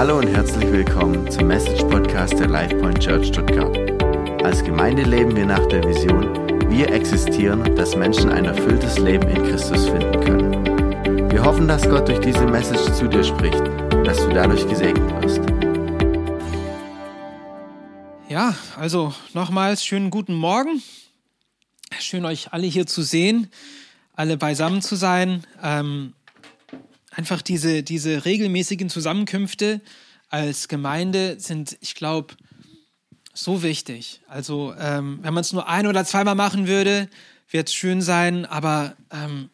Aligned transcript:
Hallo 0.00 0.16
und 0.16 0.28
herzlich 0.28 0.64
willkommen 0.72 1.30
zum 1.30 1.48
Message 1.48 1.82
Podcast 1.82 2.32
der 2.38 2.48
LifePoint 2.48 3.00
Church 3.00 3.26
Stuttgart. 3.26 3.76
Als 4.42 4.64
Gemeinde 4.64 5.02
leben 5.02 5.36
wir 5.36 5.44
nach 5.44 5.66
der 5.66 5.84
Vision, 5.84 6.24
wir 6.70 6.90
existieren, 6.90 7.76
dass 7.76 7.94
Menschen 7.94 8.30
ein 8.30 8.46
erfülltes 8.46 8.96
Leben 8.96 9.28
in 9.28 9.42
Christus 9.42 9.90
finden 9.90 10.20
können. 10.24 11.30
Wir 11.30 11.44
hoffen, 11.44 11.68
dass 11.68 11.86
Gott 11.86 12.08
durch 12.08 12.20
diese 12.20 12.46
Message 12.46 12.80
zu 12.94 13.08
dir 13.08 13.22
spricht 13.22 13.60
und 13.60 14.06
dass 14.06 14.16
du 14.16 14.30
dadurch 14.30 14.66
gesegnet 14.66 15.22
wirst. 15.22 15.42
Ja, 18.30 18.54
also 18.78 19.12
nochmals 19.34 19.84
schönen 19.84 20.08
guten 20.08 20.34
Morgen. 20.34 20.82
Schön 21.98 22.24
euch 22.24 22.54
alle 22.54 22.66
hier 22.66 22.86
zu 22.86 23.02
sehen, 23.02 23.50
alle 24.14 24.38
beisammen 24.38 24.80
zu 24.80 24.96
sein. 24.96 25.44
Ähm, 25.62 26.14
einfach 27.10 27.42
diese, 27.42 27.82
diese 27.82 28.24
regelmäßigen 28.24 28.88
Zusammenkünfte 28.88 29.80
als 30.28 30.68
Gemeinde 30.68 31.38
sind, 31.38 31.76
ich 31.80 31.94
glaube, 31.94 32.34
so 33.32 33.62
wichtig. 33.62 34.22
Also 34.28 34.74
ähm, 34.78 35.18
wenn 35.22 35.34
man 35.34 35.42
es 35.42 35.52
nur 35.52 35.68
ein 35.68 35.86
oder 35.86 36.04
zweimal 36.04 36.34
machen 36.34 36.66
würde, 36.66 37.08
wird 37.50 37.68
es 37.68 37.74
schön 37.74 38.02
sein, 38.02 38.46
aber 38.46 38.96
ähm, 39.12 39.50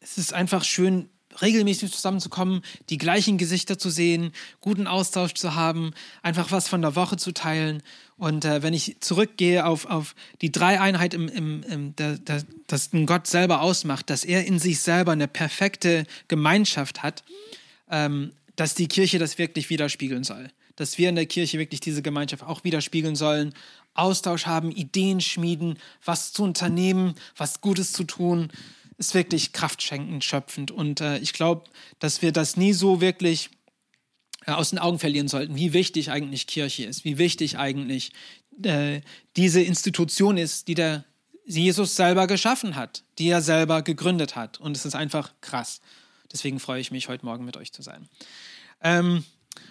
es 0.00 0.18
ist 0.18 0.32
einfach 0.32 0.64
schön, 0.64 1.09
regelmäßig 1.40 1.92
zusammenzukommen, 1.92 2.62
die 2.88 2.98
gleichen 2.98 3.38
Gesichter 3.38 3.78
zu 3.78 3.90
sehen, 3.90 4.32
guten 4.60 4.86
Austausch 4.86 5.34
zu 5.34 5.54
haben, 5.54 5.92
einfach 6.22 6.50
was 6.50 6.68
von 6.68 6.82
der 6.82 6.96
Woche 6.96 7.16
zu 7.16 7.32
teilen. 7.32 7.82
Und 8.16 8.44
äh, 8.44 8.62
wenn 8.62 8.74
ich 8.74 8.96
zurückgehe 9.00 9.64
auf, 9.64 9.86
auf 9.86 10.14
die 10.42 10.52
Dreieinheit, 10.52 11.14
im, 11.14 11.28
im, 11.28 11.62
im, 11.62 11.96
der, 11.96 12.18
der, 12.18 12.42
Gott 13.06 13.26
selber 13.26 13.62
ausmacht, 13.62 14.10
dass 14.10 14.24
er 14.24 14.44
in 14.44 14.58
sich 14.58 14.80
selber 14.80 15.12
eine 15.12 15.28
perfekte 15.28 16.04
Gemeinschaft 16.28 17.02
hat, 17.02 17.22
ähm, 17.90 18.32
dass 18.56 18.74
die 18.74 18.88
Kirche 18.88 19.18
das 19.18 19.38
wirklich 19.38 19.70
widerspiegeln 19.70 20.24
soll. 20.24 20.50
Dass 20.76 20.98
wir 20.98 21.08
in 21.08 21.14
der 21.14 21.26
Kirche 21.26 21.58
wirklich 21.58 21.80
diese 21.80 22.02
Gemeinschaft 22.02 22.42
auch 22.42 22.64
widerspiegeln 22.64 23.16
sollen, 23.16 23.54
Austausch 23.94 24.46
haben, 24.46 24.70
Ideen 24.70 25.20
schmieden, 25.20 25.78
was 26.04 26.32
zu 26.32 26.44
unternehmen, 26.44 27.14
was 27.36 27.60
Gutes 27.60 27.92
zu 27.92 28.04
tun 28.04 28.50
ist 29.00 29.14
wirklich 29.14 29.52
kraftschenkend, 29.52 30.22
schöpfend. 30.24 30.70
Und 30.70 31.00
äh, 31.00 31.18
ich 31.18 31.32
glaube, 31.32 31.64
dass 31.98 32.20
wir 32.20 32.32
das 32.32 32.56
nie 32.56 32.74
so 32.74 33.00
wirklich 33.00 33.48
äh, 34.46 34.52
aus 34.52 34.70
den 34.70 34.78
Augen 34.78 34.98
verlieren 34.98 35.26
sollten, 35.26 35.56
wie 35.56 35.72
wichtig 35.72 36.10
eigentlich 36.10 36.46
Kirche 36.46 36.84
ist, 36.84 37.04
wie 37.04 37.16
wichtig 37.16 37.58
eigentlich 37.58 38.12
äh, 38.62 39.00
diese 39.36 39.62
Institution 39.62 40.36
ist, 40.36 40.68
die 40.68 40.74
der 40.74 41.04
Jesus 41.46 41.96
selber 41.96 42.26
geschaffen 42.26 42.76
hat, 42.76 43.02
die 43.18 43.28
er 43.28 43.40
selber 43.40 43.80
gegründet 43.80 44.36
hat. 44.36 44.60
Und 44.60 44.76
es 44.76 44.84
ist 44.84 44.94
einfach 44.94 45.32
krass. 45.40 45.80
Deswegen 46.30 46.60
freue 46.60 46.80
ich 46.80 46.90
mich, 46.90 47.08
heute 47.08 47.24
Morgen 47.24 47.46
mit 47.46 47.56
euch 47.56 47.72
zu 47.72 47.80
sein. 47.80 48.06
Ähm, 48.82 49.24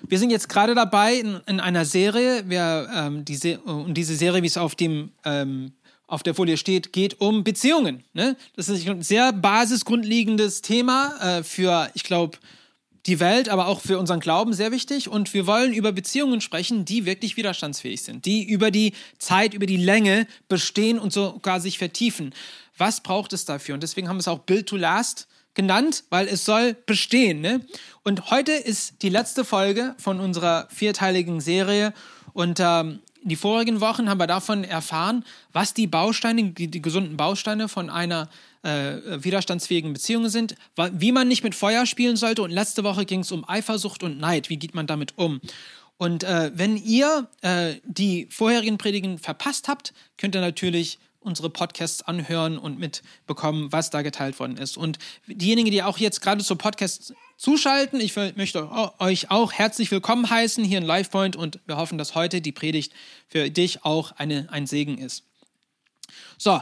wir 0.08 0.18
sind 0.18 0.32
jetzt 0.32 0.50
gerade 0.50 0.74
dabei 0.74 1.14
in, 1.14 1.40
in, 1.46 1.60
einer 1.60 1.86
Serie. 1.86 2.50
Wir, 2.50 2.90
ähm, 2.94 3.26
die 3.26 3.36
Se 3.36 3.60
und 3.60 3.94
diese 3.94 4.16
Serie, 4.16 4.42
wie 4.42 4.48
es 4.48 4.58
auf 4.58 4.76
dem 4.76 5.12
ähm, 5.24 5.74
auf 6.10 6.24
der 6.24 6.34
Folie 6.34 6.58
steht, 6.58 6.92
geht 6.92 7.22
um 7.22 7.44
Beziehungen. 7.44 8.04
Ne? 8.14 8.36
Das 8.56 8.68
ist 8.68 8.88
ein 8.88 9.02
sehr 9.02 9.32
basisgrundlegendes 9.32 10.62
Thema 10.62 11.38
äh, 11.40 11.44
für, 11.44 11.90
ich 11.94 12.04
glaube, 12.04 12.38
die 13.06 13.20
Welt, 13.20 13.50
aber 13.50 13.68
auch 13.68 13.80
für 13.82 13.98
unseren 13.98 14.20
Glauben 14.20 14.54
sehr 14.54 14.72
wichtig. 14.72 15.08
Und 15.08 15.34
wir 15.34 15.48
wollen 15.48 15.74
über 15.74 15.92
Beziehungen 15.92 16.42
sprechen, 16.42 16.86
die 16.86 17.06
wirklich 17.06 17.38
widerstandsfähig 17.38 18.02
sind, 18.02 18.26
die 18.26 18.44
über 18.44 18.72
die 18.72 18.94
Zeit, 19.18 19.54
über 19.54 19.66
die 19.66 19.78
Länge 19.78 20.28
bestehen 20.48 21.00
und 21.00 21.14
sogar 21.14 21.60
sich 21.60 21.78
vertiefen. 21.78 22.34
Was 22.78 23.02
braucht 23.02 23.34
es 23.34 23.46
dafür? 23.46 23.76
Und 23.76 23.84
deswegen 23.84 24.10
haben 24.10 24.18
wir 24.18 24.22
es 24.22 24.28
auch 24.28 24.40
Build 24.40 24.68
to 24.68 24.78
Last 24.78 25.28
genannt, 25.54 26.04
weil 26.10 26.28
es 26.28 26.46
soll 26.46 26.76
bestehen. 26.86 27.42
Ne? 27.42 27.62
Und 28.04 28.32
heute 28.32 28.52
ist 28.52 29.02
die 29.02 29.10
letzte 29.10 29.44
Folge 29.44 29.96
von 29.98 30.20
unserer 30.20 30.68
vierteiligen 30.70 31.42
Serie. 31.42 31.94
Und 32.34 32.60
ähm, 32.60 33.00
die 33.24 33.36
vorigen 33.36 33.82
Wochen 33.82 34.10
haben 34.10 34.20
wir 34.20 34.28
davon 34.28 34.64
erfahren, 34.64 35.26
was 35.52 35.74
die 35.74 35.88
Bausteine, 35.88 36.52
die, 36.52 36.68
die 36.68 36.82
gesunden 36.82 37.18
Bausteine 37.18 37.68
von 37.68 37.90
einer 37.90 38.30
äh, 38.64 39.24
widerstandsfähigen 39.24 39.94
Beziehung 39.94 40.30
sind, 40.30 40.56
wie 40.94 41.12
man 41.12 41.28
nicht 41.28 41.44
mit 41.44 41.56
Feuer 41.56 41.86
spielen 41.86 42.16
sollte. 42.16 42.42
Und 42.42 42.52
letzte 42.52 42.84
Woche 42.84 43.06
ging 43.06 43.22
es 43.22 43.32
um 43.32 43.48
Eifersucht 43.48 44.04
und 44.04 44.20
Neid. 44.20 44.50
Wie 44.50 44.58
geht 44.58 44.76
man 44.76 44.88
damit 44.88 45.18
um? 45.18 45.42
Und 45.98 46.24
äh, 46.24 46.52
wenn 46.56 46.78
ihr 46.78 47.28
äh, 47.42 47.76
die 47.84 48.28
vorherigen 48.30 48.78
Predigen 48.78 49.18
verpasst 49.18 49.68
habt, 49.68 49.94
könnt 50.18 50.34
ihr 50.34 50.42
natürlich 50.42 50.98
unsere 51.22 51.50
Podcasts 51.50 52.02
anhören 52.02 52.58
und 52.58 52.80
mitbekommen, 52.80 53.72
was 53.72 53.90
da 53.90 54.02
geteilt 54.02 54.40
worden 54.40 54.58
ist. 54.58 54.78
Und 54.78 54.98
diejenigen, 55.28 55.72
die 55.72 55.84
auch 55.84 55.98
jetzt 55.98 56.22
gerade 56.22 56.44
zu 56.44 56.56
Podcasts 56.56 57.14
zuschalten, 57.38 58.00
ich 58.00 58.16
möchte 58.16 58.70
euch 59.00 59.30
auch 59.30 59.52
herzlich 59.52 59.92
willkommen 59.92 60.30
heißen 60.30 60.64
hier 60.64 60.78
in 60.78 60.86
LivePoint 60.86 61.36
und 61.36 61.60
wir 61.66 61.78
hoffen, 61.78 61.98
dass 61.98 62.16
heute 62.16 62.42
die 62.42 62.52
Predigt 62.52 62.94
für 63.28 63.50
dich 63.50 63.84
auch 63.84 64.12
eine, 64.14 64.48
ein 64.52 64.68
Segen 64.68 64.98
ist. 64.98 65.24
So, 66.38 66.62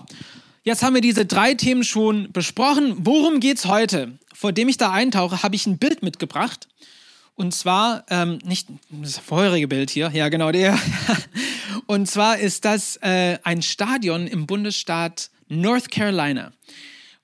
jetzt 0.63 0.83
haben 0.83 0.95
wir 0.95 1.01
diese 1.01 1.25
drei 1.25 1.53
Themen 1.53 1.83
schon 1.83 2.31
besprochen. 2.31 2.95
Worum 2.99 3.39
geht 3.39 3.57
es 3.57 3.65
heute? 3.65 4.17
Vor 4.33 4.51
dem 4.51 4.69
ich 4.69 4.77
da 4.77 4.91
eintauche, 4.91 5.43
habe 5.43 5.55
ich 5.55 5.65
ein 5.67 5.77
Bild 5.77 6.03
mitgebracht. 6.03 6.67
Und 7.35 7.53
zwar, 7.53 8.03
ähm, 8.09 8.39
nicht 8.43 8.67
das 8.89 9.19
vorherige 9.19 9.67
Bild 9.67 9.91
hier, 9.91 10.09
ja 10.11 10.29
genau 10.29 10.51
der. 10.51 10.77
Und 11.87 12.07
zwar 12.07 12.37
ist 12.37 12.65
das 12.65 12.97
äh, 12.97 13.39
ein 13.43 13.61
Stadion 13.61 14.27
im 14.27 14.45
Bundesstaat 14.45 15.29
North 15.47 15.89
Carolina. 15.89 16.51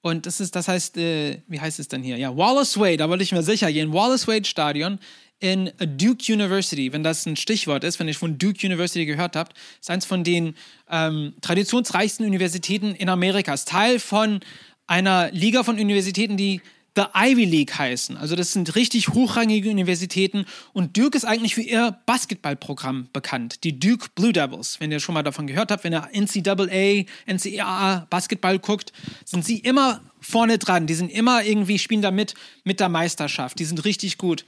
Und 0.01 0.25
das 0.25 0.39
ist, 0.39 0.55
das 0.55 0.67
heißt, 0.67 0.97
äh, 0.97 1.41
wie 1.47 1.59
heißt 1.59 1.79
es 1.79 1.89
denn 1.89 2.01
hier? 2.01 2.17
Ja, 2.17 2.35
Wallace 2.35 2.77
Wade, 2.79 2.97
da 2.97 3.09
wollte 3.09 3.23
ich 3.23 3.31
mir 3.31 3.43
sicher 3.43 3.71
gehen. 3.71 3.93
Wallace 3.93 4.27
Wade 4.27 4.45
Stadion 4.45 4.99
in 5.39 5.71
Duke 5.77 6.31
University, 6.31 6.93
wenn 6.93 7.03
das 7.03 7.25
ein 7.25 7.35
Stichwort 7.35 7.83
ist, 7.83 7.99
wenn 7.99 8.07
ihr 8.07 8.15
von 8.15 8.37
Duke 8.37 8.65
University 8.65 9.05
gehört 9.05 9.35
habt, 9.35 9.57
ist 9.81 9.89
eins 9.89 10.05
von 10.05 10.23
den 10.23 10.55
ähm, 10.89 11.33
traditionsreichsten 11.41 12.25
Universitäten 12.25 12.95
in 12.95 13.09
Amerika. 13.09 13.53
Ist 13.53 13.67
Teil 13.67 13.99
von 13.99 14.39
einer 14.87 15.29
Liga 15.31 15.63
von 15.63 15.77
Universitäten, 15.77 16.37
die 16.37 16.61
The 16.95 17.05
Ivy 17.15 17.45
League 17.45 17.77
heißen. 17.77 18.17
Also 18.17 18.35
das 18.35 18.53
sind 18.53 18.75
richtig 18.75 19.09
hochrangige 19.09 19.69
Universitäten 19.69 20.45
und 20.73 20.95
Duke 20.95 21.17
ist 21.17 21.25
eigentlich 21.25 21.55
für 21.55 21.61
ihr 21.61 21.97
Basketballprogramm 22.05 23.09
bekannt. 23.11 23.63
Die 23.63 23.79
Duke 23.79 24.09
Blue 24.13 24.31
Devils, 24.31 24.79
wenn 24.79 24.91
ihr 24.91 24.99
schon 24.99 25.13
mal 25.13 25.23
davon 25.23 25.47
gehört 25.47 25.71
habt, 25.71 25.83
wenn 25.83 25.93
ihr 25.93 26.07
NCAA, 26.13 27.05
NCAA 27.25 28.07
Basketball 28.09 28.59
guckt, 28.59 28.93
sind 29.25 29.43
sie 29.43 29.57
immer 29.57 30.01
vorne 30.19 30.59
dran. 30.59 30.85
Die 30.85 30.93
sind 30.93 31.11
immer 31.11 31.43
irgendwie, 31.43 31.79
spielen 31.79 32.03
da 32.03 32.11
mit, 32.11 32.35
mit 32.63 32.79
der 32.79 32.89
Meisterschaft. 32.89 33.57
Die 33.57 33.65
sind 33.65 33.83
richtig 33.85 34.19
gut. 34.19 34.45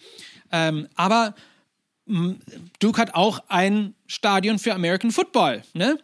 Ähm, 0.51 0.87
aber 0.95 1.33
Duke 2.79 3.01
hat 3.01 3.15
auch 3.15 3.43
ein 3.47 3.95
Stadion 4.05 4.59
für 4.59 4.75
American 4.75 5.09
Football. 5.09 5.63
Ne? 5.73 5.97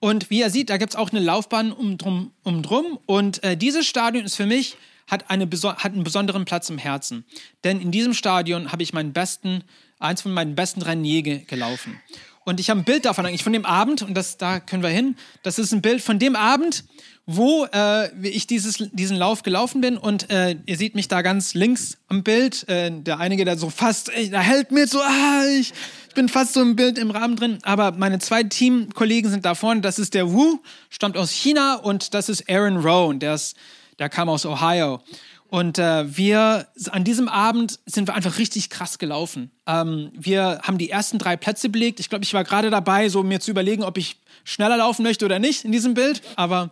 Und 0.00 0.28
wie 0.30 0.40
ihr 0.40 0.50
seht, 0.50 0.70
da 0.70 0.76
gibt 0.76 0.94
es 0.94 0.96
auch 0.96 1.10
eine 1.10 1.20
Laufbahn 1.20 1.70
um 1.70 1.96
drum. 1.98 2.32
Um 2.42 2.62
drum. 2.62 2.98
Und 3.06 3.44
äh, 3.44 3.56
dieses 3.56 3.86
Stadion 3.86 4.24
ist 4.24 4.34
für 4.34 4.46
mich 4.46 4.76
hat, 5.06 5.30
eine, 5.30 5.46
hat 5.46 5.92
einen 5.92 6.04
besonderen 6.04 6.44
Platz 6.44 6.70
im 6.70 6.78
Herzen. 6.78 7.24
Denn 7.62 7.80
in 7.80 7.90
diesem 7.90 8.14
Stadion 8.14 8.72
habe 8.72 8.82
ich 8.82 8.92
meinen 8.92 9.12
besten, 9.12 9.64
eins 9.98 10.22
von 10.22 10.32
meinen 10.32 10.54
besten 10.54 10.82
Rennen 10.82 11.04
je 11.04 11.22
gelaufen. 11.22 12.00
Und 12.44 12.60
ich 12.60 12.68
habe 12.68 12.80
ein 12.80 12.84
Bild 12.84 13.06
davon 13.06 13.24
eigentlich, 13.24 13.42
von 13.42 13.54
dem 13.54 13.64
Abend, 13.64 14.02
und 14.02 14.14
das, 14.14 14.36
da 14.36 14.60
können 14.60 14.82
wir 14.82 14.90
hin. 14.90 15.16
Das 15.42 15.58
ist 15.58 15.72
ein 15.72 15.80
Bild 15.80 16.02
von 16.02 16.18
dem 16.18 16.36
Abend, 16.36 16.84
wo 17.26 17.66
äh, 17.72 18.14
ich 18.28 18.46
dieses, 18.46 18.76
diesen 18.92 19.16
Lauf 19.16 19.42
gelaufen 19.42 19.80
bin. 19.80 19.96
Und 19.96 20.30
äh, 20.30 20.56
ihr 20.66 20.76
seht 20.76 20.94
mich 20.94 21.08
da 21.08 21.22
ganz 21.22 21.54
links 21.54 21.96
am 22.08 22.22
Bild. 22.22 22.68
Äh, 22.68 22.90
der 22.90 23.18
einige, 23.18 23.46
der 23.46 23.56
so 23.56 23.70
fast, 23.70 24.10
da 24.30 24.40
hält 24.40 24.72
mir 24.72 24.86
so, 24.86 25.00
ah, 25.00 25.44
ich, 25.58 25.72
ich 26.08 26.14
bin 26.14 26.28
fast 26.28 26.52
so 26.52 26.60
im 26.60 26.76
Bild 26.76 26.98
im 26.98 27.10
Rahmen 27.10 27.36
drin. 27.36 27.58
Aber 27.62 27.92
meine 27.92 28.18
zwei 28.18 28.42
Teamkollegen 28.42 29.30
sind 29.30 29.46
da 29.46 29.54
vorne. 29.54 29.80
Das 29.80 29.98
ist 29.98 30.12
der 30.12 30.30
Wu, 30.30 30.58
stammt 30.90 31.16
aus 31.16 31.30
China. 31.30 31.76
Und 31.76 32.12
das 32.12 32.28
ist 32.28 32.50
Aaron 32.50 32.76
Rowan, 32.76 33.20
der 33.20 33.34
ist 33.36 33.56
der 33.98 34.08
kam 34.08 34.28
aus 34.28 34.46
Ohio. 34.46 35.00
Und 35.48 35.78
äh, 35.78 36.16
wir, 36.16 36.66
an 36.90 37.04
diesem 37.04 37.28
Abend 37.28 37.78
sind 37.86 38.08
wir 38.08 38.14
einfach 38.14 38.38
richtig 38.38 38.70
krass 38.70 38.98
gelaufen. 38.98 39.50
Ähm, 39.66 40.10
wir 40.14 40.60
haben 40.62 40.78
die 40.78 40.90
ersten 40.90 41.18
drei 41.18 41.36
Plätze 41.36 41.68
belegt. 41.68 42.00
Ich 42.00 42.08
glaube, 42.08 42.24
ich 42.24 42.34
war 42.34 42.42
gerade 42.42 42.70
dabei, 42.70 43.08
so 43.08 43.22
mir 43.22 43.40
zu 43.40 43.52
überlegen, 43.52 43.84
ob 43.84 43.96
ich 43.96 44.16
schneller 44.42 44.76
laufen 44.76 45.04
möchte 45.04 45.24
oder 45.24 45.38
nicht 45.38 45.64
in 45.64 45.70
diesem 45.70 45.94
Bild. 45.94 46.22
Aber 46.34 46.70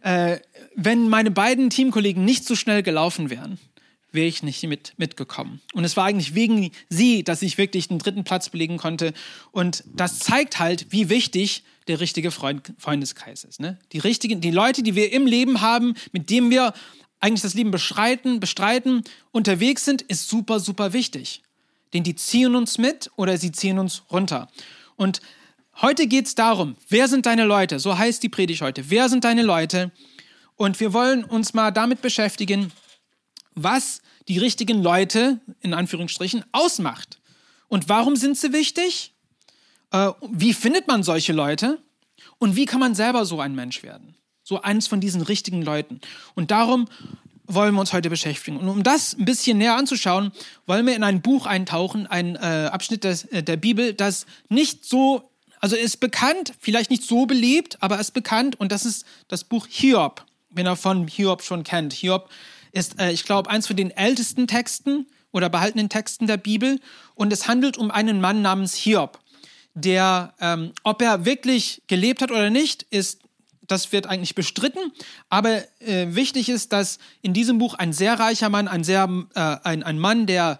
äh, 0.00 0.38
wenn 0.74 1.08
meine 1.08 1.30
beiden 1.30 1.70
Teamkollegen 1.70 2.24
nicht 2.24 2.44
so 2.44 2.56
schnell 2.56 2.82
gelaufen 2.82 3.30
wären, 3.30 3.58
wäre 4.14 4.26
ich 4.26 4.42
nicht 4.42 4.62
mit, 4.64 4.94
mitgekommen. 4.96 5.60
Und 5.72 5.84
es 5.84 5.96
war 5.96 6.04
eigentlich 6.04 6.34
wegen 6.34 6.70
sie, 6.88 7.24
dass 7.24 7.42
ich 7.42 7.58
wirklich 7.58 7.88
den 7.88 7.98
dritten 7.98 8.24
Platz 8.24 8.48
belegen 8.48 8.78
konnte. 8.78 9.12
Und 9.50 9.84
das 9.86 10.18
zeigt 10.20 10.58
halt, 10.58 10.86
wie 10.90 11.08
wichtig 11.08 11.64
der 11.88 12.00
richtige 12.00 12.30
Freund, 12.30 12.72
Freundeskreis 12.78 13.44
ist. 13.44 13.60
Ne? 13.60 13.78
Die 13.92 13.98
richtigen, 13.98 14.40
die 14.40 14.50
Leute, 14.50 14.82
die 14.82 14.94
wir 14.94 15.12
im 15.12 15.26
Leben 15.26 15.60
haben, 15.60 15.94
mit 16.12 16.30
denen 16.30 16.50
wir 16.50 16.72
eigentlich 17.20 17.42
das 17.42 17.54
Leben 17.54 17.70
bestreiten, 17.70 18.40
bestreiten, 18.40 19.02
unterwegs 19.32 19.84
sind, 19.84 20.02
ist 20.02 20.28
super, 20.28 20.60
super 20.60 20.92
wichtig. 20.92 21.42
Denn 21.92 22.02
die 22.02 22.16
ziehen 22.16 22.54
uns 22.54 22.78
mit 22.78 23.10
oder 23.16 23.38
sie 23.38 23.52
ziehen 23.52 23.78
uns 23.78 24.02
runter. 24.10 24.48
Und 24.96 25.20
heute 25.80 26.06
geht 26.06 26.26
es 26.26 26.34
darum, 26.34 26.76
wer 26.88 27.08
sind 27.08 27.26
deine 27.26 27.44
Leute? 27.44 27.78
So 27.78 27.96
heißt 27.96 28.22
die 28.22 28.28
Predigt 28.28 28.62
heute. 28.62 28.90
Wer 28.90 29.08
sind 29.08 29.24
deine 29.24 29.42
Leute? 29.42 29.90
Und 30.56 30.80
wir 30.80 30.92
wollen 30.92 31.24
uns 31.24 31.54
mal 31.54 31.70
damit 31.70 32.02
beschäftigen, 32.02 32.72
was 33.54 34.00
die 34.28 34.38
richtigen 34.38 34.82
Leute 34.82 35.40
in 35.60 35.74
Anführungsstrichen 35.74 36.44
ausmacht. 36.52 37.18
Und 37.68 37.88
warum 37.88 38.16
sind 38.16 38.36
sie 38.36 38.52
wichtig? 38.52 39.12
Äh, 39.90 40.10
wie 40.30 40.52
findet 40.52 40.88
man 40.88 41.02
solche 41.02 41.32
Leute? 41.32 41.78
Und 42.38 42.56
wie 42.56 42.66
kann 42.66 42.80
man 42.80 42.94
selber 42.94 43.24
so 43.26 43.40
ein 43.40 43.54
Mensch 43.54 43.82
werden? 43.82 44.14
So 44.42 44.60
eins 44.60 44.86
von 44.86 45.00
diesen 45.00 45.22
richtigen 45.22 45.62
Leuten. 45.62 46.00
Und 46.34 46.50
darum 46.50 46.86
wollen 47.46 47.74
wir 47.74 47.80
uns 47.80 47.92
heute 47.92 48.10
beschäftigen. 48.10 48.58
Und 48.58 48.68
um 48.68 48.82
das 48.82 49.14
ein 49.18 49.24
bisschen 49.24 49.58
näher 49.58 49.76
anzuschauen, 49.76 50.32
wollen 50.66 50.86
wir 50.86 50.96
in 50.96 51.04
ein 51.04 51.20
Buch 51.20 51.46
eintauchen, 51.46 52.06
ein 52.06 52.36
äh, 52.36 52.68
Abschnitt 52.72 53.04
des, 53.04 53.24
äh, 53.26 53.42
der 53.42 53.56
Bibel, 53.56 53.92
das 53.92 54.26
nicht 54.48 54.84
so, 54.84 55.30
also 55.60 55.76
ist 55.76 56.00
bekannt, 56.00 56.54
vielleicht 56.58 56.90
nicht 56.90 57.04
so 57.04 57.26
beliebt, 57.26 57.78
aber 57.80 57.98
ist 57.98 58.12
bekannt 58.12 58.58
und 58.58 58.72
das 58.72 58.84
ist 58.84 59.04
das 59.28 59.44
Buch 59.44 59.66
Hiob, 59.68 60.24
wenn 60.50 60.66
er 60.66 60.76
von 60.76 61.06
Hiob 61.06 61.42
schon 61.42 61.64
kennt. 61.64 61.92
Hiob 61.92 62.30
ist, 62.74 63.00
äh, 63.00 63.12
ich 63.12 63.24
glaube, 63.24 63.48
eins 63.48 63.66
von 63.66 63.76
den 63.76 63.90
ältesten 63.90 64.46
Texten 64.46 65.06
oder 65.32 65.48
behaltenen 65.48 65.88
Texten 65.88 66.26
der 66.26 66.36
Bibel 66.36 66.80
und 67.14 67.32
es 67.32 67.48
handelt 67.48 67.78
um 67.78 67.90
einen 67.90 68.20
Mann 68.20 68.42
namens 68.42 68.74
Hiob, 68.74 69.18
der, 69.74 70.34
ähm, 70.40 70.72
ob 70.82 71.00
er 71.00 71.24
wirklich 71.24 71.82
gelebt 71.86 72.20
hat 72.20 72.30
oder 72.30 72.50
nicht, 72.50 72.82
ist 72.90 73.20
das 73.66 73.92
wird 73.92 74.06
eigentlich 74.06 74.34
bestritten, 74.34 74.92
aber 75.30 75.62
äh, 75.80 76.08
wichtig 76.10 76.50
ist, 76.50 76.74
dass 76.74 76.98
in 77.22 77.32
diesem 77.32 77.56
Buch 77.56 77.72
ein 77.72 77.94
sehr 77.94 78.20
reicher 78.20 78.50
Mann, 78.50 78.68
ein, 78.68 78.84
sehr, 78.84 79.08
äh, 79.34 79.56
ein, 79.62 79.82
ein 79.82 79.98
Mann, 79.98 80.26
der, 80.26 80.58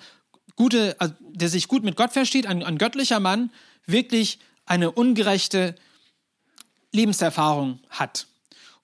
gute, 0.56 0.98
äh, 1.00 1.10
der 1.20 1.50
sich 1.50 1.68
gut 1.68 1.84
mit 1.84 1.96
Gott 1.96 2.12
versteht, 2.12 2.46
ein, 2.46 2.62
ein 2.62 2.78
göttlicher 2.78 3.20
Mann, 3.20 3.50
wirklich 3.84 4.38
eine 4.64 4.90
ungerechte 4.90 5.74
Lebenserfahrung 6.92 7.80
hat. 7.90 8.26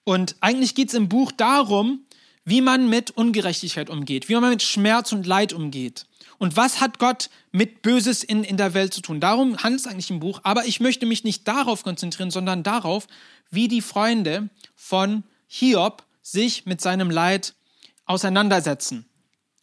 Und 0.03 0.35
eigentlich 0.39 0.75
geht 0.75 0.89
es 0.89 0.93
im 0.93 1.09
Buch 1.09 1.31
darum, 1.31 2.05
wie 2.45 2.61
man 2.61 2.89
mit 2.89 3.11
Ungerechtigkeit 3.11 3.89
umgeht, 3.89 4.29
wie 4.29 4.35
man 4.35 4.49
mit 4.49 4.63
Schmerz 4.63 5.11
und 5.11 5.27
Leid 5.27 5.53
umgeht. 5.53 6.05
Und 6.37 6.55
was 6.55 6.81
hat 6.81 6.97
Gott 6.97 7.29
mit 7.51 7.83
Böses 7.83 8.23
in, 8.23 8.43
in 8.43 8.57
der 8.57 8.73
Welt 8.73 8.93
zu 8.93 9.01
tun? 9.01 9.19
Darum 9.19 9.57
handelt 9.57 9.81
es 9.81 9.87
eigentlich 9.87 10.09
im 10.09 10.19
Buch. 10.19 10.39
Aber 10.43 10.65
ich 10.65 10.79
möchte 10.79 11.05
mich 11.05 11.23
nicht 11.23 11.47
darauf 11.47 11.83
konzentrieren, 11.83 12.31
sondern 12.31 12.63
darauf, 12.63 13.05
wie 13.51 13.67
die 13.67 13.81
Freunde 13.81 14.49
von 14.75 15.23
Hiob 15.47 16.03
sich 16.23 16.65
mit 16.65 16.81
seinem 16.81 17.11
Leid 17.11 17.53
auseinandersetzen. 18.05 19.05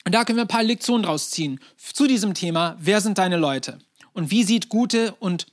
Und 0.05 0.15
da 0.15 0.25
können 0.25 0.39
wir 0.39 0.45
ein 0.45 0.49
paar 0.49 0.63
Lektionen 0.63 1.03
draus 1.03 1.31
ziehen 1.31 1.61
zu 1.77 2.07
diesem 2.07 2.35
Thema, 2.35 2.77
wer 2.79 3.01
sind 3.01 3.19
deine 3.19 3.37
Leute? 3.37 3.79
Und 4.13 4.31
wie 4.31 4.45
sieht 4.45 4.69
gute 4.69 5.15
und 5.19 5.47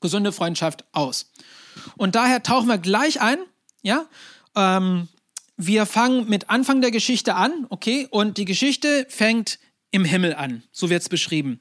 gesunde 0.00 0.32
Freundschaft 0.32 0.84
aus? 0.92 1.30
Und 1.96 2.14
daher 2.14 2.42
tauchen 2.42 2.68
wir 2.68 2.78
gleich 2.78 3.20
ein, 3.20 3.38
ja, 3.82 4.06
ähm, 4.56 5.08
wir 5.66 5.84
fangen 5.84 6.28
mit 6.28 6.48
Anfang 6.48 6.80
der 6.80 6.90
Geschichte 6.90 7.34
an, 7.34 7.66
okay, 7.68 8.08
und 8.10 8.38
die 8.38 8.46
Geschichte 8.46 9.06
fängt 9.08 9.58
im 9.90 10.04
Himmel 10.04 10.34
an, 10.34 10.62
so 10.72 10.88
wird 10.88 11.02
es 11.02 11.08
beschrieben. 11.08 11.60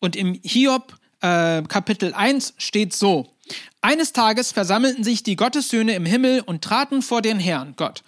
Und 0.00 0.16
im 0.16 0.38
Hiob 0.42 0.94
äh, 1.20 1.62
Kapitel 1.62 2.12
1 2.12 2.54
steht 2.58 2.92
so, 2.92 3.34
eines 3.80 4.12
Tages 4.12 4.52
versammelten 4.52 5.02
sich 5.02 5.22
die 5.22 5.36
Gottessöhne 5.36 5.94
im 5.94 6.04
Himmel 6.04 6.40
und 6.40 6.62
traten 6.62 7.00
vor 7.00 7.22
den 7.22 7.38
Herrn, 7.38 7.74
Gott. 7.76 8.02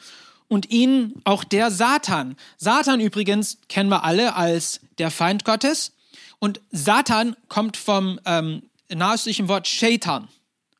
Und 0.49 0.71
ihnen 0.71 1.15
auch 1.25 1.45
der 1.45 1.71
Satan. 1.71 2.37
Satan 2.59 3.01
übrigens 3.01 3.59
kennen 3.69 3.89
wir 3.89 4.05
alle 4.05 4.35
als 4.35 4.81
der 4.99 5.11
Feind 5.11 5.45
Gottes. 5.45 5.93
Und 6.39 6.61
Satan 6.73 7.37
kommt 7.49 7.77
vom 7.77 8.21
ähm, 8.27 8.63
nahöstlichen 8.93 9.49
Wort 9.49 9.69
Shaitan. 9.69 10.29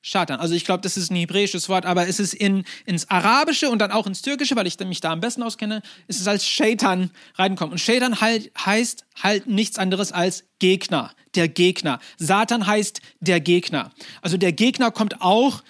Shatan. 0.03 0.41
Also 0.41 0.55
ich 0.55 0.65
glaube, 0.65 0.81
das 0.81 0.97
ist 0.97 1.11
ein 1.11 1.17
hebräisches 1.17 1.69
Wort, 1.69 1.85
aber 1.85 2.09
es 2.09 2.21
ist 2.21 2.33
in, 2.33 2.65
ins 2.87 3.11
Arabische 3.11 3.69
und 3.69 3.81
dann 3.81 3.91
auch 3.91 4.07
ins 4.07 4.23
Türkische, 4.23 4.57
weil 4.57 4.67
ich 4.67 4.79
mich 4.81 5.01
da 5.01 5.11
am 5.11 5.21
besten 5.21 5.43
auskenne, 5.43 5.83
ist 6.09 6.21
es 6.21 6.27
als 6.27 6.47
Shaitan 6.47 7.11
reinkommen. 7.35 7.73
Und 7.73 7.79
Shaitan 7.79 8.21
halt, 8.21 8.51
heißt 8.59 9.05
halt 9.23 9.47
nichts 9.47 9.79
anderes 9.79 10.13
als 10.13 10.45
Gegner, 10.59 11.13
der 11.35 11.49
Gegner. 11.49 12.01
Satan 12.17 12.67
heißt 12.67 13.03
der 13.21 13.41
Gegner. 13.41 13.91
Also 14.23 14.39
der 14.39 14.53
Gegner 14.53 14.91
kommt 14.91 15.21
auch 15.21 15.63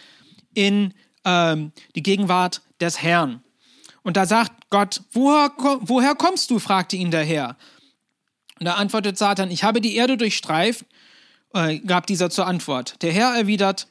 in 0.54 0.94
ähm, 1.24 1.72
die 1.96 2.02
Gegenwart 2.02 2.62
des 2.80 3.02
Herrn. 3.02 3.42
Und 4.02 4.16
da 4.16 4.26
sagt 4.26 4.70
Gott, 4.70 5.02
woher, 5.12 5.52
woher 5.80 6.14
kommst 6.14 6.50
du? 6.50 6.58
fragte 6.58 6.96
ihn 6.96 7.10
der 7.10 7.24
Herr. 7.24 7.56
Und 8.58 8.66
da 8.66 8.74
antwortet 8.74 9.18
Satan, 9.18 9.50
ich 9.50 9.64
habe 9.64 9.80
die 9.80 9.96
Erde 9.96 10.16
durchstreift, 10.16 10.84
äh, 11.54 11.78
gab 11.80 12.06
dieser 12.06 12.30
zur 12.30 12.46
Antwort. 12.46 13.02
Der 13.02 13.12
Herr 13.12 13.34
erwidert, 13.34 13.88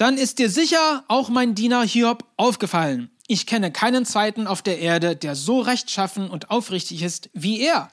dann 0.00 0.16
ist 0.16 0.38
dir 0.38 0.48
sicher 0.48 1.04
auch 1.08 1.28
mein 1.28 1.54
Diener 1.54 1.82
Hiob 1.82 2.24
aufgefallen. 2.38 3.10
Ich 3.26 3.44
kenne 3.44 3.70
keinen 3.70 4.06
zweiten 4.06 4.46
auf 4.46 4.62
der 4.62 4.78
Erde, 4.78 5.14
der 5.14 5.36
so 5.36 5.60
rechtschaffen 5.60 6.30
und 6.30 6.50
aufrichtig 6.50 7.02
ist 7.02 7.28
wie 7.34 7.60
er, 7.60 7.90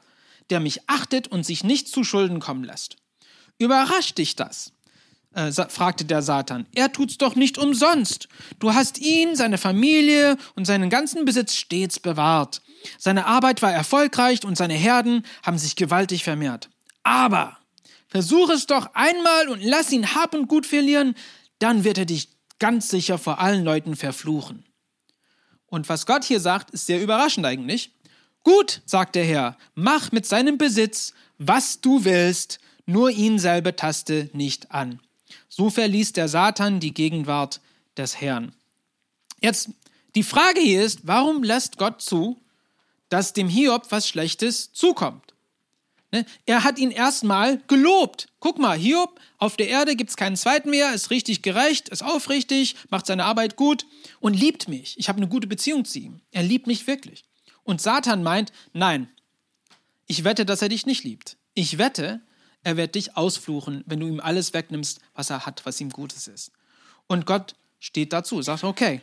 der 0.50 0.62
mich 0.62 0.88
achtet 0.88 1.28
und 1.28 1.46
sich 1.46 1.66
nicht 1.66 1.90
zu 1.90 2.06
Schulden 2.06 2.40
kommen 2.40 2.64
lässt. 2.64 2.96
Überrascht 3.58 4.18
dich 4.20 4.38
das? 4.38 4.72
Äh, 5.34 5.52
fragte 5.52 6.06
der 6.06 6.22
Satan. 6.22 6.66
Er 6.74 6.94
tut's 6.94 7.18
doch 7.18 7.36
nicht 7.36 7.58
umsonst. 7.58 8.30
Du 8.60 8.74
hast 8.74 9.00
ihn, 9.00 9.36
seine 9.36 9.58
Familie 9.58 10.38
und 10.56 10.64
seinen 10.64 10.90
ganzen 10.90 11.26
Besitz 11.26 11.56
stets 11.56 12.00
bewahrt. 12.00 12.62
Seine 12.98 13.26
Arbeit 13.26 13.62
war 13.62 13.74
erfolgreich 13.74 14.46
und 14.46 14.58
seine 14.58 14.76
Herden 14.76 15.26
haben 15.44 15.58
sich 15.58 15.76
gewaltig 15.76 16.24
vermehrt. 16.24 16.70
Aber 17.04 17.58
versuch 18.08 18.50
es 18.50 18.66
doch 18.66 18.92
einmal 18.94 19.50
und 19.50 19.62
lass 19.62 19.92
ihn 19.92 20.16
Hab 20.16 20.34
und 20.34 20.48
Gut 20.48 20.66
verlieren, 20.66 21.14
dann 21.60 21.84
wird 21.84 21.98
er 21.98 22.06
dich 22.06 22.30
ganz 22.60 22.90
sicher 22.90 23.18
vor 23.18 23.40
allen 23.40 23.64
Leuten 23.64 23.96
verfluchen. 23.96 24.66
Und 25.68 25.90
was 25.90 26.06
Gott 26.06 26.24
hier 26.24 26.40
sagt, 26.40 26.72
ist 26.72 26.86
sehr 26.86 27.02
überraschend 27.02 27.46
eigentlich. 27.46 27.92
Gut, 28.44 28.82
sagt 28.86 29.16
der 29.16 29.26
Herr, 29.26 29.58
mach 29.76 30.12
mit 30.12 30.26
seinem 30.26 30.58
Besitz, 30.58 31.14
was 31.38 31.82
du 31.82 32.06
willst, 32.06 32.60
nur 32.86 33.10
ihn 33.10 33.38
selber 33.38 33.76
taste 33.76 34.30
nicht 34.34 34.72
an. 34.72 35.02
So 35.50 35.70
verließ 35.70 36.14
der 36.14 36.30
Satan 36.30 36.80
die 36.80 36.94
Gegenwart 36.94 37.60
des 37.98 38.22
Herrn. 38.22 38.54
Jetzt, 39.42 39.70
die 40.16 40.24
Frage 40.24 40.62
hier 40.62 40.84
ist, 40.84 41.06
warum 41.06 41.44
lässt 41.44 41.78
Gott 41.78 42.02
zu, 42.02 42.40
dass 43.10 43.34
dem 43.34 43.50
Hiob 43.50 43.88
was 43.90 44.08
Schlechtes 44.08 44.72
zukommt? 44.72 45.34
Ne? 46.12 46.26
Er 46.46 46.64
hat 46.64 46.80
ihn 46.80 46.92
erstmal 46.92 47.60
gelobt. 47.68 48.28
Guck 48.40 48.60
mal, 48.60 48.78
Hiob, 48.78 49.20
auf 49.38 49.58
der 49.58 49.68
Erde 49.68 49.96
gibt 49.96 50.10
es 50.10 50.16
keinen 50.16 50.38
zweiten 50.38 50.70
mehr, 50.70 50.94
ist 50.94 51.10
richtig 51.10 51.42
gerecht, 51.42 51.90
ist 51.90 52.04
aufrichtig, 52.04 52.76
macht 52.90 53.06
seine 53.06 53.26
Arbeit 53.26 53.56
gut 53.56 53.86
und 54.20 54.34
liebt 54.34 54.68
mich. 54.70 54.98
Ich 54.98 55.10
habe 55.10 55.18
eine 55.18 55.28
gute 55.28 55.48
Beziehung 55.48 55.84
zu 55.84 56.00
ihm. 56.00 56.22
Er 56.32 56.44
liebt 56.44 56.68
mich 56.68 56.88
wirklich. 56.88 57.26
Und 57.64 57.82
Satan 57.82 58.24
meint, 58.24 58.54
nein, 58.72 59.10
ich 60.06 60.24
wette, 60.24 60.46
dass 60.46 60.62
er 60.62 60.70
dich 60.70 60.86
nicht 60.86 61.04
liebt. 61.04 61.38
Ich 61.54 61.78
wette, 61.78 62.22
er 62.64 62.78
wird 62.78 62.96
dich 62.96 63.18
ausfluchen, 63.18 63.84
wenn 63.86 64.00
du 64.00 64.08
ihm 64.08 64.22
alles 64.22 64.54
wegnimmst, 64.54 65.02
was 65.14 65.30
er 65.30 65.46
hat, 65.46 65.66
was 65.66 65.82
ihm 65.82 65.90
Gutes 65.90 66.28
ist. 66.28 66.52
Und 67.08 67.26
Gott 67.26 67.56
steht 67.80 68.14
dazu, 68.14 68.42
sagt, 68.42 68.64
okay. 68.64 69.02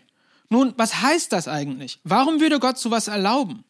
Nun, 0.48 0.74
was 0.76 1.02
heißt 1.02 1.32
das 1.32 1.48
eigentlich? 1.48 2.00
Warum 2.04 2.40
würde 2.40 2.60
Gott 2.60 2.78
sowas 2.78 3.08
erlauben? 3.08 3.64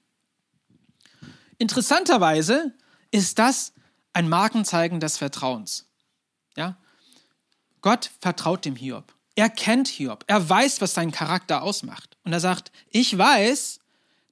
Interessanterweise 1.59 2.75
ist 3.15 3.39
das 3.39 3.73
ein 4.13 4.29
Markenzeichen 4.29 4.99
des 4.99 5.19
Vertrauens. 5.19 5.87
Ja? 6.57 6.77
Gott 7.81 8.11
vertraut 8.21 8.65
dem 8.65 8.75
Hiob. 8.75 9.15
Er 9.37 9.49
kennt 9.49 9.87
Hiob. 9.87 10.25
Er 10.27 10.49
weiß, 10.49 10.81
was 10.81 10.95
sein 10.95 11.13
Charakter 11.13 11.63
ausmacht. 11.63 12.17
Und 12.25 12.33
er 12.33 12.41
sagt, 12.41 12.73
ich 12.91 13.17
weiß, 13.17 13.79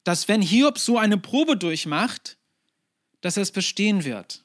dass 0.02 0.26
wenn 0.26 0.42
Hiob 0.42 0.78
so 0.78 0.98
eine 0.98 1.16
Probe 1.16 1.56
durchmacht, 1.56 2.38
dass 3.20 3.36
er 3.36 3.44
es 3.44 3.52
bestehen 3.52 4.04
wird. 4.04 4.42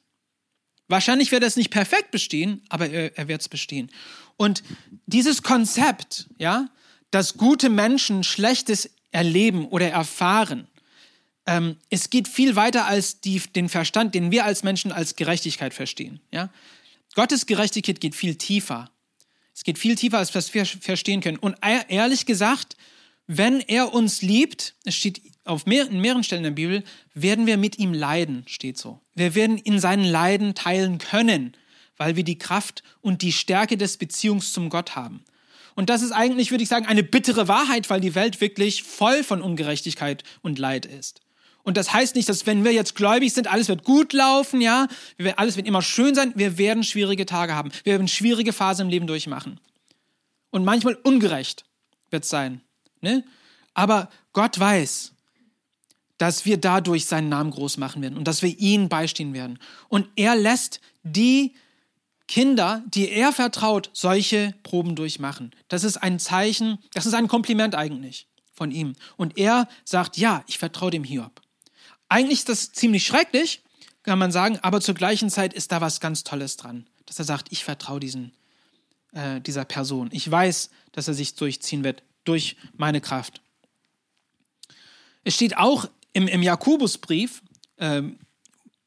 Wahrscheinlich 0.86 1.32
wird 1.32 1.42
er 1.42 1.48
es 1.48 1.56
nicht 1.56 1.70
perfekt 1.70 2.12
bestehen, 2.12 2.62
aber 2.68 2.88
er, 2.88 3.18
er 3.18 3.26
wird 3.26 3.40
es 3.40 3.48
bestehen. 3.48 3.90
Und 4.36 4.62
dieses 5.06 5.42
Konzept, 5.42 6.28
ja, 6.38 6.68
dass 7.10 7.36
gute 7.36 7.70
Menschen 7.70 8.22
Schlechtes 8.22 8.90
erleben 9.10 9.66
oder 9.66 9.90
erfahren, 9.90 10.68
ähm, 11.48 11.76
es 11.88 12.10
geht 12.10 12.28
viel 12.28 12.56
weiter 12.56 12.84
als 12.84 13.22
die, 13.22 13.40
den 13.40 13.70
Verstand, 13.70 14.14
den 14.14 14.30
wir 14.30 14.44
als 14.44 14.62
Menschen 14.62 14.92
als 14.92 15.16
Gerechtigkeit 15.16 15.72
verstehen. 15.72 16.20
Ja? 16.30 16.50
Gottes 17.14 17.46
Gerechtigkeit 17.46 18.02
geht 18.02 18.14
viel 18.14 18.34
tiefer. 18.34 18.90
Es 19.54 19.64
geht 19.64 19.78
viel 19.78 19.96
tiefer, 19.96 20.18
als 20.18 20.34
was 20.34 20.52
wir 20.52 20.66
verstehen 20.66 21.22
können. 21.22 21.38
Und 21.38 21.56
ehrlich 21.62 22.26
gesagt, 22.26 22.76
wenn 23.26 23.60
er 23.60 23.94
uns 23.94 24.20
liebt, 24.20 24.74
es 24.84 24.94
steht 24.94 25.22
auf 25.44 25.64
mehr, 25.64 25.88
in 25.88 26.02
mehreren 26.02 26.22
Stellen 26.22 26.42
der 26.42 26.50
Bibel, 26.50 26.84
werden 27.14 27.46
wir 27.46 27.56
mit 27.56 27.78
ihm 27.78 27.94
leiden, 27.94 28.44
steht 28.46 28.76
so. 28.76 29.00
Wir 29.14 29.34
werden 29.34 29.56
in 29.56 29.80
seinen 29.80 30.04
Leiden 30.04 30.54
teilen 30.54 30.98
können, 30.98 31.56
weil 31.96 32.14
wir 32.14 32.24
die 32.24 32.38
Kraft 32.38 32.82
und 33.00 33.22
die 33.22 33.32
Stärke 33.32 33.78
des 33.78 33.96
Beziehungs 33.96 34.52
zum 34.52 34.68
Gott 34.68 34.96
haben. 34.96 35.24
Und 35.74 35.88
das 35.88 36.02
ist 36.02 36.12
eigentlich, 36.12 36.50
würde 36.50 36.62
ich 36.62 36.68
sagen, 36.68 36.86
eine 36.86 37.02
bittere 37.02 37.48
Wahrheit, 37.48 37.88
weil 37.88 38.00
die 38.00 38.14
Welt 38.14 38.42
wirklich 38.42 38.82
voll 38.82 39.24
von 39.24 39.40
Ungerechtigkeit 39.40 40.24
und 40.42 40.58
Leid 40.58 40.84
ist. 40.84 41.22
Und 41.68 41.76
das 41.76 41.92
heißt 41.92 42.16
nicht, 42.16 42.30
dass 42.30 42.46
wenn 42.46 42.64
wir 42.64 42.72
jetzt 42.72 42.94
gläubig 42.94 43.34
sind, 43.34 43.46
alles 43.46 43.68
wird 43.68 43.84
gut 43.84 44.14
laufen, 44.14 44.62
ja, 44.62 44.88
alles 45.36 45.58
wird 45.58 45.66
immer 45.66 45.82
schön 45.82 46.14
sein. 46.14 46.32
Wir 46.34 46.56
werden 46.56 46.82
schwierige 46.82 47.26
Tage 47.26 47.54
haben. 47.54 47.70
Wir 47.84 47.92
werden 47.92 48.08
schwierige 48.08 48.54
Phasen 48.54 48.86
im 48.86 48.88
Leben 48.88 49.06
durchmachen. 49.06 49.60
Und 50.48 50.64
manchmal 50.64 50.94
ungerecht 50.94 51.66
wird 52.08 52.24
es 52.24 52.30
sein. 52.30 52.62
Ne? 53.02 53.22
Aber 53.74 54.08
Gott 54.32 54.58
weiß, 54.58 55.12
dass 56.16 56.46
wir 56.46 56.56
dadurch 56.56 57.04
seinen 57.04 57.28
Namen 57.28 57.50
groß 57.50 57.76
machen 57.76 58.00
werden 58.00 58.16
und 58.16 58.24
dass 58.24 58.40
wir 58.40 58.58
ihn 58.58 58.88
beistehen 58.88 59.34
werden. 59.34 59.58
Und 59.90 60.08
er 60.16 60.36
lässt 60.36 60.80
die 61.02 61.54
Kinder, 62.28 62.82
die 62.86 63.10
er 63.10 63.30
vertraut, 63.30 63.90
solche 63.92 64.54
Proben 64.62 64.96
durchmachen. 64.96 65.50
Das 65.68 65.84
ist 65.84 65.98
ein 65.98 66.18
Zeichen, 66.18 66.78
das 66.94 67.04
ist 67.04 67.12
ein 67.12 67.28
Kompliment 67.28 67.74
eigentlich 67.74 68.26
von 68.54 68.70
ihm. 68.70 68.94
Und 69.18 69.36
er 69.36 69.68
sagt, 69.84 70.16
ja, 70.16 70.42
ich 70.46 70.56
vertraue 70.56 70.90
dem 70.90 71.04
Hiob. 71.04 71.42
Eigentlich 72.08 72.40
ist 72.40 72.48
das 72.48 72.72
ziemlich 72.72 73.06
schrecklich, 73.06 73.62
kann 74.02 74.18
man 74.18 74.32
sagen, 74.32 74.58
aber 74.62 74.80
zur 74.80 74.94
gleichen 74.94 75.30
Zeit 75.30 75.52
ist 75.52 75.72
da 75.72 75.80
was 75.80 76.00
ganz 76.00 76.24
Tolles 76.24 76.56
dran, 76.56 76.86
dass 77.06 77.18
er 77.18 77.24
sagt, 77.24 77.48
ich 77.50 77.64
vertraue 77.64 78.00
diesen, 78.00 78.32
äh, 79.12 79.40
dieser 79.40 79.64
Person. 79.64 80.08
Ich 80.12 80.30
weiß, 80.30 80.70
dass 80.92 81.08
er 81.08 81.14
sich 81.14 81.34
durchziehen 81.34 81.84
wird 81.84 82.02
durch 82.24 82.56
meine 82.76 83.00
Kraft. 83.00 83.42
Es 85.24 85.34
steht 85.34 85.58
auch 85.58 85.88
im, 86.12 86.26
im 86.28 86.42
Jakobusbrief, 86.42 87.42
äh, 87.76 88.02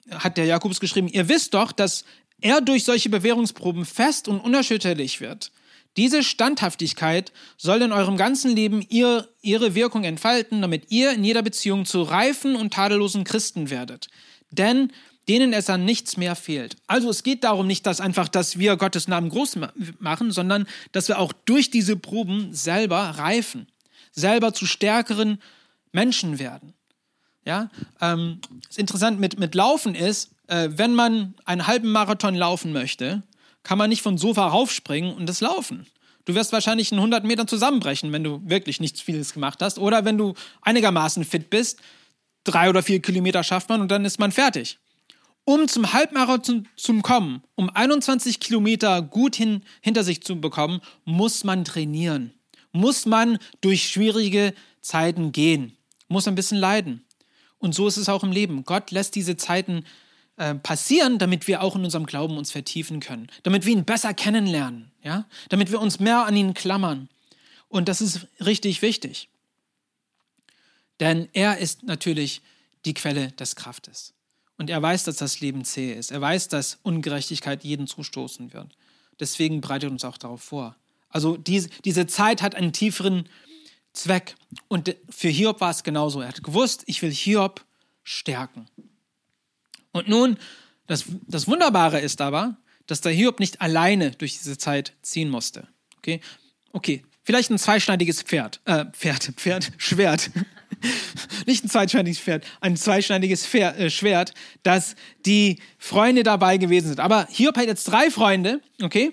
hat 0.09 0.37
der 0.37 0.45
Jakobus 0.45 0.79
geschrieben, 0.79 1.07
ihr 1.07 1.29
wisst 1.29 1.53
doch, 1.53 1.71
dass 1.71 2.03
er 2.41 2.61
durch 2.61 2.83
solche 2.83 3.09
Bewährungsproben 3.09 3.85
fest 3.85 4.27
und 4.27 4.39
unerschütterlich 4.39 5.21
wird. 5.21 5.51
Diese 5.97 6.23
Standhaftigkeit 6.23 7.33
soll 7.57 7.81
in 7.81 7.91
eurem 7.91 8.15
ganzen 8.15 8.55
Leben 8.55 8.85
ihr, 8.89 9.27
ihre 9.41 9.75
Wirkung 9.75 10.03
entfalten, 10.03 10.61
damit 10.61 10.89
ihr 10.89 11.11
in 11.11 11.23
jeder 11.23 11.41
Beziehung 11.41 11.85
zu 11.85 12.01
reifen 12.03 12.55
und 12.55 12.73
tadellosen 12.73 13.23
Christen 13.23 13.69
werdet. 13.69 14.09
Denn 14.51 14.91
denen 15.27 15.53
es 15.53 15.69
an 15.69 15.85
nichts 15.85 16.17
mehr 16.17 16.35
fehlt. 16.35 16.77
Also 16.87 17.09
es 17.09 17.23
geht 17.23 17.43
darum 17.43 17.67
nicht, 17.67 17.85
dass 17.85 18.01
einfach, 18.01 18.27
dass 18.27 18.57
wir 18.57 18.75
Gottes 18.75 19.07
Namen 19.07 19.29
groß 19.29 19.59
machen, 19.99 20.31
sondern 20.31 20.67
dass 20.91 21.07
wir 21.07 21.19
auch 21.19 21.31
durch 21.45 21.69
diese 21.69 21.95
Proben 21.95 22.53
selber 22.53 22.97
reifen, 22.97 23.67
selber 24.11 24.53
zu 24.53 24.65
stärkeren 24.65 25.39
Menschen 25.91 26.39
werden. 26.39 26.73
Ja, 27.45 27.69
ähm, 28.01 28.39
das 28.67 28.77
interessant 28.77 29.19
mit, 29.19 29.39
mit 29.39 29.55
Laufen 29.55 29.95
ist, 29.95 30.31
äh, 30.47 30.69
wenn 30.71 30.93
man 30.93 31.33
einen 31.45 31.65
halben 31.65 31.91
Marathon 31.91 32.35
laufen 32.35 32.71
möchte, 32.71 33.23
kann 33.63 33.77
man 33.77 33.89
nicht 33.89 34.01
vom 34.01 34.17
Sofa 34.17 34.47
raufspringen 34.47 35.13
und 35.13 35.27
das 35.27 35.41
laufen. 35.41 35.85
Du 36.25 36.35
wirst 36.35 36.53
wahrscheinlich 36.53 36.91
in 36.91 36.97
100 36.97 37.23
Metern 37.23 37.47
zusammenbrechen, 37.47 38.11
wenn 38.11 38.23
du 38.23 38.41
wirklich 38.45 38.79
nichts 38.79 39.01
vieles 39.01 39.33
gemacht 39.33 39.61
hast. 39.61 39.79
Oder 39.79 40.05
wenn 40.05 40.17
du 40.17 40.33
einigermaßen 40.61 41.23
fit 41.23 41.49
bist, 41.49 41.79
drei 42.43 42.69
oder 42.69 42.83
vier 42.83 43.01
Kilometer 43.01 43.43
schafft 43.43 43.69
man 43.69 43.81
und 43.81 43.89
dann 43.89 44.05
ist 44.05 44.19
man 44.19 44.31
fertig. 44.31 44.77
Um 45.43 45.67
zum 45.67 45.91
Halbmarathon 45.93 46.67
zu 46.75 46.99
kommen, 47.01 47.41
um 47.55 47.69
21 47.69 48.39
Kilometer 48.39 49.01
gut 49.01 49.35
hin, 49.35 49.63
hinter 49.81 50.03
sich 50.03 50.21
zu 50.21 50.39
bekommen, 50.39 50.81
muss 51.03 51.43
man 51.43 51.65
trainieren. 51.65 52.31
Muss 52.71 53.05
man 53.05 53.39
durch 53.61 53.89
schwierige 53.89 54.53
Zeiten 54.81 55.31
gehen. 55.31 55.75
Muss 56.07 56.27
ein 56.27 56.35
bisschen 56.35 56.59
leiden. 56.59 57.03
Und 57.57 57.73
so 57.73 57.87
ist 57.87 57.97
es 57.97 58.09
auch 58.09 58.23
im 58.23 58.31
Leben. 58.31 58.63
Gott 58.63 58.91
lässt 58.91 59.15
diese 59.15 59.37
Zeiten 59.37 59.83
äh, 60.41 60.55
passieren, 60.55 61.19
damit 61.19 61.47
wir 61.47 61.61
auch 61.61 61.75
in 61.75 61.83
unserem 61.83 62.07
Glauben 62.07 62.35
uns 62.35 62.49
vertiefen 62.49 62.99
können, 62.99 63.27
damit 63.43 63.67
wir 63.67 63.73
ihn 63.73 63.85
besser 63.85 64.15
kennenlernen, 64.15 64.91
ja, 65.03 65.27
damit 65.49 65.69
wir 65.69 65.79
uns 65.79 65.99
mehr 65.99 66.25
an 66.25 66.35
ihn 66.35 66.55
klammern. 66.55 67.09
Und 67.67 67.87
das 67.87 68.01
ist 68.01 68.25
richtig 68.43 68.81
wichtig. 68.81 69.29
Denn 70.99 71.29
er 71.33 71.59
ist 71.59 71.83
natürlich 71.83 72.41
die 72.85 72.95
Quelle 72.95 73.31
des 73.33 73.55
Kraftes. 73.55 74.15
Und 74.57 74.71
er 74.71 74.81
weiß, 74.81 75.03
dass 75.03 75.17
das 75.17 75.41
Leben 75.41 75.63
zäh 75.63 75.93
ist. 75.93 76.09
Er 76.09 76.21
weiß, 76.21 76.47
dass 76.47 76.79
Ungerechtigkeit 76.81 77.63
jeden 77.63 77.85
zustoßen 77.85 78.51
wird. 78.51 78.75
Deswegen 79.19 79.61
bereitet 79.61 79.91
uns 79.91 80.03
auch 80.03 80.17
darauf 80.17 80.41
vor. 80.41 80.75
Also 81.09 81.37
diese, 81.37 81.69
diese 81.85 82.07
Zeit 82.07 82.41
hat 82.41 82.55
einen 82.55 82.73
tieferen 82.73 83.29
Zweck. 83.93 84.35
Und 84.69 84.95
für 85.07 85.29
Hiob 85.29 85.61
war 85.61 85.69
es 85.69 85.83
genauso. 85.83 86.21
Er 86.21 86.29
hat 86.29 86.41
gewusst, 86.41 86.81
ich 86.87 87.03
will 87.03 87.11
Hiob 87.11 87.63
stärken. 88.03 88.65
Und 89.91 90.07
nun, 90.07 90.37
das, 90.87 91.05
das 91.27 91.47
Wunderbare 91.47 91.99
ist 91.99 92.21
aber, 92.21 92.57
dass 92.87 93.01
der 93.01 93.11
Hiob 93.11 93.39
nicht 93.39 93.61
alleine 93.61 94.11
durch 94.11 94.37
diese 94.37 94.57
Zeit 94.57 94.93
ziehen 95.01 95.29
musste. 95.29 95.67
Okay, 95.97 96.21
okay, 96.73 97.03
vielleicht 97.23 97.51
ein 97.51 97.57
zweischneidiges 97.57 98.23
Pferd, 98.23 98.59
äh, 98.65 98.85
Pferd, 98.91 99.23
Pferd, 99.37 99.71
Schwert. 99.77 100.31
nicht 101.45 101.63
ein 101.63 101.69
zweischneidiges 101.69 102.19
Pferd, 102.19 102.45
ein 102.59 102.75
zweischneidiges 102.75 103.45
Pferd, 103.45 103.77
äh, 103.77 103.89
Schwert, 103.89 104.33
dass 104.63 104.95
die 105.25 105.59
Freunde 105.77 106.23
dabei 106.23 106.57
gewesen 106.57 106.87
sind. 106.87 106.99
Aber 106.99 107.27
Hiob 107.29 107.57
hat 107.57 107.67
jetzt 107.67 107.85
drei 107.85 108.09
Freunde, 108.09 108.61
okay? 108.81 109.11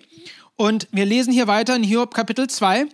Und 0.57 0.89
wir 0.91 1.05
lesen 1.05 1.33
hier 1.33 1.47
weiter 1.47 1.77
in 1.77 1.83
Hiob 1.83 2.15
Kapitel 2.15 2.49
2. 2.49 2.87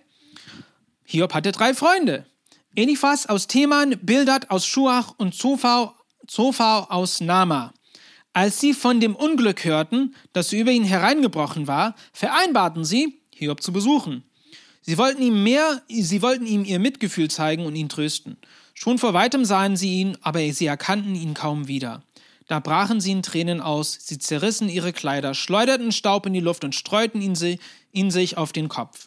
Hiob 1.04 1.34
hatte 1.34 1.52
drei 1.52 1.74
Freunde. 1.74 2.26
Eliphas 2.74 3.26
aus 3.26 3.46
Teman, 3.46 3.96
Bildad 4.02 4.50
aus 4.50 4.66
Schuach 4.66 5.14
und 5.16 5.34
Zophar 5.34 5.94
aus 6.90 7.20
Nama. 7.20 7.73
Als 8.34 8.60
sie 8.60 8.74
von 8.74 8.98
dem 8.98 9.14
Unglück 9.14 9.64
hörten, 9.64 10.16
das 10.32 10.52
über 10.52 10.72
ihn 10.72 10.82
hereingebrochen 10.82 11.68
war, 11.68 11.94
vereinbarten 12.12 12.84
sie, 12.84 13.20
Hiob 13.32 13.62
zu 13.62 13.72
besuchen. 13.72 14.24
Sie 14.82 14.98
wollten 14.98 15.22
ihm 15.22 15.44
mehr, 15.44 15.82
sie 15.88 16.20
wollten 16.20 16.44
ihm 16.44 16.64
ihr 16.64 16.80
Mitgefühl 16.80 17.30
zeigen 17.30 17.64
und 17.64 17.76
ihn 17.76 17.88
trösten. 17.88 18.36
Schon 18.74 18.98
vor 18.98 19.14
weitem 19.14 19.44
sahen 19.44 19.76
sie 19.76 20.00
ihn, 20.00 20.18
aber 20.20 20.40
sie 20.52 20.66
erkannten 20.66 21.14
ihn 21.14 21.32
kaum 21.34 21.68
wieder. 21.68 22.02
Da 22.48 22.58
brachen 22.58 23.00
sie 23.00 23.12
in 23.12 23.22
Tränen 23.22 23.60
aus, 23.60 23.98
sie 24.02 24.18
zerrissen 24.18 24.68
ihre 24.68 24.92
Kleider, 24.92 25.32
schleuderten 25.32 25.92
Staub 25.92 26.26
in 26.26 26.34
die 26.34 26.40
Luft 26.40 26.64
und 26.64 26.74
streuten 26.74 27.22
ihn, 27.22 27.58
ihn 27.92 28.10
sich 28.10 28.36
auf 28.36 28.52
den 28.52 28.68
Kopf. 28.68 29.06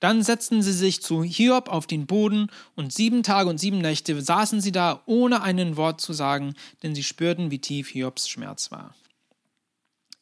Dann 0.00 0.22
setzten 0.22 0.62
sie 0.62 0.72
sich 0.72 1.02
zu 1.02 1.22
Hiob 1.22 1.68
auf 1.68 1.86
den 1.86 2.06
Boden, 2.06 2.50
und 2.74 2.92
sieben 2.92 3.22
Tage 3.22 3.48
und 3.48 3.58
sieben 3.58 3.78
Nächte 3.78 4.20
saßen 4.20 4.60
sie 4.60 4.72
da, 4.72 5.02
ohne 5.06 5.42
ein 5.42 5.76
Wort 5.76 6.00
zu 6.00 6.12
sagen, 6.12 6.54
denn 6.82 6.94
sie 6.94 7.02
spürten, 7.02 7.50
wie 7.50 7.58
tief 7.58 7.88
Hiobs 7.88 8.28
Schmerz 8.28 8.70
war. 8.70 8.94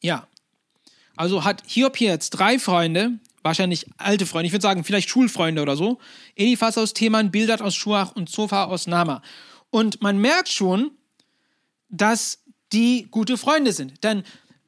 Ja, 0.01 0.27
also 1.15 1.43
hat 1.43 1.63
Hiob 1.65 1.97
hier 1.97 2.09
jetzt 2.09 2.31
drei 2.31 2.59
Freunde, 2.59 3.19
wahrscheinlich 3.43 3.87
alte 3.97 4.25
Freunde, 4.25 4.47
ich 4.47 4.53
würde 4.53 4.63
sagen, 4.63 4.83
vielleicht 4.83 5.09
Schulfreunde 5.09 5.61
oder 5.61 5.75
so. 5.75 5.99
Eliphas 6.35 6.77
aus 6.77 6.93
Theman, 6.93 7.31
Bildad 7.31 7.61
aus 7.61 7.75
Schuach 7.75 8.15
und 8.15 8.29
Zophar 8.29 8.69
aus 8.69 8.87
Nama. 8.87 9.21
Und 9.69 10.01
man 10.01 10.17
merkt 10.17 10.49
schon, 10.49 10.91
dass 11.89 12.39
die 12.71 13.07
gute 13.11 13.37
Freunde 13.37 13.73
sind. 13.73 14.03
Denn 14.03 14.23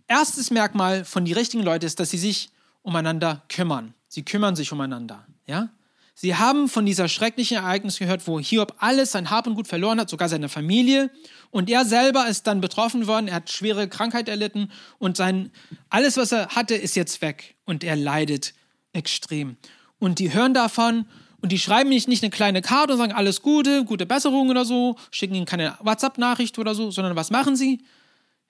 erstes 0.07 0.51
Merkmal 0.51 1.05
von 1.05 1.25
die 1.25 1.33
richtigen 1.33 1.63
Leuten 1.63 1.85
ist, 1.85 1.99
dass 1.99 2.11
sie 2.11 2.17
sich 2.17 2.49
umeinander 2.81 3.43
kümmern. 3.49 3.93
Sie 4.15 4.23
kümmern 4.23 4.55
sich 4.55 4.71
umeinander, 4.71 5.27
ja? 5.45 5.67
Sie 6.13 6.35
haben 6.37 6.69
von 6.69 6.85
dieser 6.85 7.09
schrecklichen 7.09 7.57
Ereignis 7.57 7.99
gehört, 7.99 8.25
wo 8.27 8.39
Hiob 8.39 8.75
alles 8.77 9.11
sein 9.11 9.29
Hab 9.29 9.45
und 9.45 9.55
Gut 9.55 9.67
verloren 9.67 9.99
hat, 9.99 10.09
sogar 10.09 10.29
seine 10.29 10.47
Familie. 10.47 11.11
Und 11.51 11.69
er 11.69 11.83
selber 11.83 12.25
ist 12.29 12.47
dann 12.47 12.61
betroffen 12.61 13.07
worden. 13.07 13.27
Er 13.27 13.35
hat 13.35 13.51
schwere 13.51 13.89
Krankheit 13.89 14.29
erlitten 14.29 14.71
und 14.99 15.17
sein, 15.17 15.51
alles, 15.89 16.15
was 16.15 16.31
er 16.31 16.47
hatte, 16.55 16.75
ist 16.75 16.95
jetzt 16.95 17.21
weg. 17.21 17.55
Und 17.65 17.83
er 17.83 17.97
leidet 17.97 18.53
extrem. 18.93 19.57
Und 19.99 20.19
die 20.19 20.33
hören 20.33 20.53
davon 20.53 21.03
und 21.41 21.51
die 21.51 21.59
schreiben 21.59 21.89
nicht, 21.89 22.07
nicht 22.07 22.23
eine 22.23 22.31
kleine 22.31 22.61
Karte 22.61 22.93
und 22.93 22.99
sagen 22.99 23.11
alles 23.11 23.41
Gute, 23.41 23.83
gute 23.83 24.05
Besserung 24.05 24.47
oder 24.49 24.63
so, 24.63 24.95
schicken 25.11 25.35
ihnen 25.35 25.45
keine 25.45 25.77
WhatsApp-Nachricht 25.81 26.57
oder 26.57 26.73
so, 26.73 26.89
sondern 26.89 27.17
was 27.17 27.31
machen 27.31 27.57
sie? 27.57 27.83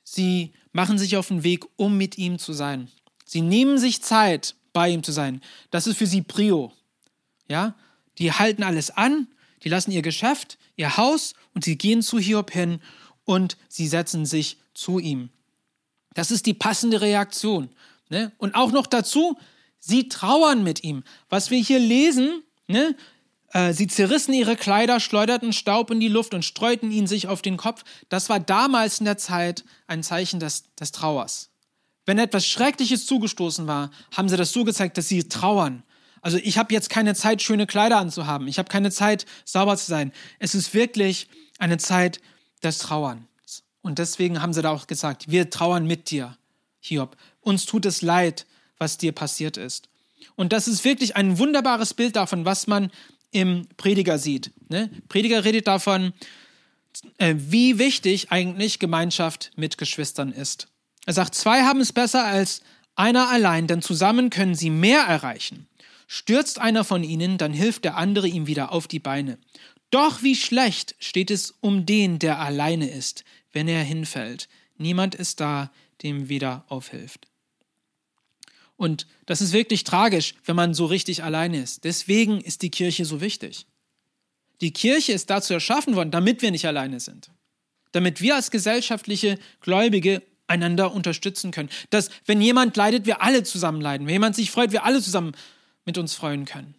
Sie 0.04 0.54
machen 0.74 1.00
sich 1.00 1.18
auf 1.18 1.30
den 1.30 1.44
Weg, 1.44 1.66
um 1.76 1.98
mit 1.98 2.20
ihm 2.20 2.38
zu 2.38 2.54
sein. 2.54 2.90
Sie 3.26 3.42
nehmen 3.42 3.80
sich 3.80 4.04
Zeit, 4.04 4.54
bei 4.76 4.90
ihm 4.90 5.04
zu 5.04 5.14
sein. 5.14 5.42
Das 5.72 5.88
ist 5.88 5.98
für 5.98 6.06
sie 6.06 6.22
Prio. 6.22 6.74
Ja, 7.48 7.76
die 8.18 8.34
halten 8.34 8.62
alles 8.62 8.92
an, 8.92 9.28
die 9.64 9.70
lassen 9.70 9.92
ihr 9.92 10.02
Geschäft, 10.02 10.58
ihr 10.76 10.98
Haus 10.98 11.34
und 11.54 11.64
sie 11.64 11.78
gehen 11.78 12.02
zu 12.02 12.20
Hiob 12.20 12.52
hin 12.52 12.82
und 13.24 13.56
sie 13.70 13.88
setzen 13.88 14.26
sich 14.26 14.58
zu 14.74 15.00
ihm. 15.00 15.30
Das 16.14 16.30
ist 16.30 16.46
die 16.46 16.54
passende 16.54 17.00
Reaktion. 17.00 17.70
Ne? 18.10 18.34
Und 18.38 18.56
auch 18.56 18.74
noch 18.74 18.86
dazu, 18.86 19.38
sie 19.80 20.10
trauern 20.10 20.64
mit 20.64 20.84
ihm. 20.84 21.04
Was 21.30 21.52
wir 21.52 21.60
hier 21.60 21.80
lesen, 21.80 22.44
ne? 22.68 22.96
Äh, 23.54 23.72
sie 23.72 23.88
zerrissen 23.88 24.34
ihre 24.34 24.58
Kleider, 24.58 25.00
schleuderten 25.00 25.54
Staub 25.54 25.90
in 25.90 26.02
die 26.02 26.10
Luft 26.10 26.34
und 26.34 26.44
streuten 26.44 26.92
ihn 26.92 27.08
sich 27.08 27.30
auf 27.30 27.42
den 27.42 27.56
Kopf. 27.56 27.86
Das 28.10 28.28
war 28.28 28.42
damals 28.42 29.00
in 29.00 29.06
der 29.06 29.18
Zeit 29.18 29.64
ein 29.88 30.04
Zeichen 30.04 30.42
des, 30.42 30.66
des 30.76 30.92
Trauers. 30.92 31.50
Wenn 32.06 32.20
etwas 32.20 32.46
Schreckliches 32.46 33.06
zugestoßen 33.06 33.68
war, 33.68 33.92
haben 34.16 34.30
sie 34.30 34.38
das 34.38 34.52
so 34.52 34.64
gezeigt, 34.64 34.98
dass 34.98 35.08
sie 35.08 35.28
trauern. 35.28 35.84
Also 36.22 36.38
ich 36.38 36.58
habe 36.58 36.74
jetzt 36.74 36.90
keine 36.90 37.14
Zeit, 37.14 37.42
schöne 37.42 37.68
Kleider 37.68 37.98
anzuhaben. 37.98 38.48
Ich 38.48 38.58
habe 38.58 38.70
keine 38.70 38.92
Zeit, 38.92 39.26
sauber 39.44 39.78
zu 39.78 39.86
sein. 39.86 40.12
Es 40.40 40.56
ist 40.56 40.74
wirklich 40.74 41.28
eine 41.60 41.78
Zeit 41.78 42.20
des 42.64 42.80
Trauerns. 42.80 43.64
Und 43.82 44.00
deswegen 44.00 44.42
haben 44.42 44.54
sie 44.54 44.62
da 44.62 44.72
auch 44.72 44.88
gesagt, 44.88 45.30
wir 45.30 45.50
trauern 45.50 45.86
mit 45.86 46.10
dir, 46.10 46.38
Hiob. 46.80 47.16
Uns 47.42 47.66
tut 47.66 47.86
es 47.86 48.02
leid, 48.02 48.48
was 48.78 48.98
dir 48.98 49.12
passiert 49.12 49.58
ist. 49.58 49.90
Und 50.36 50.54
das 50.54 50.68
ist 50.68 50.84
wirklich 50.84 51.16
ein 51.16 51.38
wunderbares 51.38 51.94
Bild 51.94 52.16
davon, 52.16 52.46
was 52.46 52.66
man 52.66 52.92
im 53.32 53.68
Prediger 53.78 54.18
sieht. 54.18 54.52
Ne? 54.70 54.90
Prediger 55.10 55.44
redet 55.44 55.68
davon, 55.68 56.14
äh, 57.18 57.36
wie 57.38 57.78
wichtig 57.78 58.32
eigentlich 58.32 58.80
Gemeinschaft 58.80 59.52
mit 59.56 59.78
Geschwistern 59.78 60.32
ist. 60.32 60.68
Er 61.06 61.14
sagt, 61.14 61.36
zwei 61.36 61.64
haben 61.64 61.82
es 61.82 61.94
besser 61.94 62.26
als 62.26 62.62
einer 62.96 63.30
allein, 63.30 63.68
denn 63.68 63.82
zusammen 63.82 64.30
können 64.30 64.56
sie 64.56 64.70
mehr 64.70 65.02
erreichen. 65.02 65.68
Stürzt 66.08 66.60
einer 66.60 66.84
von 66.84 67.04
ihnen, 67.04 67.38
dann 67.38 67.54
hilft 67.54 67.84
der 67.84 67.98
andere 67.98 68.28
ihm 68.28 68.48
wieder 68.48 68.72
auf 68.72 68.88
die 68.88 69.00
Beine. 69.00 69.38
Doch 69.92 70.24
wie 70.24 70.36
schlecht 70.36 70.96
steht 71.00 71.32
es 71.32 71.54
um 71.62 71.86
den, 71.86 72.20
der 72.20 72.40
alleine 72.40 72.90
ist, 72.90 73.24
wenn 73.54 73.68
er 73.68 73.84
hinfällt. 73.84 74.50
Niemand 74.78 75.16
ist 75.16 75.40
da, 75.40 75.72
dem 76.04 76.30
wieder 76.30 76.66
aufhilft. 76.68 77.28
Und 78.78 79.08
das 79.26 79.42
ist 79.42 79.54
wirklich 79.54 79.84
tragisch, 79.84 80.36
wenn 80.44 80.56
man 80.56 80.74
so 80.74 80.86
richtig 80.86 81.24
alleine 81.24 81.62
ist. 81.62 81.86
Deswegen 81.86 82.42
ist 82.42 82.62
die 82.62 82.72
Kirche 82.72 83.06
so 83.06 83.22
wichtig. 83.22 83.66
Die 84.62 84.74
Kirche 84.74 85.14
ist 85.14 85.30
dazu 85.30 85.54
erschaffen 85.54 85.96
worden, 85.96 86.12
damit 86.12 86.42
wir 86.42 86.52
nicht 86.52 86.66
alleine 86.66 87.00
sind. 87.00 87.30
Damit 87.94 88.22
wir 88.22 88.36
als 88.36 88.52
gesellschaftliche 88.52 89.40
Gläubige 89.62 90.22
einander 90.48 90.94
unterstützen 90.94 91.52
können. 91.52 91.70
Dass, 91.90 92.10
wenn 92.26 92.42
jemand 92.42 92.78
leidet, 92.78 93.06
wir 93.06 93.22
alle 93.22 93.44
zusammen 93.44 93.82
leiden. 93.82 94.08
Wenn 94.08 94.14
jemand 94.14 94.36
sich 94.36 94.52
freut, 94.52 94.72
wir 94.72 94.86
alle 94.86 95.02
zusammen 95.02 95.34
mit 95.86 95.98
uns 95.98 96.14
freuen 96.14 96.46
können. 96.46 96.76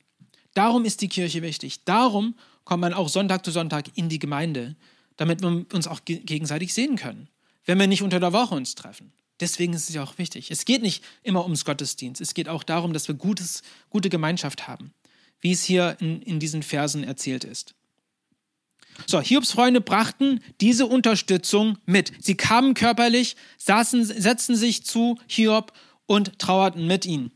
Darum 0.54 0.84
ist 0.84 1.00
die 1.02 1.08
Kirche 1.08 1.42
wichtig. 1.42 1.84
Darum 1.84 2.34
kommt 2.64 2.80
man 2.80 2.94
auch 2.94 3.08
Sonntag 3.08 3.44
zu 3.44 3.50
Sonntag 3.50 3.86
in 3.94 4.08
die 4.08 4.18
Gemeinde, 4.18 4.74
damit 5.16 5.40
wir 5.40 5.64
uns 5.72 5.86
auch 5.86 6.00
gegenseitig 6.04 6.74
sehen 6.74 6.96
können, 6.96 7.28
wenn 7.64 7.78
wir 7.78 7.86
nicht 7.86 8.02
unter 8.02 8.20
der 8.20 8.32
Woche 8.32 8.54
uns 8.54 8.74
treffen. 8.74 9.12
Deswegen 9.40 9.72
ist 9.74 9.88
es 9.88 9.94
ja 9.94 10.02
auch 10.02 10.18
wichtig. 10.18 10.50
Es 10.50 10.64
geht 10.64 10.82
nicht 10.82 11.04
immer 11.22 11.44
ums 11.44 11.64
Gottesdienst. 11.64 12.20
Es 12.20 12.34
geht 12.34 12.48
auch 12.48 12.62
darum, 12.62 12.92
dass 12.92 13.06
wir 13.06 13.14
gutes, 13.14 13.62
gute 13.90 14.08
Gemeinschaft 14.08 14.66
haben, 14.66 14.92
wie 15.40 15.52
es 15.52 15.62
hier 15.62 15.96
in, 16.00 16.22
in 16.22 16.40
diesen 16.40 16.62
Versen 16.62 17.04
erzählt 17.04 17.44
ist. 17.44 17.74
So, 19.06 19.20
Hiobs 19.20 19.52
Freunde 19.52 19.80
brachten 19.80 20.40
diese 20.60 20.86
Unterstützung 20.86 21.78
mit. 21.84 22.12
Sie 22.20 22.36
kamen 22.36 22.74
körperlich, 22.74 23.36
saßen, 23.58 24.04
setzten 24.04 24.56
sich 24.56 24.84
zu 24.84 25.18
Hiob 25.26 25.72
und 26.06 26.38
trauerten 26.38 26.86
mit 26.86 27.04
ihm. 27.04 27.30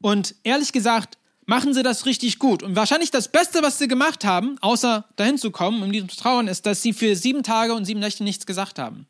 Und 0.00 0.34
ehrlich 0.42 0.72
gesagt, 0.72 1.18
machen 1.46 1.74
sie 1.74 1.82
das 1.82 2.06
richtig 2.06 2.38
gut. 2.38 2.62
Und 2.62 2.76
wahrscheinlich 2.76 3.10
das 3.10 3.28
Beste, 3.28 3.62
was 3.62 3.78
sie 3.78 3.88
gemacht 3.88 4.24
haben, 4.24 4.56
außer 4.60 5.06
dahin 5.16 5.38
zu 5.38 5.50
kommen, 5.50 5.82
um 5.82 5.92
diesem 5.92 6.08
zu 6.08 6.16
trauern, 6.16 6.48
ist, 6.48 6.66
dass 6.66 6.82
sie 6.82 6.92
für 6.92 7.16
sieben 7.16 7.42
Tage 7.42 7.74
und 7.74 7.84
sieben 7.84 8.00
Nächte 8.00 8.24
nichts 8.24 8.46
gesagt 8.46 8.78
haben. 8.78 9.06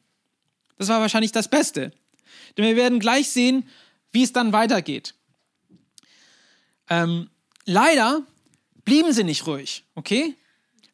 Das 0.79 0.89
war 0.89 1.01
wahrscheinlich 1.01 1.33
das 1.33 1.49
Beste. 1.49 1.93
Denn 2.57 2.65
wir 2.65 2.77
werden 2.77 2.99
gleich 2.99 3.31
sehen, 3.31 3.69
wie 4.13 4.23
es 4.23 4.33
dann 4.33 4.53
weitergeht. 4.53 5.15
Ähm, 6.89 7.31
leider 7.65 8.23
blieben 8.85 9.13
sie 9.13 9.25
nicht 9.25 9.47
ruhig, 9.47 9.85
okay? 9.95 10.37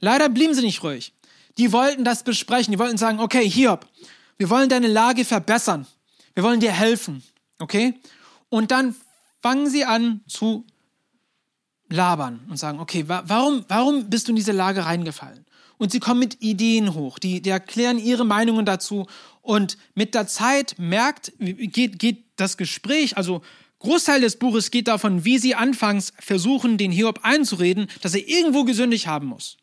Leider 0.01 0.29
blieben 0.29 0.55
sie 0.55 0.63
nicht 0.63 0.83
ruhig. 0.83 1.13
Die 1.59 1.73
wollten 1.73 2.05
das 2.05 2.23
besprechen. 2.23 2.73
Die 2.73 2.79
wollten 2.79 2.97
sagen, 2.97 3.21
okay, 3.21 3.49
Hiob, 3.49 3.87
wir 4.39 4.51
wollen 4.51 4.69
deine 4.69 4.89
Lage 4.89 5.25
verbessern. 5.25 5.87
Wir 6.35 6.43
wollen 6.43 6.61
dir 6.61 6.73
helfen, 6.73 7.23
okay? 7.59 7.95
Und 8.49 8.71
dann 8.71 8.95
fangen 9.41 9.69
sie 9.69 9.85
an 9.85 10.21
zu 10.27 10.65
labern 11.89 12.41
und 12.49 12.57
sagen, 12.57 12.79
okay, 12.79 13.09
wa 13.09 13.23
warum, 13.27 13.65
warum 13.69 14.09
bist 14.09 14.29
du 14.29 14.33
in 14.33 14.37
diese 14.37 14.53
Lage 14.53 14.85
reingefallen? 14.87 15.45
Und 15.77 15.93
sie 15.93 16.01
kommen 16.01 16.21
mit 16.21 16.43
Ideen 16.43 16.95
hoch, 16.95 17.19
die, 17.19 17.41
die 17.41 17.51
erklären 17.51 17.99
ihre 17.99 18.25
Meinungen 18.25 18.67
dazu. 18.67 19.07
Und 19.41 19.79
mit 19.95 20.15
der 20.15 20.27
Zeit 20.27 20.77
merkt, 20.79 21.33
geht, 21.39 21.99
geht 21.99 22.25
das 22.37 22.57
Gespräch, 22.57 23.17
also 23.17 23.43
Großteil 23.81 24.21
des 24.21 24.39
Buches 24.39 24.71
geht 24.71 24.89
davon, 24.89 25.25
wie 25.25 25.39
sie 25.39 25.55
anfangs 25.55 26.13
versuchen, 26.19 26.77
den 26.77 26.93
Hiob 26.93 27.21
einzureden, 27.23 27.89
dass 28.03 28.15
er 28.15 28.29
irgendwo 28.29 28.65
gesündigt 28.65 29.07
haben 29.07 29.27
muss. 29.27 29.57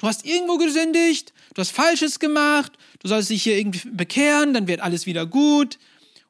Du 0.00 0.06
hast 0.06 0.24
irgendwo 0.24 0.56
gesündigt, 0.56 1.34
du 1.52 1.60
hast 1.60 1.72
Falsches 1.72 2.18
gemacht, 2.18 2.72
du 3.00 3.08
sollst 3.08 3.28
dich 3.28 3.42
hier 3.42 3.58
irgendwie 3.58 3.86
bekehren, 3.90 4.54
dann 4.54 4.66
wird 4.66 4.80
alles 4.80 5.04
wieder 5.04 5.26
gut. 5.26 5.78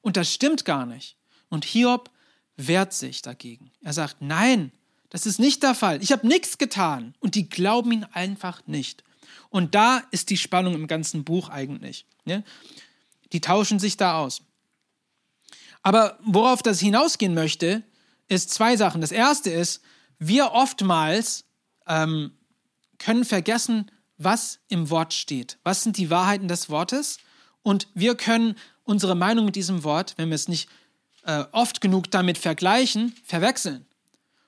Und 0.00 0.16
das 0.16 0.34
stimmt 0.34 0.64
gar 0.64 0.86
nicht. 0.86 1.16
Und 1.50 1.64
Hiob 1.64 2.10
wehrt 2.56 2.92
sich 2.92 3.22
dagegen. 3.22 3.70
Er 3.80 3.92
sagt, 3.92 4.16
nein, 4.22 4.72
das 5.08 5.24
ist 5.24 5.38
nicht 5.38 5.62
der 5.62 5.76
Fall. 5.76 6.02
Ich 6.02 6.10
habe 6.10 6.26
nichts 6.26 6.58
getan. 6.58 7.14
Und 7.20 7.36
die 7.36 7.48
glauben 7.48 7.92
ihn 7.92 8.04
einfach 8.12 8.66
nicht. 8.66 9.04
Und 9.50 9.76
da 9.76 10.02
ist 10.10 10.30
die 10.30 10.36
Spannung 10.36 10.74
im 10.74 10.88
ganzen 10.88 11.22
Buch 11.22 11.48
eigentlich. 11.48 12.06
Ne? 12.24 12.42
Die 13.32 13.40
tauschen 13.40 13.78
sich 13.78 13.96
da 13.96 14.18
aus. 14.18 14.42
Aber 15.84 16.18
worauf 16.24 16.60
das 16.60 16.80
hinausgehen 16.80 17.34
möchte, 17.34 17.84
ist 18.26 18.50
zwei 18.50 18.76
Sachen. 18.76 19.00
Das 19.00 19.12
erste 19.12 19.50
ist, 19.50 19.80
wir 20.18 20.50
oftmals 20.54 21.44
ähm, 21.86 22.32
können 23.00 23.24
vergessen, 23.24 23.90
was 24.16 24.60
im 24.68 24.90
Wort 24.90 25.12
steht. 25.14 25.58
Was 25.64 25.82
sind 25.82 25.96
die 25.96 26.10
Wahrheiten 26.10 26.46
des 26.46 26.70
Wortes? 26.70 27.18
Und 27.62 27.88
wir 27.94 28.14
können 28.14 28.54
unsere 28.84 29.16
Meinung 29.16 29.46
mit 29.46 29.56
diesem 29.56 29.82
Wort, 29.82 30.14
wenn 30.16 30.28
wir 30.28 30.36
es 30.36 30.46
nicht 30.46 30.68
äh, 31.24 31.44
oft 31.52 31.80
genug 31.80 32.10
damit 32.10 32.38
vergleichen, 32.38 33.14
verwechseln. 33.24 33.86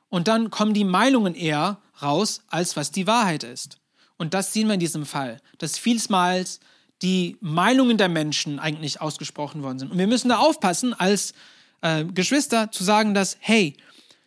Und 0.08 0.28
dann 0.28 0.50
kommen 0.50 0.74
die 0.74 0.84
Meinungen 0.84 1.34
eher 1.34 1.80
raus, 2.02 2.42
als 2.48 2.76
was 2.76 2.90
die 2.90 3.06
Wahrheit 3.06 3.44
ist. 3.44 3.78
Und 4.18 4.34
das 4.34 4.52
sehen 4.52 4.68
wir 4.68 4.74
in 4.74 4.80
diesem 4.80 5.06
Fall, 5.06 5.40
dass 5.58 5.78
vielmals 5.78 6.60
die 7.00 7.36
Meinungen 7.40 7.96
der 7.98 8.08
Menschen 8.08 8.58
eigentlich 8.58 9.00
ausgesprochen 9.00 9.62
worden 9.62 9.78
sind. 9.78 9.90
Und 9.90 9.98
wir 9.98 10.06
müssen 10.06 10.28
da 10.28 10.38
aufpassen, 10.38 10.94
als 10.94 11.32
äh, 11.80 12.04
Geschwister 12.04 12.70
zu 12.70 12.84
sagen, 12.84 13.14
dass, 13.14 13.36
hey, 13.40 13.76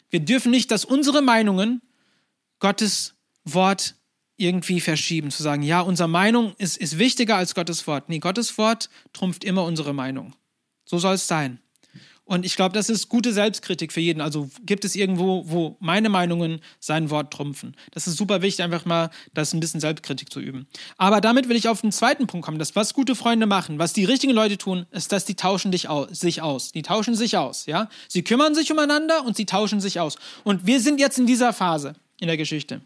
wir 0.09 0.19
dürfen 0.19 0.51
nicht, 0.51 0.71
dass 0.71 0.85
unsere 0.85 1.21
Meinungen 1.21 1.81
Gottes 2.59 3.13
Wort 3.43 3.95
irgendwie 4.37 4.81
verschieben, 4.81 5.31
zu 5.31 5.43
sagen, 5.43 5.63
ja, 5.63 5.81
unsere 5.81 6.09
Meinung 6.09 6.53
ist, 6.57 6.77
ist 6.77 6.97
wichtiger 6.97 7.37
als 7.37 7.55
Gottes 7.55 7.87
Wort. 7.87 8.09
Nee, 8.09 8.19
Gottes 8.19 8.57
Wort 8.57 8.89
trumpft 9.13 9.43
immer 9.43 9.63
unsere 9.63 9.93
Meinung. 9.93 10.33
So 10.85 10.97
soll 10.97 11.15
es 11.15 11.27
sein. 11.27 11.59
Und 12.27 12.43
ich 12.43 12.55
glaube, 12.55 12.73
das 12.73 12.89
ist 12.89 13.07
gute 13.07 13.31
Selbstkritik 13.31 13.93
für 13.93 13.99
jeden. 13.99 14.19
Also 14.19 14.49
gibt 14.65 14.83
es 14.83 14.95
irgendwo, 14.95 15.43
wo 15.45 15.77
meine 15.79 16.09
Meinungen 16.09 16.59
sein 16.79 17.11
Wort 17.11 17.31
trumpfen. 17.31 17.75
Das 17.91 18.07
ist 18.07 18.17
super 18.17 18.41
wichtig, 18.41 18.63
einfach 18.63 18.83
mal 18.83 19.11
das 19.35 19.53
ein 19.53 19.59
bisschen 19.59 19.79
Selbstkritik 19.79 20.31
zu 20.31 20.39
üben. 20.39 20.67
Aber 20.97 21.21
damit 21.21 21.49
will 21.49 21.55
ich 21.55 21.69
auf 21.69 21.81
den 21.81 21.91
zweiten 21.91 22.25
Punkt 22.25 22.43
kommen. 22.43 22.57
Das, 22.57 22.75
was 22.75 22.95
gute 22.95 23.13
Freunde 23.13 23.45
machen, 23.45 23.77
was 23.77 23.93
die 23.93 24.05
richtigen 24.05 24.33
Leute 24.33 24.57
tun, 24.57 24.87
ist, 24.89 25.11
dass 25.11 25.25
die 25.25 25.35
tauschen 25.35 25.71
dich 25.71 25.87
aus, 25.87 26.19
sich 26.19 26.41
aus. 26.41 26.71
Die 26.71 26.81
tauschen 26.81 27.13
sich 27.13 27.37
aus, 27.37 27.67
ja. 27.67 27.89
Sie 28.07 28.23
kümmern 28.23 28.55
sich 28.55 28.71
umeinander 28.71 29.23
und 29.23 29.37
sie 29.37 29.45
tauschen 29.45 29.79
sich 29.79 29.99
aus. 29.99 30.17
Und 30.43 30.65
wir 30.65 30.81
sind 30.81 30.99
jetzt 30.99 31.19
in 31.19 31.27
dieser 31.27 31.53
Phase 31.53 31.93
in 32.19 32.27
der 32.27 32.37
Geschichte. 32.37 32.81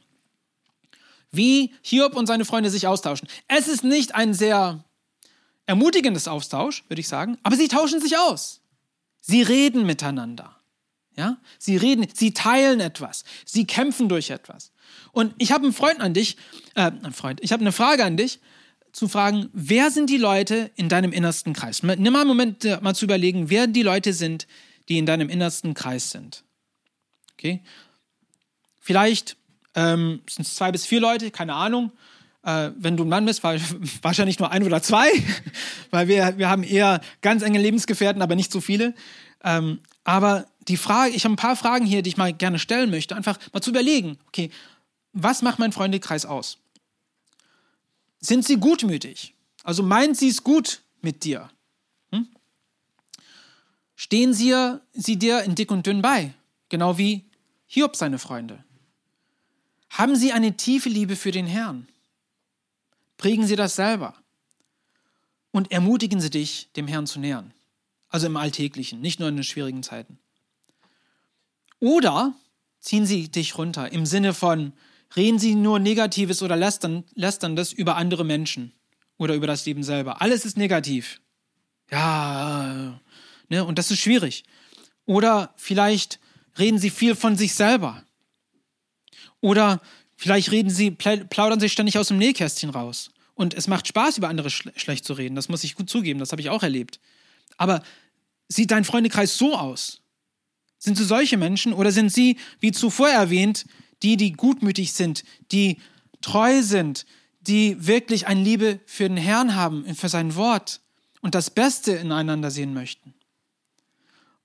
Wie 1.31 1.73
Hiob 1.81 2.15
und 2.15 2.25
seine 2.25 2.45
Freunde 2.45 2.69
sich 2.69 2.87
austauschen. 2.87 3.27
Es 3.47 3.67
ist 3.67 3.83
nicht 3.83 4.15
ein 4.15 4.33
sehr 4.33 4.83
ermutigendes 5.65 6.27
Austausch, 6.27 6.83
würde 6.87 6.99
ich 6.99 7.07
sagen, 7.07 7.37
aber 7.43 7.55
sie 7.55 7.67
tauschen 7.67 8.01
sich 8.01 8.17
aus. 8.17 8.61
Sie 9.21 9.43
reden 9.43 9.85
miteinander. 9.85 10.55
Ja? 11.15 11.37
Sie 11.59 11.77
reden, 11.77 12.07
sie 12.13 12.33
teilen 12.33 12.79
etwas. 12.79 13.23
Sie 13.45 13.67
kämpfen 13.67 14.09
durch 14.09 14.31
etwas. 14.31 14.71
Und 15.11 15.35
ich 15.37 15.51
habe 15.51 15.65
einen 15.65 15.73
Freund 15.73 15.99
an 15.99 16.13
dich, 16.13 16.37
äh, 16.75 16.91
ein 17.03 17.13
Freund, 17.13 17.39
ich 17.43 17.51
habe 17.51 17.61
eine 17.61 17.71
Frage 17.71 18.03
an 18.03 18.17
dich, 18.17 18.39
zu 18.91 19.07
fragen, 19.07 19.49
wer 19.53 19.91
sind 19.91 20.09
die 20.09 20.17
Leute 20.17 20.71
in 20.75 20.89
deinem 20.89 21.11
innersten 21.11 21.53
Kreis? 21.53 21.83
Nimm 21.83 22.13
mal 22.13 22.21
einen 22.21 22.27
Moment, 22.27 22.65
äh, 22.65 22.79
mal 22.81 22.95
zu 22.95 23.05
überlegen, 23.05 23.49
wer 23.49 23.67
die 23.67 23.83
Leute 23.83 24.13
sind, 24.13 24.47
die 24.87 24.97
in 24.97 25.05
deinem 25.05 25.29
innersten 25.29 25.73
Kreis 25.75 26.09
sind. 26.09 26.43
Okay? 27.33 27.61
Vielleicht 28.79 29.37
ähm, 29.75 30.21
sind 30.29 30.47
zwei 30.47 30.71
bis 30.71 30.85
vier 30.85 30.99
Leute, 30.99 31.31
keine 31.31 31.53
Ahnung. 31.53 31.91
Äh, 32.43 32.71
wenn 32.77 32.97
du 32.97 33.03
ein 33.03 33.09
Mann 33.09 33.25
bist, 33.25 33.43
wahrscheinlich 34.01 34.39
nur 34.39 34.51
ein 34.51 34.63
oder 34.63 34.81
zwei, 34.81 35.11
weil 35.91 36.07
wir, 36.07 36.37
wir 36.37 36.49
haben 36.49 36.63
eher 36.63 37.01
ganz 37.21 37.43
enge 37.43 37.59
Lebensgefährten, 37.59 38.21
aber 38.21 38.35
nicht 38.35 38.51
so 38.51 38.61
viele. 38.61 38.93
Ähm, 39.43 39.79
aber 40.03 40.47
die 40.67 40.77
Frage, 40.77 41.13
ich 41.13 41.23
habe 41.23 41.33
ein 41.33 41.37
paar 41.37 41.55
Fragen 41.55 41.85
hier, 41.85 42.01
die 42.01 42.09
ich 42.09 42.17
mal 42.17 42.33
gerne 42.33 42.59
stellen 42.59 42.89
möchte, 42.89 43.15
einfach 43.15 43.37
mal 43.53 43.61
zu 43.61 43.71
überlegen, 43.71 44.17
okay, 44.27 44.51
was 45.13 45.41
macht 45.41 45.59
mein 45.59 45.71
Freundekreis 45.71 46.25
aus? 46.25 46.57
Sind 48.19 48.45
sie 48.45 48.57
gutmütig? 48.57 49.33
Also 49.63 49.83
meint 49.83 50.17
sie 50.17 50.29
es 50.29 50.43
gut 50.43 50.81
mit 51.01 51.23
dir? 51.23 51.49
Hm? 52.11 52.27
Stehen 53.95 54.33
sie, 54.33 54.53
sie 54.93 55.17
dir 55.17 55.43
in 55.43 55.55
dick 55.55 55.71
und 55.71 55.85
dünn 55.85 56.01
bei? 56.01 56.33
Genau 56.69 56.97
wie 56.97 57.25
Hiob 57.65 57.95
seine 57.95 58.19
Freunde. 58.19 58.63
Haben 59.89 60.15
sie 60.15 60.31
eine 60.31 60.55
tiefe 60.55 60.89
Liebe 60.89 61.15
für 61.15 61.31
den 61.31 61.47
Herrn? 61.47 61.87
Prägen 63.17 63.45
Sie 63.45 63.57
das 63.57 63.75
selber 63.75 64.15
und 65.51 65.71
ermutigen 65.71 66.21
Sie 66.21 66.29
dich, 66.29 66.69
dem 66.75 66.87
Herrn 66.87 67.05
zu 67.05 67.19
nähern. 67.19 67.53
Also 68.07 68.27
im 68.27 68.37
Alltäglichen, 68.37 69.01
nicht 69.01 69.19
nur 69.19 69.27
in 69.27 69.35
den 69.35 69.43
schwierigen 69.43 69.83
Zeiten. 69.83 70.19
Oder 71.79 72.33
ziehen 72.79 73.05
Sie 73.05 73.29
dich 73.29 73.57
runter 73.57 73.91
im 73.91 74.05
Sinne 74.05 74.33
von, 74.33 74.73
reden 75.15 75.37
Sie 75.37 75.55
nur 75.55 75.79
Negatives 75.79 76.41
oder 76.41 76.55
Lästern, 76.55 77.03
Lästerndes 77.13 77.73
über 77.73 77.97
andere 77.97 78.23
Menschen 78.23 78.73
oder 79.17 79.35
über 79.35 79.47
das 79.47 79.65
Leben 79.65 79.83
selber. 79.83 80.21
Alles 80.21 80.45
ist 80.45 80.57
negativ. 80.57 81.21
Ja, 81.91 82.99
ne, 83.49 83.65
und 83.65 83.77
das 83.77 83.91
ist 83.91 83.99
schwierig. 83.99 84.43
Oder 85.05 85.53
vielleicht 85.57 86.19
reden 86.57 86.79
Sie 86.79 86.89
viel 86.89 87.15
von 87.15 87.35
sich 87.35 87.53
selber. 87.53 88.03
Oder 89.41 89.81
Vielleicht 90.21 90.51
reden 90.51 90.69
sie, 90.69 90.91
plaudern 90.91 91.61
sie 91.61 91.69
ständig 91.69 91.97
aus 91.97 92.09
dem 92.09 92.17
Nähkästchen 92.17 92.71
raus. 92.71 93.11
Und 93.35 93.53
es 93.53 93.69
macht 93.69 93.87
Spaß, 93.87 94.17
über 94.17 94.27
andere 94.27 94.49
schle 94.49 94.73
schlecht 94.75 95.05
zu 95.05 95.13
reden. 95.13 95.35
Das 95.35 95.47
muss 95.47 95.63
ich 95.63 95.75
gut 95.75 95.89
zugeben. 95.89 96.19
Das 96.19 96.33
habe 96.33 96.41
ich 96.41 96.49
auch 96.49 96.61
erlebt. 96.61 96.99
Aber 97.55 97.81
sieht 98.49 98.71
dein 98.71 98.83
Freundekreis 98.83 99.37
so 99.37 99.55
aus? 99.55 100.01
Sind 100.77 100.97
sie 100.97 101.05
solche 101.05 101.37
Menschen 101.37 101.71
oder 101.71 101.93
sind 101.93 102.11
sie, 102.11 102.35
wie 102.59 102.73
zuvor 102.73 103.07
erwähnt, 103.07 103.65
die, 104.03 104.17
die 104.17 104.33
gutmütig 104.33 104.91
sind, 104.91 105.23
die 105.53 105.77
treu 106.19 106.63
sind, 106.63 107.05
die 107.39 107.87
wirklich 107.87 108.27
eine 108.27 108.43
Liebe 108.43 108.81
für 108.85 109.07
den 109.07 109.15
Herrn 109.15 109.55
haben 109.55 109.95
für 109.95 110.09
sein 110.09 110.35
Wort 110.35 110.81
und 111.21 111.33
das 111.33 111.49
Beste 111.49 111.93
ineinander 111.93 112.51
sehen 112.51 112.73
möchten. 112.73 113.13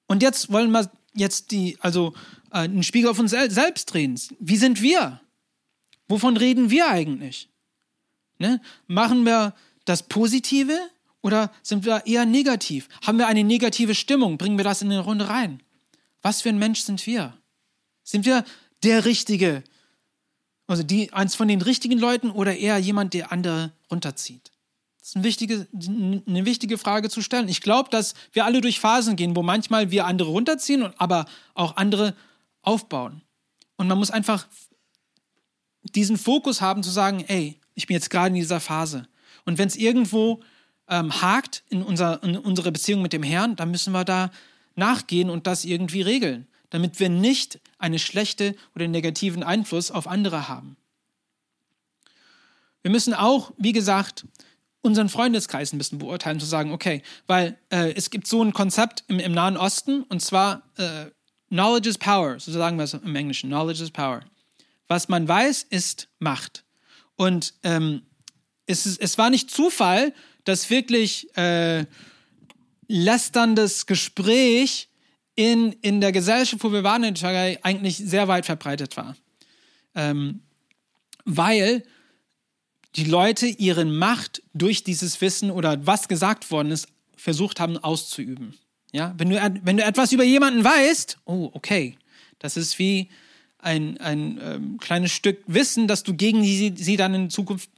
Und 0.06 0.22
jetzt 0.22 0.52
wollen 0.52 0.70
wir 0.70 0.88
jetzt 1.14 1.50
die, 1.50 1.78
also 1.80 2.14
einen 2.54 2.82
Spiegel 2.82 3.10
auf 3.10 3.18
uns 3.18 3.32
selbst 3.32 3.92
drehen. 3.92 4.18
Wie 4.38 4.56
sind 4.56 4.80
wir? 4.80 5.20
Wovon 6.08 6.36
reden 6.36 6.70
wir 6.70 6.88
eigentlich? 6.88 7.48
Ne? 8.38 8.60
Machen 8.86 9.24
wir 9.24 9.54
das 9.84 10.02
Positive 10.04 10.78
oder 11.20 11.50
sind 11.62 11.84
wir 11.84 12.06
eher 12.06 12.26
negativ? 12.26 12.88
Haben 13.02 13.18
wir 13.18 13.26
eine 13.26 13.44
negative 13.44 13.94
Stimmung? 13.94 14.38
Bringen 14.38 14.58
wir 14.58 14.64
das 14.64 14.82
in 14.82 14.92
eine 14.92 15.00
Runde 15.00 15.28
rein? 15.28 15.62
Was 16.22 16.42
für 16.42 16.50
ein 16.50 16.58
Mensch 16.58 16.80
sind 16.80 17.06
wir? 17.06 17.36
Sind 18.02 18.24
wir 18.24 18.44
der 18.82 19.04
Richtige? 19.04 19.64
Also 20.66 20.82
die, 20.82 21.12
eins 21.12 21.34
von 21.34 21.48
den 21.48 21.60
richtigen 21.60 21.98
Leuten 21.98 22.30
oder 22.30 22.56
eher 22.56 22.78
jemand, 22.78 23.14
der 23.14 23.32
andere 23.32 23.72
runterzieht? 23.90 24.52
Das 25.00 25.10
ist 25.10 25.16
eine 25.16 25.24
wichtige, 25.24 25.66
eine 25.72 26.46
wichtige 26.46 26.78
Frage 26.78 27.10
zu 27.10 27.20
stellen. 27.20 27.48
Ich 27.48 27.60
glaube, 27.60 27.90
dass 27.90 28.14
wir 28.32 28.44
alle 28.46 28.60
durch 28.60 28.80
Phasen 28.80 29.16
gehen, 29.16 29.36
wo 29.36 29.42
manchmal 29.42 29.90
wir 29.90 30.06
andere 30.06 30.30
runterziehen, 30.30 30.84
aber 30.96 31.26
auch 31.52 31.76
andere 31.76 32.14
aufbauen. 32.66 33.22
Und 33.76 33.88
man 33.88 33.98
muss 33.98 34.10
einfach 34.10 34.46
diesen 35.82 36.16
Fokus 36.16 36.60
haben 36.60 36.82
zu 36.82 36.90
sagen, 36.90 37.24
ey, 37.28 37.60
ich 37.74 37.86
bin 37.86 37.94
jetzt 37.94 38.10
gerade 38.10 38.28
in 38.28 38.34
dieser 38.34 38.60
Phase. 38.60 39.06
Und 39.44 39.58
wenn 39.58 39.68
es 39.68 39.76
irgendwo 39.76 40.42
ähm, 40.88 41.20
hakt 41.20 41.62
in, 41.68 41.82
unser, 41.82 42.22
in 42.22 42.36
unserer 42.36 42.70
Beziehung 42.70 43.02
mit 43.02 43.12
dem 43.12 43.22
Herrn, 43.22 43.56
dann 43.56 43.70
müssen 43.70 43.92
wir 43.92 44.04
da 44.04 44.30
nachgehen 44.76 45.30
und 45.30 45.46
das 45.46 45.64
irgendwie 45.64 46.02
regeln, 46.02 46.46
damit 46.70 47.00
wir 47.00 47.08
nicht 47.08 47.60
einen 47.78 47.98
schlechten 47.98 48.54
oder 48.74 48.88
negativen 48.88 49.42
Einfluss 49.42 49.90
auf 49.90 50.06
andere 50.06 50.48
haben. 50.48 50.76
Wir 52.82 52.90
müssen 52.90 53.14
auch, 53.14 53.52
wie 53.56 53.72
gesagt, 53.72 54.26
unseren 54.82 55.08
Freundeskreis 55.08 55.72
ein 55.72 55.78
bisschen 55.78 55.98
beurteilen, 55.98 56.40
zu 56.40 56.46
sagen, 56.46 56.72
okay, 56.72 57.02
weil 57.26 57.58
äh, 57.70 57.94
es 57.94 58.10
gibt 58.10 58.26
so 58.26 58.42
ein 58.42 58.52
Konzept 58.52 59.04
im, 59.08 59.18
im 59.18 59.32
Nahen 59.32 59.56
Osten 59.56 60.02
und 60.02 60.20
zwar 60.20 60.62
äh, 60.76 61.06
Knowledge 61.48 61.88
is 61.88 61.98
Power, 61.98 62.38
so 62.38 62.50
sagen 62.52 62.76
wir 62.76 62.84
es 62.84 62.94
im 62.94 63.16
Englischen, 63.16 63.50
Knowledge 63.50 63.82
is 63.82 63.90
Power. 63.90 64.22
Was 64.88 65.08
man 65.08 65.26
weiß, 65.26 65.66
ist 65.70 66.08
Macht. 66.18 66.64
Und 67.16 67.54
ähm, 67.62 68.02
es, 68.66 68.86
es 68.98 69.18
war 69.18 69.30
nicht 69.30 69.50
Zufall, 69.50 70.12
dass 70.44 70.70
wirklich 70.70 71.34
äh, 71.36 71.86
lästerndes 72.88 73.86
Gespräch 73.86 74.88
in, 75.36 75.72
in 75.82 76.00
der 76.00 76.12
Gesellschaft, 76.12 76.62
wo 76.62 76.72
wir 76.72 76.84
waren 76.84 77.04
in 77.04 77.14
der 77.14 77.20
Türkei, 77.20 77.58
eigentlich 77.62 77.96
sehr 77.96 78.28
weit 78.28 78.46
verbreitet 78.46 78.96
war. 78.96 79.16
Ähm, 79.94 80.42
weil 81.24 81.82
die 82.96 83.04
Leute 83.04 83.46
ihre 83.46 83.84
Macht 83.84 84.42
durch 84.52 84.84
dieses 84.84 85.20
Wissen 85.20 85.50
oder 85.50 85.86
was 85.86 86.08
gesagt 86.08 86.50
worden 86.50 86.70
ist, 86.70 86.88
versucht 87.16 87.58
haben 87.58 87.78
auszuüben. 87.78 88.54
Ja, 88.94 89.12
wenn 89.18 89.28
du, 89.28 89.60
wenn 89.64 89.76
du 89.76 89.82
etwas 89.82 90.12
über 90.12 90.22
jemanden 90.22 90.62
weißt, 90.62 91.18
oh, 91.24 91.50
okay, 91.52 91.98
das 92.38 92.56
ist 92.56 92.78
wie 92.78 93.08
ein, 93.58 93.98
ein 93.98 94.38
ähm, 94.40 94.78
kleines 94.78 95.10
Stück 95.10 95.42
Wissen, 95.48 95.88
das 95.88 96.04
du 96.04 96.14
gegen 96.14 96.44
sie, 96.44 96.74
sie 96.76 96.96
dann 96.96 97.12
in 97.12 97.28
Zukunft 97.28 97.68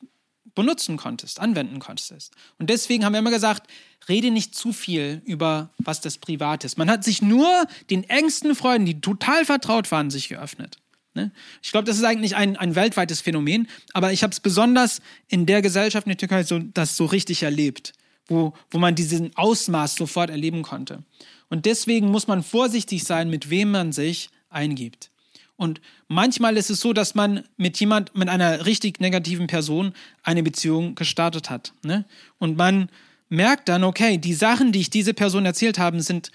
benutzen 0.54 0.98
konntest, 0.98 1.40
anwenden 1.40 1.78
konntest. 1.78 2.34
Und 2.58 2.68
deswegen 2.68 3.02
haben 3.02 3.14
wir 3.14 3.20
immer 3.20 3.30
gesagt, 3.30 3.66
rede 4.10 4.30
nicht 4.30 4.54
zu 4.54 4.74
viel 4.74 5.22
über 5.24 5.70
was 5.78 6.02
das 6.02 6.18
Privat 6.18 6.64
ist. 6.64 6.76
Man 6.76 6.90
hat 6.90 7.02
sich 7.02 7.22
nur 7.22 7.48
den 7.88 8.04
engsten 8.04 8.54
Freunden, 8.54 8.84
die 8.84 9.00
total 9.00 9.46
vertraut 9.46 9.90
waren, 9.90 10.10
sich 10.10 10.28
geöffnet. 10.28 10.76
Ne? 11.14 11.32
Ich 11.62 11.72
glaube, 11.72 11.86
das 11.86 11.96
ist 11.96 12.04
eigentlich 12.04 12.36
ein, 12.36 12.58
ein 12.58 12.74
weltweites 12.74 13.22
Phänomen, 13.22 13.68
aber 13.94 14.12
ich 14.12 14.22
habe 14.22 14.32
es 14.32 14.40
besonders 14.40 15.00
in 15.28 15.46
der 15.46 15.62
Gesellschaft 15.62 16.06
in 16.06 16.10
der 16.10 16.18
Türkei 16.18 16.42
so, 16.42 16.58
das 16.58 16.94
so 16.94 17.06
richtig 17.06 17.42
erlebt, 17.42 17.94
wo, 18.28 18.52
wo 18.70 18.78
man 18.78 18.94
diesen 18.94 19.36
Ausmaß 19.36 19.94
sofort 19.94 20.30
erleben 20.30 20.62
konnte. 20.62 21.02
Und 21.48 21.66
deswegen 21.66 22.10
muss 22.10 22.26
man 22.26 22.42
vorsichtig 22.42 23.04
sein, 23.04 23.30
mit 23.30 23.50
wem 23.50 23.70
man 23.70 23.92
sich 23.92 24.30
eingibt. 24.50 25.10
Und 25.56 25.80
manchmal 26.08 26.56
ist 26.56 26.70
es 26.70 26.80
so, 26.80 26.92
dass 26.92 27.14
man 27.14 27.44
mit 27.56 27.78
jemand, 27.80 28.14
mit 28.14 28.28
einer 28.28 28.66
richtig 28.66 29.00
negativen 29.00 29.46
Person 29.46 29.94
eine 30.22 30.42
Beziehung 30.42 30.94
gestartet 30.94 31.48
hat. 31.48 31.72
Ne? 31.82 32.04
Und 32.38 32.58
man 32.58 32.90
merkt 33.28 33.68
dann, 33.68 33.84
okay, 33.84 34.18
die 34.18 34.34
Sachen, 34.34 34.72
die 34.72 34.80
ich 34.80 34.90
diese 34.90 35.14
Person 35.14 35.46
erzählt 35.46 35.78
habe, 35.78 36.00
sind 36.02 36.30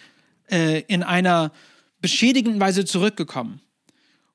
äh, 0.50 0.82
in 0.88 1.04
einer 1.04 1.52
beschädigenden 2.02 2.60
Weise 2.60 2.84
zurückgekommen. 2.84 3.62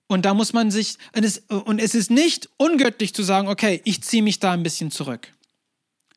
Und 0.06 0.24
da 0.24 0.34
muss 0.34 0.52
man 0.52 0.70
sich, 0.70 0.98
und 1.16 1.24
es, 1.24 1.38
und 1.48 1.80
es 1.80 1.96
ist 1.96 2.12
nicht 2.12 2.48
ungöttlich 2.58 3.12
zu 3.12 3.24
sagen, 3.24 3.48
okay, 3.48 3.80
ich 3.84 4.02
ziehe 4.02 4.22
mich 4.22 4.38
da 4.38 4.52
ein 4.52 4.62
bisschen 4.62 4.92
zurück. 4.92 5.32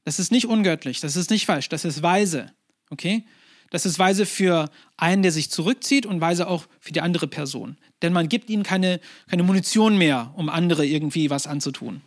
Das 0.05 0.19
ist 0.19 0.31
nicht 0.31 0.47
ungöttlich, 0.47 0.99
das 1.01 1.15
ist 1.15 1.29
nicht 1.29 1.45
falsch, 1.45 1.69
das 1.69 1.85
ist 1.85 2.01
weise. 2.01 2.51
Okay? 2.89 3.25
Das 3.69 3.85
ist 3.85 3.99
weise 3.99 4.25
für 4.25 4.69
einen, 4.97 5.21
der 5.21 5.31
sich 5.31 5.51
zurückzieht 5.51 6.05
und 6.05 6.21
weise 6.21 6.47
auch 6.47 6.65
für 6.79 6.91
die 6.91 7.01
andere 7.01 7.27
Person. 7.27 7.77
Denn 8.01 8.13
man 8.13 8.29
gibt 8.29 8.49
ihnen 8.49 8.63
keine, 8.63 8.99
keine 9.27 9.43
Munition 9.43 9.97
mehr, 9.97 10.33
um 10.35 10.49
andere 10.49 10.85
irgendwie 10.85 11.29
was 11.29 11.45
anzutun. 11.45 12.01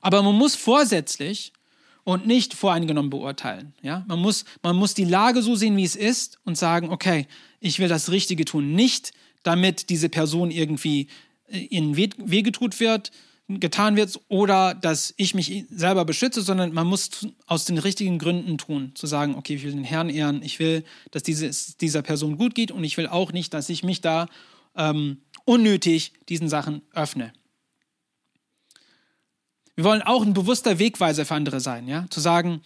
Aber 0.00 0.22
man 0.22 0.36
muss 0.36 0.54
vorsätzlich 0.54 1.52
und 2.04 2.26
nicht 2.26 2.54
voreingenommen 2.54 3.10
beurteilen. 3.10 3.74
Ja? 3.82 4.04
Man, 4.06 4.20
muss, 4.20 4.44
man 4.62 4.76
muss 4.76 4.94
die 4.94 5.04
Lage 5.04 5.42
so 5.42 5.56
sehen, 5.56 5.76
wie 5.76 5.84
es 5.84 5.96
ist 5.96 6.38
und 6.44 6.56
sagen, 6.56 6.90
okay, 6.90 7.26
ich 7.60 7.80
will 7.80 7.88
das 7.88 8.10
Richtige 8.10 8.44
tun. 8.44 8.74
Nicht, 8.74 9.12
damit 9.42 9.90
diese 9.90 10.08
Person 10.08 10.50
irgendwie 10.50 11.08
äh, 11.48 11.58
in 11.66 11.96
Wege 11.96 12.52
tut 12.52 12.80
wird, 12.80 13.10
getan 13.48 13.96
wird 13.96 14.20
oder 14.28 14.74
dass 14.74 15.14
ich 15.16 15.34
mich 15.34 15.64
selber 15.70 16.04
beschütze, 16.04 16.42
sondern 16.42 16.72
man 16.72 16.86
muss 16.86 17.26
aus 17.46 17.64
den 17.64 17.78
richtigen 17.78 18.18
Gründen 18.18 18.58
tun, 18.58 18.92
zu 18.94 19.06
sagen, 19.06 19.36
okay, 19.36 19.54
ich 19.54 19.64
will 19.64 19.72
den 19.72 19.84
Herrn 19.84 20.10
ehren, 20.10 20.42
ich 20.42 20.58
will, 20.58 20.84
dass 21.12 21.22
dieses, 21.22 21.78
dieser 21.78 22.02
Person 22.02 22.36
gut 22.36 22.54
geht 22.54 22.70
und 22.70 22.84
ich 22.84 22.98
will 22.98 23.06
auch 23.06 23.32
nicht, 23.32 23.54
dass 23.54 23.70
ich 23.70 23.82
mich 23.82 24.02
da 24.02 24.28
ähm, 24.76 25.22
unnötig 25.46 26.12
diesen 26.28 26.50
Sachen 26.50 26.82
öffne. 26.92 27.32
Wir 29.76 29.84
wollen 29.84 30.02
auch 30.02 30.22
ein 30.22 30.34
bewusster 30.34 30.78
Wegweiser 30.78 31.24
für 31.24 31.34
andere 31.34 31.60
sein, 31.60 31.88
ja, 31.88 32.06
zu 32.10 32.20
sagen, 32.20 32.60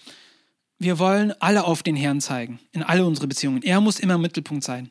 wir 0.78 0.98
wollen 0.98 1.32
alle 1.38 1.62
auf 1.62 1.84
den 1.84 1.94
Herrn 1.94 2.20
zeigen, 2.20 2.58
in 2.72 2.82
alle 2.82 3.06
unsere 3.06 3.28
Beziehungen. 3.28 3.62
Er 3.62 3.80
muss 3.80 4.00
immer 4.00 4.14
im 4.14 4.22
Mittelpunkt 4.22 4.64
sein. 4.64 4.90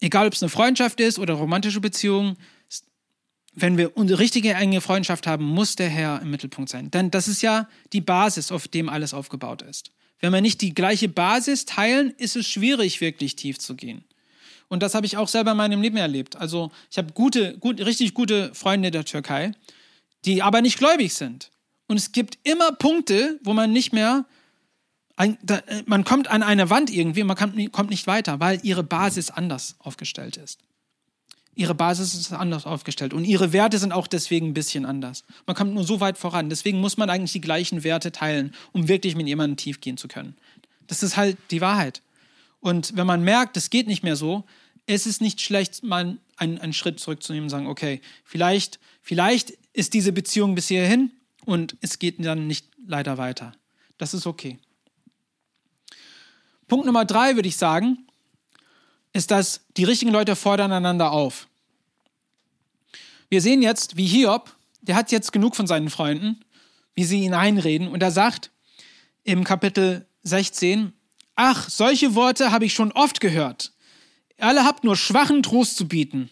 Egal, 0.00 0.26
ob 0.26 0.34
es 0.34 0.42
eine 0.42 0.50
Freundschaft 0.50 1.00
ist 1.00 1.18
oder 1.18 1.34
romantische 1.34 1.80
Beziehung, 1.80 2.36
wenn 3.54 3.76
wir 3.76 3.92
eine 3.96 4.18
richtige 4.18 4.54
enge 4.54 4.80
Freundschaft 4.80 5.26
haben, 5.26 5.44
muss 5.44 5.76
der 5.76 5.88
Herr 5.88 6.20
im 6.22 6.30
Mittelpunkt 6.30 6.70
sein. 6.70 6.90
Denn 6.90 7.10
das 7.10 7.28
ist 7.28 7.42
ja 7.42 7.68
die 7.92 8.00
Basis, 8.00 8.50
auf 8.50 8.66
dem 8.68 8.88
alles 8.88 9.12
aufgebaut 9.12 9.62
ist. 9.62 9.90
Wenn 10.20 10.32
wir 10.32 10.40
nicht 10.40 10.60
die 10.60 10.72
gleiche 10.72 11.08
Basis 11.08 11.66
teilen, 11.66 12.14
ist 12.16 12.36
es 12.36 12.46
schwierig, 12.46 13.00
wirklich 13.00 13.36
tief 13.36 13.58
zu 13.58 13.74
gehen. 13.74 14.04
Und 14.68 14.82
das 14.82 14.94
habe 14.94 15.04
ich 15.04 15.18
auch 15.18 15.28
selber 15.28 15.50
in 15.50 15.56
meinem 15.58 15.82
Leben 15.82 15.98
erlebt. 15.98 16.36
Also 16.36 16.70
ich 16.90 16.96
habe 16.96 17.12
gute, 17.12 17.58
gut, 17.58 17.80
richtig 17.80 18.14
gute 18.14 18.54
Freunde 18.54 18.90
der 18.90 19.04
Türkei, 19.04 19.52
die 20.24 20.42
aber 20.42 20.62
nicht 20.62 20.78
gläubig 20.78 21.12
sind. 21.12 21.50
Und 21.88 21.98
es 21.98 22.12
gibt 22.12 22.38
immer 22.44 22.72
Punkte, 22.72 23.38
wo 23.42 23.52
man 23.52 23.70
nicht 23.70 23.92
mehr, 23.92 24.24
ein, 25.16 25.36
da, 25.42 25.60
man 25.84 26.04
kommt 26.04 26.28
an 26.28 26.42
eine 26.42 26.70
Wand 26.70 26.88
irgendwie, 26.88 27.22
man 27.22 27.36
kann, 27.36 27.70
kommt 27.70 27.90
nicht 27.90 28.06
weiter, 28.06 28.40
weil 28.40 28.60
ihre 28.62 28.82
Basis 28.82 29.30
anders 29.30 29.76
aufgestellt 29.80 30.38
ist. 30.38 30.58
Ihre 31.54 31.74
Basis 31.74 32.14
ist 32.14 32.32
anders 32.32 32.64
aufgestellt 32.64 33.12
und 33.12 33.24
ihre 33.24 33.52
Werte 33.52 33.78
sind 33.78 33.92
auch 33.92 34.06
deswegen 34.06 34.48
ein 34.48 34.54
bisschen 34.54 34.86
anders. 34.86 35.24
Man 35.46 35.54
kommt 35.54 35.74
nur 35.74 35.84
so 35.84 36.00
weit 36.00 36.16
voran. 36.16 36.48
Deswegen 36.48 36.80
muss 36.80 36.96
man 36.96 37.10
eigentlich 37.10 37.32
die 37.32 37.42
gleichen 37.42 37.84
Werte 37.84 38.10
teilen, 38.10 38.54
um 38.72 38.88
wirklich 38.88 39.16
mit 39.16 39.26
jemandem 39.26 39.58
tief 39.58 39.80
gehen 39.80 39.98
zu 39.98 40.08
können. 40.08 40.36
Das 40.86 41.02
ist 41.02 41.16
halt 41.16 41.36
die 41.50 41.60
Wahrheit. 41.60 42.00
Und 42.60 42.96
wenn 42.96 43.06
man 43.06 43.22
merkt, 43.22 43.56
es 43.56 43.68
geht 43.68 43.86
nicht 43.86 44.02
mehr 44.02 44.16
so, 44.16 44.44
ist 44.86 45.06
es 45.06 45.20
nicht 45.20 45.40
schlecht, 45.40 45.82
mal 45.82 46.18
einen, 46.36 46.58
einen 46.58 46.72
Schritt 46.72 47.00
zurückzunehmen 47.00 47.44
und 47.44 47.50
sagen, 47.50 47.66
okay, 47.66 48.00
vielleicht, 48.24 48.80
vielleicht 49.02 49.52
ist 49.72 49.94
diese 49.94 50.12
Beziehung 50.12 50.54
bis 50.54 50.68
hierhin 50.68 51.10
und 51.44 51.76
es 51.80 51.98
geht 51.98 52.24
dann 52.24 52.46
nicht 52.46 52.66
leider 52.86 53.18
weiter. 53.18 53.52
Das 53.98 54.14
ist 54.14 54.26
okay. 54.26 54.58
Punkt 56.66 56.86
Nummer 56.86 57.04
drei 57.04 57.34
würde 57.34 57.48
ich 57.48 57.56
sagen, 57.56 58.06
ist, 59.12 59.30
dass 59.30 59.60
die 59.76 59.84
richtigen 59.84 60.10
Leute 60.10 60.36
fordern 60.36 60.72
einander 60.72 61.12
auf. 61.12 61.48
Wir 63.28 63.40
sehen 63.40 63.62
jetzt, 63.62 63.96
wie 63.96 64.06
Hiob, 64.06 64.54
der 64.82 64.96
hat 64.96 65.12
jetzt 65.12 65.32
genug 65.32 65.56
von 65.56 65.66
seinen 65.66 65.90
Freunden, 65.90 66.44
wie 66.94 67.04
sie 67.04 67.22
ihn 67.22 67.34
einreden, 67.34 67.88
und 67.88 68.02
er 68.02 68.10
sagt 68.10 68.50
im 69.24 69.44
Kapitel 69.44 70.06
16, 70.24 70.92
ach, 71.34 71.68
solche 71.68 72.14
Worte 72.14 72.50
habe 72.52 72.66
ich 72.66 72.74
schon 72.74 72.92
oft 72.92 73.20
gehört. 73.20 73.72
Alle 74.38 74.64
habt 74.64 74.84
nur 74.84 74.96
schwachen 74.96 75.42
Trost 75.42 75.76
zu 75.76 75.86
bieten. 75.86 76.30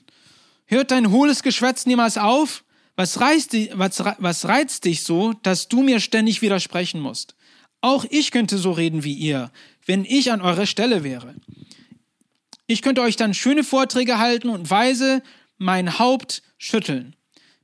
Hört 0.66 0.90
dein 0.90 1.10
hohles 1.10 1.42
Geschwätz 1.42 1.86
niemals 1.86 2.18
auf? 2.18 2.64
Was 2.96 3.20
reizt, 3.20 3.56
was, 3.72 4.02
was 4.18 4.46
reizt 4.46 4.84
dich 4.84 5.04
so, 5.04 5.32
dass 5.32 5.68
du 5.68 5.82
mir 5.82 6.00
ständig 6.00 6.42
widersprechen 6.42 7.00
musst? 7.00 7.34
Auch 7.80 8.04
ich 8.10 8.30
könnte 8.30 8.58
so 8.58 8.72
reden 8.72 9.04
wie 9.04 9.14
ihr, 9.14 9.50
wenn 9.86 10.04
ich 10.04 10.32
an 10.32 10.42
eurer 10.42 10.66
Stelle 10.66 11.02
wäre. 11.02 11.34
Ich 12.70 12.82
könnte 12.82 13.02
euch 13.02 13.16
dann 13.16 13.34
schöne 13.34 13.64
Vorträge 13.64 14.18
halten 14.18 14.48
und 14.48 14.70
weise 14.70 15.24
mein 15.58 15.98
Haupt 15.98 16.44
schütteln. 16.56 17.16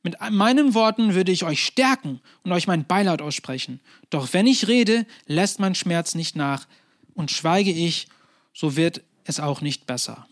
Mit 0.02 0.16
meinen 0.32 0.74
Worten 0.74 1.14
würde 1.14 1.30
ich 1.30 1.44
euch 1.44 1.64
stärken 1.64 2.20
und 2.42 2.50
euch 2.50 2.66
mein 2.66 2.88
Beileid 2.88 3.22
aussprechen. 3.22 3.78
Doch 4.10 4.32
wenn 4.32 4.48
ich 4.48 4.66
rede, 4.66 5.06
lässt 5.26 5.60
mein 5.60 5.76
Schmerz 5.76 6.16
nicht 6.16 6.34
nach. 6.34 6.66
Und 7.14 7.30
schweige 7.30 7.70
ich, 7.70 8.08
so 8.52 8.74
wird 8.74 9.02
es 9.22 9.38
auch 9.38 9.60
nicht 9.60 9.86
besser. 9.86 10.26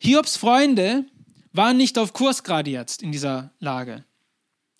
Hiobs 0.00 0.36
Freunde 0.36 1.04
waren 1.52 1.76
nicht 1.76 1.98
auf 1.98 2.14
Kurs 2.14 2.42
gerade 2.42 2.68
jetzt 2.68 3.00
in 3.00 3.12
dieser 3.12 3.52
Lage. 3.60 4.04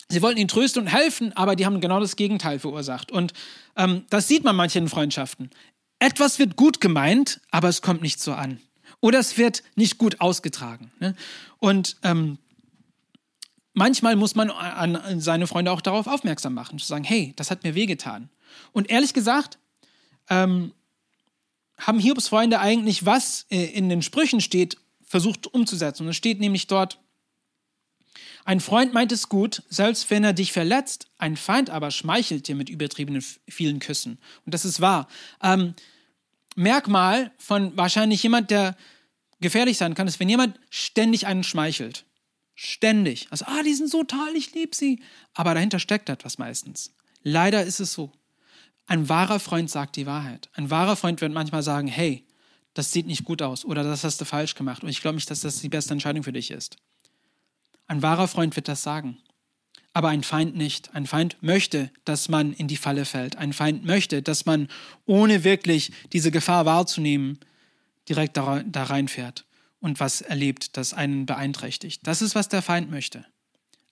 Sie 0.08 0.22
wollten 0.22 0.40
ihn 0.40 0.48
trösten 0.48 0.82
und 0.82 0.88
helfen, 0.88 1.32
aber 1.36 1.54
die 1.54 1.66
haben 1.66 1.80
genau 1.80 2.00
das 2.00 2.16
Gegenteil 2.16 2.58
verursacht. 2.58 3.12
Und 3.12 3.32
ähm, 3.76 4.06
das 4.10 4.26
sieht 4.26 4.42
man 4.42 4.56
manchen 4.56 4.88
Freundschaften. 4.88 5.50
Etwas 6.00 6.40
wird 6.40 6.56
gut 6.56 6.80
gemeint, 6.80 7.40
aber 7.52 7.68
es 7.68 7.80
kommt 7.80 8.02
nicht 8.02 8.18
so 8.18 8.32
an. 8.32 8.58
Oder 9.02 9.18
es 9.18 9.36
wird 9.36 9.64
nicht 9.74 9.98
gut 9.98 10.20
ausgetragen. 10.20 10.92
Ne? 11.00 11.16
Und 11.58 11.96
ähm, 12.04 12.38
manchmal 13.74 14.14
muss 14.14 14.36
man 14.36 14.48
an 14.50 15.20
seine 15.20 15.48
Freunde 15.48 15.72
auch 15.72 15.80
darauf 15.80 16.06
aufmerksam 16.06 16.54
machen, 16.54 16.78
zu 16.78 16.86
sagen, 16.86 17.02
hey, 17.02 17.32
das 17.34 17.50
hat 17.50 17.64
mir 17.64 17.74
wehgetan. 17.74 18.30
Und 18.70 18.90
ehrlich 18.90 19.12
gesagt, 19.12 19.58
ähm, 20.30 20.72
haben 21.78 21.98
Hiobs 21.98 22.28
Freunde 22.28 22.60
eigentlich, 22.60 23.04
was 23.04 23.44
äh, 23.50 23.64
in 23.64 23.88
den 23.88 24.02
Sprüchen 24.02 24.40
steht, 24.40 24.78
versucht 25.04 25.52
umzusetzen. 25.52 26.04
Und 26.04 26.10
es 26.10 26.16
steht 26.16 26.38
nämlich 26.38 26.68
dort, 26.68 27.00
ein 28.44 28.60
Freund 28.60 28.94
meint 28.94 29.10
es 29.10 29.28
gut, 29.28 29.64
selbst 29.68 30.10
wenn 30.10 30.22
er 30.22 30.32
dich 30.32 30.52
verletzt, 30.52 31.08
ein 31.18 31.36
Feind 31.36 31.70
aber 31.70 31.90
schmeichelt 31.90 32.46
dir 32.46 32.54
mit 32.54 32.68
übertriebenen 32.68 33.24
vielen 33.48 33.80
Küssen. 33.80 34.18
Und 34.46 34.54
das 34.54 34.64
ist 34.64 34.80
wahr. 34.80 35.08
Ähm, 35.42 35.74
Merkmal 36.56 37.32
von 37.38 37.76
wahrscheinlich 37.76 38.22
jemand, 38.22 38.50
der 38.50 38.76
gefährlich 39.40 39.78
sein 39.78 39.94
kann, 39.94 40.08
ist, 40.08 40.20
wenn 40.20 40.28
jemand 40.28 40.58
ständig 40.70 41.26
einen 41.26 41.44
schmeichelt. 41.44 42.04
Ständig. 42.54 43.26
Also, 43.30 43.46
ah, 43.46 43.62
die 43.62 43.74
sind 43.74 43.90
so 43.90 44.04
toll, 44.04 44.32
ich 44.34 44.54
liebe 44.54 44.76
sie. 44.76 45.02
Aber 45.34 45.54
dahinter 45.54 45.78
steckt 45.78 46.08
etwas 46.08 46.38
meistens. 46.38 46.94
Leider 47.22 47.64
ist 47.64 47.80
es 47.80 47.92
so. 47.92 48.12
Ein 48.86 49.08
wahrer 49.08 49.40
Freund 49.40 49.70
sagt 49.70 49.96
die 49.96 50.06
Wahrheit. 50.06 50.50
Ein 50.54 50.70
wahrer 50.70 50.96
Freund 50.96 51.20
wird 51.20 51.32
manchmal 51.32 51.62
sagen, 51.62 51.88
hey, 51.88 52.26
das 52.74 52.92
sieht 52.92 53.06
nicht 53.06 53.24
gut 53.24 53.42
aus 53.42 53.64
oder 53.64 53.82
das 53.82 54.04
hast 54.04 54.20
du 54.20 54.24
falsch 54.24 54.54
gemacht 54.54 54.82
und 54.82 54.88
ich 54.88 55.00
glaube 55.00 55.16
nicht, 55.16 55.30
dass 55.30 55.40
das 55.40 55.60
die 55.60 55.68
beste 55.68 55.92
Entscheidung 55.92 56.22
für 56.22 56.32
dich 56.32 56.50
ist. 56.50 56.76
Ein 57.86 58.02
wahrer 58.02 58.28
Freund 58.28 58.56
wird 58.56 58.68
das 58.68 58.82
sagen. 58.82 59.18
Aber 59.94 60.08
ein 60.08 60.22
Feind 60.22 60.56
nicht. 60.56 60.94
Ein 60.94 61.06
Feind 61.06 61.36
möchte, 61.42 61.90
dass 62.04 62.28
man 62.28 62.52
in 62.52 62.66
die 62.66 62.76
Falle 62.76 63.04
fällt. 63.04 63.36
Ein 63.36 63.52
Feind 63.52 63.84
möchte, 63.84 64.22
dass 64.22 64.46
man, 64.46 64.68
ohne 65.04 65.44
wirklich 65.44 65.92
diese 66.12 66.30
Gefahr 66.30 66.64
wahrzunehmen, 66.64 67.38
direkt 68.08 68.36
da, 68.36 68.62
reinfährt 68.74 69.44
und 69.80 70.00
was 70.00 70.20
erlebt, 70.20 70.76
das 70.76 70.94
einen 70.94 71.26
beeinträchtigt. 71.26 72.06
Das 72.06 72.22
ist, 72.22 72.34
was 72.34 72.48
der 72.48 72.62
Feind 72.62 72.90
möchte. 72.90 73.26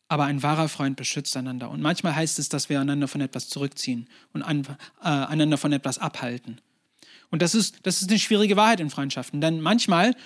Aber 0.09 0.25
ein 0.25 0.43
wahrer 0.43 0.69
Freund 0.69 0.97
beschützt 0.97 1.37
einander. 1.37 1.71
Und 1.71 1.81
manchmal 1.81 2.17
heißt 2.17 2.39
es, 2.39 2.49
dass 2.49 2.69
wir 2.69 2.81
einander 2.81 3.07
von 3.07 3.21
etwas 3.21 3.49
zurückziehen 3.49 4.09
und 4.33 4.43
an, 4.43 4.67
äh, 5.03 5.09
einander 5.09 5.57
von 5.57 5.73
etwas 5.73 5.99
abhalten. 5.99 6.61
Und 7.31 7.43
das 7.43 7.55
ist, 7.55 7.79
das 7.85 8.03
ist 8.03 8.11
eine 8.11 8.19
schwierige 8.19 8.57
Wahrheit 8.57 8.81
in 8.81 8.91
Freundschaften. 8.91 9.41
Denn 9.41 9.61
manchmal 9.61 10.17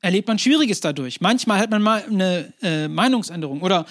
erlebt 0.00 0.28
man 0.28 0.38
Schwieriges 0.38 0.80
dadurch. 0.80 1.20
Manchmal 1.20 1.58
hat 1.58 1.70
man 1.70 1.82
mal 1.82 2.04
eine 2.04 2.52
äh, 2.62 2.88
Meinungsänderung 2.88 3.62
oder 3.62 3.86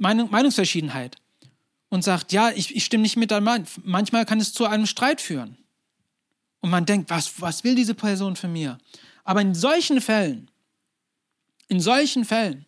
Meinungsverschiedenheit 0.00 1.16
und 1.88 2.02
sagt, 2.02 2.32
ja, 2.32 2.50
ich, 2.50 2.74
ich 2.74 2.84
stimme 2.84 3.02
nicht 3.02 3.16
mit 3.16 3.30
deinem 3.30 3.66
Manchmal 3.84 4.24
kann 4.26 4.40
es 4.40 4.52
zu 4.52 4.66
einem 4.66 4.86
Streit 4.86 5.20
führen. 5.20 5.56
Und 6.60 6.70
man 6.70 6.86
denkt, 6.86 7.10
was, 7.10 7.40
was 7.40 7.64
will 7.64 7.74
diese 7.74 7.94
Person 7.94 8.36
von 8.36 8.52
mir? 8.52 8.78
Aber 9.24 9.40
in 9.40 9.54
solchen 9.54 10.00
Fällen, 10.00 10.50
in 11.68 11.80
solchen 11.80 12.24
Fällen, 12.24 12.66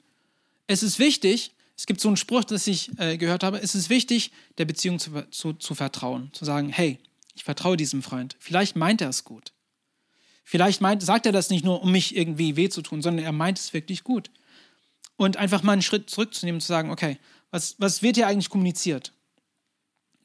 es 0.66 0.82
ist 0.82 0.98
wichtig, 0.98 1.52
es 1.76 1.86
gibt 1.86 2.00
so 2.00 2.08
einen 2.08 2.16
Spruch, 2.16 2.44
das 2.44 2.66
ich 2.66 2.96
äh, 2.98 3.16
gehört 3.16 3.42
habe, 3.42 3.58
es 3.60 3.74
ist 3.74 3.90
wichtig, 3.90 4.30
der 4.58 4.64
Beziehung 4.64 4.98
zu, 4.98 5.28
zu, 5.30 5.52
zu 5.54 5.74
vertrauen, 5.74 6.30
zu 6.32 6.44
sagen, 6.44 6.68
hey, 6.68 6.98
ich 7.34 7.44
vertraue 7.44 7.76
diesem 7.76 8.02
Freund. 8.02 8.36
Vielleicht 8.38 8.76
meint 8.76 9.00
er 9.00 9.08
es 9.08 9.24
gut. 9.24 9.52
Vielleicht 10.44 10.80
meint, 10.80 11.02
sagt 11.02 11.26
er 11.26 11.32
das 11.32 11.50
nicht 11.50 11.64
nur, 11.64 11.82
um 11.82 11.92
mich 11.92 12.16
irgendwie 12.16 12.56
weh 12.56 12.68
zu 12.68 12.82
tun, 12.82 13.02
sondern 13.02 13.24
er 13.24 13.32
meint 13.32 13.58
es 13.58 13.72
wirklich 13.72 14.04
gut. 14.04 14.30
Und 15.16 15.36
einfach 15.36 15.62
mal 15.62 15.72
einen 15.72 15.82
Schritt 15.82 16.10
zurückzunehmen 16.10 16.56
und 16.56 16.62
zu 16.62 16.68
sagen, 16.68 16.90
okay, 16.90 17.18
was, 17.50 17.76
was 17.78 18.02
wird 18.02 18.16
hier 18.16 18.26
eigentlich 18.26 18.48
kommuniziert? 18.48 19.12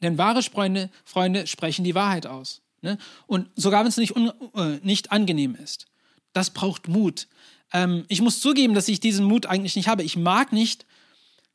Denn 0.02 0.17
wahre 0.17 0.41
Freunde, 0.41 0.89
Freunde 1.04 1.47
sprechen 1.47 1.84
die 1.84 1.95
Wahrheit 1.95 2.26
aus. 2.26 2.62
Ne? 2.82 2.97
Und 3.26 3.50
sogar 3.56 3.82
wenn 3.82 3.89
es 3.89 3.97
nicht, 3.97 4.15
äh, 4.15 4.80
nicht 4.82 5.12
angenehm 5.12 5.56
ist. 5.56 5.88
Das 6.34 6.52
braucht 6.52 6.88
Mut. 6.88 7.28
Ähm, 7.73 8.06
ich 8.08 8.21
muss 8.21 8.39
zugeben, 8.39 8.73
dass 8.73 8.88
ich 8.88 9.00
diesen 9.00 9.26
Mut 9.26 9.45
eigentlich 9.45 9.76
nicht 9.76 9.88
habe. 9.88 10.04
Ich 10.04 10.15
mag 10.15 10.54
nicht, 10.54 10.86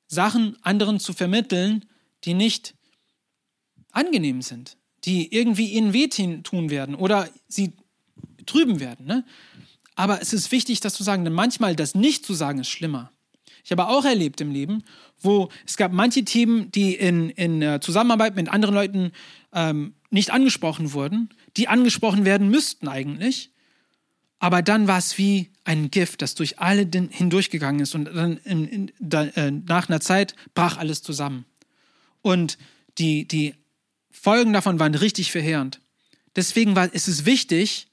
Sachen 0.08 0.58
anderen 0.62 1.00
zu 1.00 1.12
vermitteln, 1.12 1.86
die 2.24 2.34
nicht 2.34 2.74
angenehm 3.92 4.42
sind 4.42 4.76
die 5.04 5.34
irgendwie 5.34 5.72
ihnen 5.72 5.92
wehtun 5.92 6.70
werden 6.70 6.94
oder 6.94 7.28
sie 7.48 7.72
trüben 8.46 8.80
werden. 8.80 9.06
Ne? 9.06 9.24
Aber 9.94 10.22
es 10.22 10.32
ist 10.32 10.52
wichtig, 10.52 10.80
das 10.80 10.94
zu 10.94 11.02
sagen, 11.02 11.24
denn 11.24 11.32
manchmal 11.32 11.76
das 11.76 11.94
nicht 11.94 12.24
zu 12.24 12.34
sagen 12.34 12.60
ist 12.60 12.68
schlimmer. 12.68 13.10
Ich 13.64 13.70
habe 13.70 13.88
auch 13.88 14.04
erlebt 14.04 14.40
im 14.40 14.50
Leben, 14.50 14.82
wo 15.20 15.48
es 15.66 15.76
gab 15.76 15.92
manche 15.92 16.24
Themen, 16.24 16.70
die 16.72 16.94
in, 16.94 17.30
in 17.30 17.80
Zusammenarbeit 17.80 18.34
mit 18.34 18.48
anderen 18.48 18.74
Leuten 18.74 19.12
ähm, 19.52 19.94
nicht 20.10 20.32
angesprochen 20.32 20.92
wurden, 20.92 21.30
die 21.56 21.68
angesprochen 21.68 22.24
werden 22.24 22.48
müssten 22.48 22.88
eigentlich. 22.88 23.50
Aber 24.38 24.60
dann 24.60 24.88
war 24.88 24.98
es 24.98 25.18
wie 25.18 25.50
ein 25.64 25.90
Gift, 25.90 26.20
das 26.20 26.34
durch 26.34 26.58
alle 26.58 26.88
hindurchgegangen 26.90 27.80
ist 27.80 27.94
und 27.94 28.06
dann 28.06 28.38
in, 28.38 28.66
in, 28.66 28.92
da, 28.98 29.24
äh, 29.24 29.52
nach 29.52 29.88
einer 29.88 30.00
Zeit 30.00 30.34
brach 30.54 30.78
alles 30.78 31.02
zusammen. 31.02 31.44
Und 32.22 32.58
die, 32.98 33.26
die 33.28 33.54
Folgen 34.10 34.52
davon 34.52 34.80
waren 34.80 34.94
richtig 34.94 35.30
verheerend. 35.30 35.80
Deswegen 36.34 36.74
war, 36.74 36.92
ist 36.92 37.08
es 37.08 37.24
wichtig, 37.24 37.86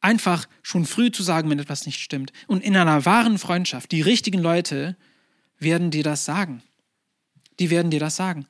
einfach 0.00 0.48
schon 0.62 0.86
früh 0.86 1.10
zu 1.10 1.22
sagen, 1.22 1.50
wenn 1.50 1.58
etwas 1.58 1.86
nicht 1.86 2.00
stimmt. 2.00 2.32
Und 2.46 2.64
in 2.64 2.76
einer 2.76 3.04
wahren 3.04 3.38
Freundschaft, 3.38 3.92
die 3.92 4.00
richtigen 4.00 4.40
Leute 4.40 4.96
werden 5.60 5.90
dir 5.90 6.02
das 6.02 6.24
sagen. 6.24 6.62
Die 7.58 7.70
werden 7.70 7.90
dir 7.90 8.00
das 8.00 8.16
sagen. 8.16 8.46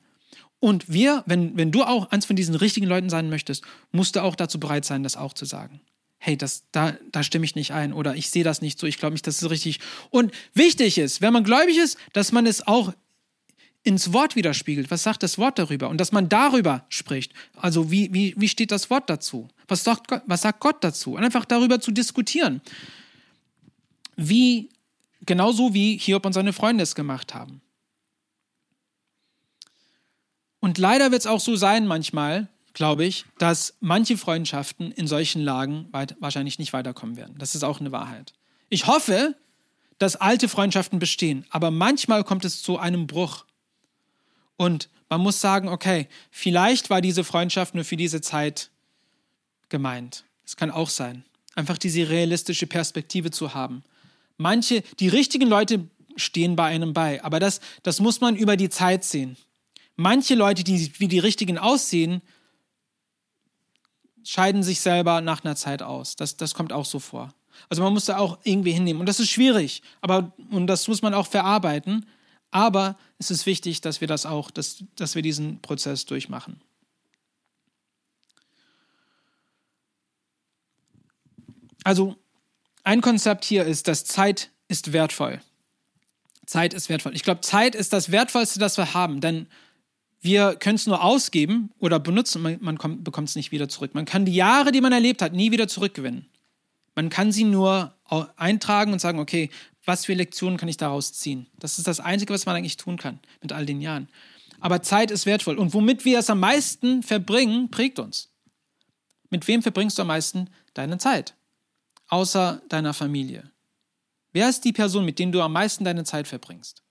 Und 0.59 0.91
wir, 0.91 1.23
wenn, 1.25 1.57
wenn 1.57 1.71
du 1.71 1.83
auch 1.83 2.11
eins 2.11 2.25
von 2.25 2.35
diesen 2.35 2.55
richtigen 2.55 2.85
Leuten 2.85 3.09
sein 3.09 3.29
möchtest, 3.29 3.63
musst 3.91 4.15
du 4.15 4.21
auch 4.21 4.35
dazu 4.35 4.59
bereit 4.59 4.85
sein, 4.85 5.03
das 5.03 5.17
auch 5.17 5.33
zu 5.33 5.45
sagen. 5.45 5.81
Hey, 6.19 6.37
das, 6.37 6.63
da, 6.71 6.95
da 7.11 7.23
stimme 7.23 7.45
ich 7.45 7.55
nicht 7.55 7.71
ein 7.71 7.93
oder 7.93 8.15
ich 8.15 8.29
sehe 8.29 8.43
das 8.43 8.61
nicht 8.61 8.77
so, 8.77 8.85
ich 8.85 8.99
glaube 8.99 9.13
nicht, 9.13 9.25
das 9.25 9.41
ist 9.41 9.49
richtig. 9.49 9.79
Und 10.11 10.31
wichtig 10.53 10.99
ist, 10.99 11.19
wenn 11.19 11.33
man 11.33 11.43
gläubig 11.43 11.77
ist, 11.77 11.97
dass 12.13 12.31
man 12.31 12.45
es 12.45 12.67
auch 12.67 12.93
ins 13.83 14.13
Wort 14.13 14.35
widerspiegelt. 14.35 14.91
Was 14.91 15.03
sagt 15.03 15.23
das 15.23 15.37
Wort 15.39 15.57
darüber? 15.57 15.89
Und 15.89 15.97
dass 15.97 16.11
man 16.11 16.29
darüber 16.29 16.85
spricht. 16.89 17.33
Also 17.55 17.89
wie, 17.89 18.13
wie, 18.13 18.35
wie 18.37 18.47
steht 18.47 18.71
das 18.71 18.89
Wort 18.91 19.09
dazu? 19.09 19.47
Was 19.67 19.83
sagt, 19.83 20.07
Gott, 20.07 20.21
was 20.27 20.41
sagt 20.41 20.59
Gott 20.59 20.83
dazu? 20.83 21.15
Und 21.15 21.23
einfach 21.23 21.45
darüber 21.45 21.79
zu 21.79 21.91
diskutieren. 21.91 22.61
Wie, 24.15 24.69
genauso 25.25 25.73
wie 25.73 25.97
Hiob 25.97 26.25
und 26.25 26.33
seine 26.33 26.53
Freunde 26.53 26.83
es 26.83 26.95
gemacht 26.95 27.33
haben. 27.33 27.61
Und 30.59 30.77
leider 30.77 31.11
wird 31.11 31.21
es 31.21 31.27
auch 31.27 31.39
so 31.39 31.55
sein 31.55 31.87
manchmal, 31.87 32.47
glaube 32.73 33.03
ich, 33.03 33.25
dass 33.37 33.75
manche 33.79 34.17
Freundschaften 34.17 34.91
in 34.91 35.07
solchen 35.07 35.41
Lagen 35.41 35.87
weit, 35.91 36.15
wahrscheinlich 36.19 36.59
nicht 36.59 36.73
weiterkommen 36.73 37.17
werden. 37.17 37.35
Das 37.37 37.55
ist 37.55 37.63
auch 37.63 37.79
eine 37.79 37.91
Wahrheit. 37.91 38.33
Ich 38.69 38.87
hoffe, 38.87 39.35
dass 39.97 40.15
alte 40.15 40.47
Freundschaften 40.47 40.99
bestehen, 40.99 41.45
aber 41.49 41.71
manchmal 41.71 42.23
kommt 42.23 42.45
es 42.45 42.63
zu 42.63 42.77
einem 42.77 43.07
Bruch. 43.07 43.45
Und 44.55 44.89
man 45.09 45.21
muss 45.21 45.41
sagen, 45.41 45.67
okay, 45.67 46.07
vielleicht 46.29 46.89
war 46.89 47.01
diese 47.01 47.23
Freundschaft 47.23 47.75
nur 47.75 47.83
für 47.83 47.97
diese 47.97 48.21
Zeit 48.21 48.69
gemeint. 49.69 50.23
Es 50.45 50.55
kann 50.55 50.71
auch 50.71 50.89
sein. 50.89 51.25
Einfach 51.55 51.77
diese 51.77 52.07
realistische 52.09 52.67
Perspektive 52.67 53.31
zu 53.31 53.53
haben. 53.53 53.83
Manche, 54.41 54.81
die 54.99 55.07
richtigen 55.07 55.47
Leute 55.47 55.87
stehen 56.15 56.55
bei 56.55 56.65
einem 56.65 56.93
bei, 56.93 57.23
aber 57.23 57.39
das, 57.39 57.61
das 57.83 57.99
muss 57.99 58.21
man 58.21 58.35
über 58.35 58.57
die 58.57 58.69
Zeit 58.69 59.03
sehen. 59.03 59.37
Manche 59.95 60.35
Leute, 60.35 60.63
die 60.63 60.91
wie 60.99 61.07
die 61.07 61.19
richtigen 61.19 61.57
aussehen, 61.57 62.21
scheiden 64.23 64.63
sich 64.63 64.81
selber 64.81 65.21
nach 65.21 65.43
einer 65.43 65.55
Zeit 65.55 65.83
aus. 65.83 66.15
Das, 66.15 66.37
das 66.37 66.53
kommt 66.53 66.73
auch 66.73 66.85
so 66.85 66.99
vor. 66.99 67.33
Also 67.69 67.83
man 67.83 67.93
muss 67.93 68.05
da 68.05 68.17
auch 68.17 68.39
irgendwie 68.43 68.71
hinnehmen. 68.71 68.99
Und 68.99 69.05
das 69.07 69.19
ist 69.19 69.29
schwierig, 69.29 69.83
aber 70.01 70.33
und 70.49 70.67
das 70.67 70.87
muss 70.87 71.03
man 71.03 71.13
auch 71.13 71.27
verarbeiten. 71.27 72.07
Aber 72.49 72.97
es 73.19 73.31
ist 73.31 73.45
wichtig, 73.45 73.81
dass 73.81 74.01
wir 74.01 74.07
das 74.07 74.25
auch, 74.25 74.51
dass, 74.51 74.83
dass 74.95 75.15
wir 75.15 75.21
diesen 75.21 75.61
Prozess 75.61 76.05
durchmachen. 76.05 76.59
Also 81.83 82.15
ein 82.83 83.01
Konzept 83.01 83.45
hier 83.45 83.65
ist, 83.65 83.87
dass 83.87 84.05
Zeit 84.05 84.51
ist 84.67 84.93
wertvoll. 84.93 85.41
Zeit 86.45 86.73
ist 86.73 86.89
wertvoll. 86.89 87.15
Ich 87.15 87.23
glaube, 87.23 87.41
Zeit 87.41 87.75
ist 87.75 87.93
das 87.93 88.11
Wertvollste, 88.11 88.59
das 88.59 88.77
wir 88.77 88.93
haben, 88.93 89.21
denn 89.21 89.47
wir 90.19 90.55
können 90.55 90.75
es 90.75 90.85
nur 90.85 91.03
ausgeben 91.03 91.71
oder 91.79 91.99
benutzen, 91.99 92.41
man, 92.41 92.59
man 92.61 93.03
bekommt 93.03 93.29
es 93.29 93.35
nicht 93.35 93.51
wieder 93.51 93.69
zurück. 93.69 93.95
Man 93.95 94.05
kann 94.05 94.25
die 94.25 94.35
Jahre, 94.35 94.71
die 94.71 94.81
man 94.81 94.93
erlebt 94.93 95.21
hat, 95.21 95.33
nie 95.33 95.51
wieder 95.51 95.67
zurückgewinnen. 95.67 96.27
Man 96.95 97.09
kann 97.09 97.31
sie 97.31 97.45
nur 97.45 97.95
eintragen 98.35 98.93
und 98.93 98.99
sagen, 98.99 99.19
okay, 99.19 99.49
was 99.85 100.05
für 100.05 100.13
Lektionen 100.13 100.57
kann 100.57 100.69
ich 100.69 100.77
daraus 100.77 101.13
ziehen? 101.13 101.47
Das 101.57 101.77
ist 101.77 101.87
das 101.87 101.99
Einzige, 101.99 102.33
was 102.33 102.45
man 102.45 102.55
eigentlich 102.55 102.77
tun 102.77 102.97
kann 102.97 103.19
mit 103.41 103.53
all 103.53 103.65
den 103.65 103.81
Jahren. 103.81 104.09
Aber 104.59 104.83
Zeit 104.83 105.09
ist 105.09 105.25
wertvoll. 105.25 105.57
Und 105.57 105.73
womit 105.73 106.05
wir 106.05 106.19
es 106.19 106.29
am 106.29 106.39
meisten 106.39 107.01
verbringen, 107.01 107.71
prägt 107.71 107.97
uns. 107.97 108.29
Mit 109.29 109.47
wem 109.47 109.63
verbringst 109.63 109.97
du 109.97 110.03
am 110.03 110.09
meisten 110.09 110.49
deine 110.73 110.97
Zeit? 110.99 111.33
Außer 112.11 112.61
deiner 112.67 112.93
Familie. 112.93 113.49
Wer 114.33 114.49
ist 114.49 114.65
die 114.65 114.73
Person, 114.73 115.05
mit 115.05 115.17
der 115.17 115.27
du 115.27 115.41
am 115.41 115.53
meisten 115.53 115.85
deine 115.85 116.03
Zeit 116.03 116.27
verbringst? 116.27 116.83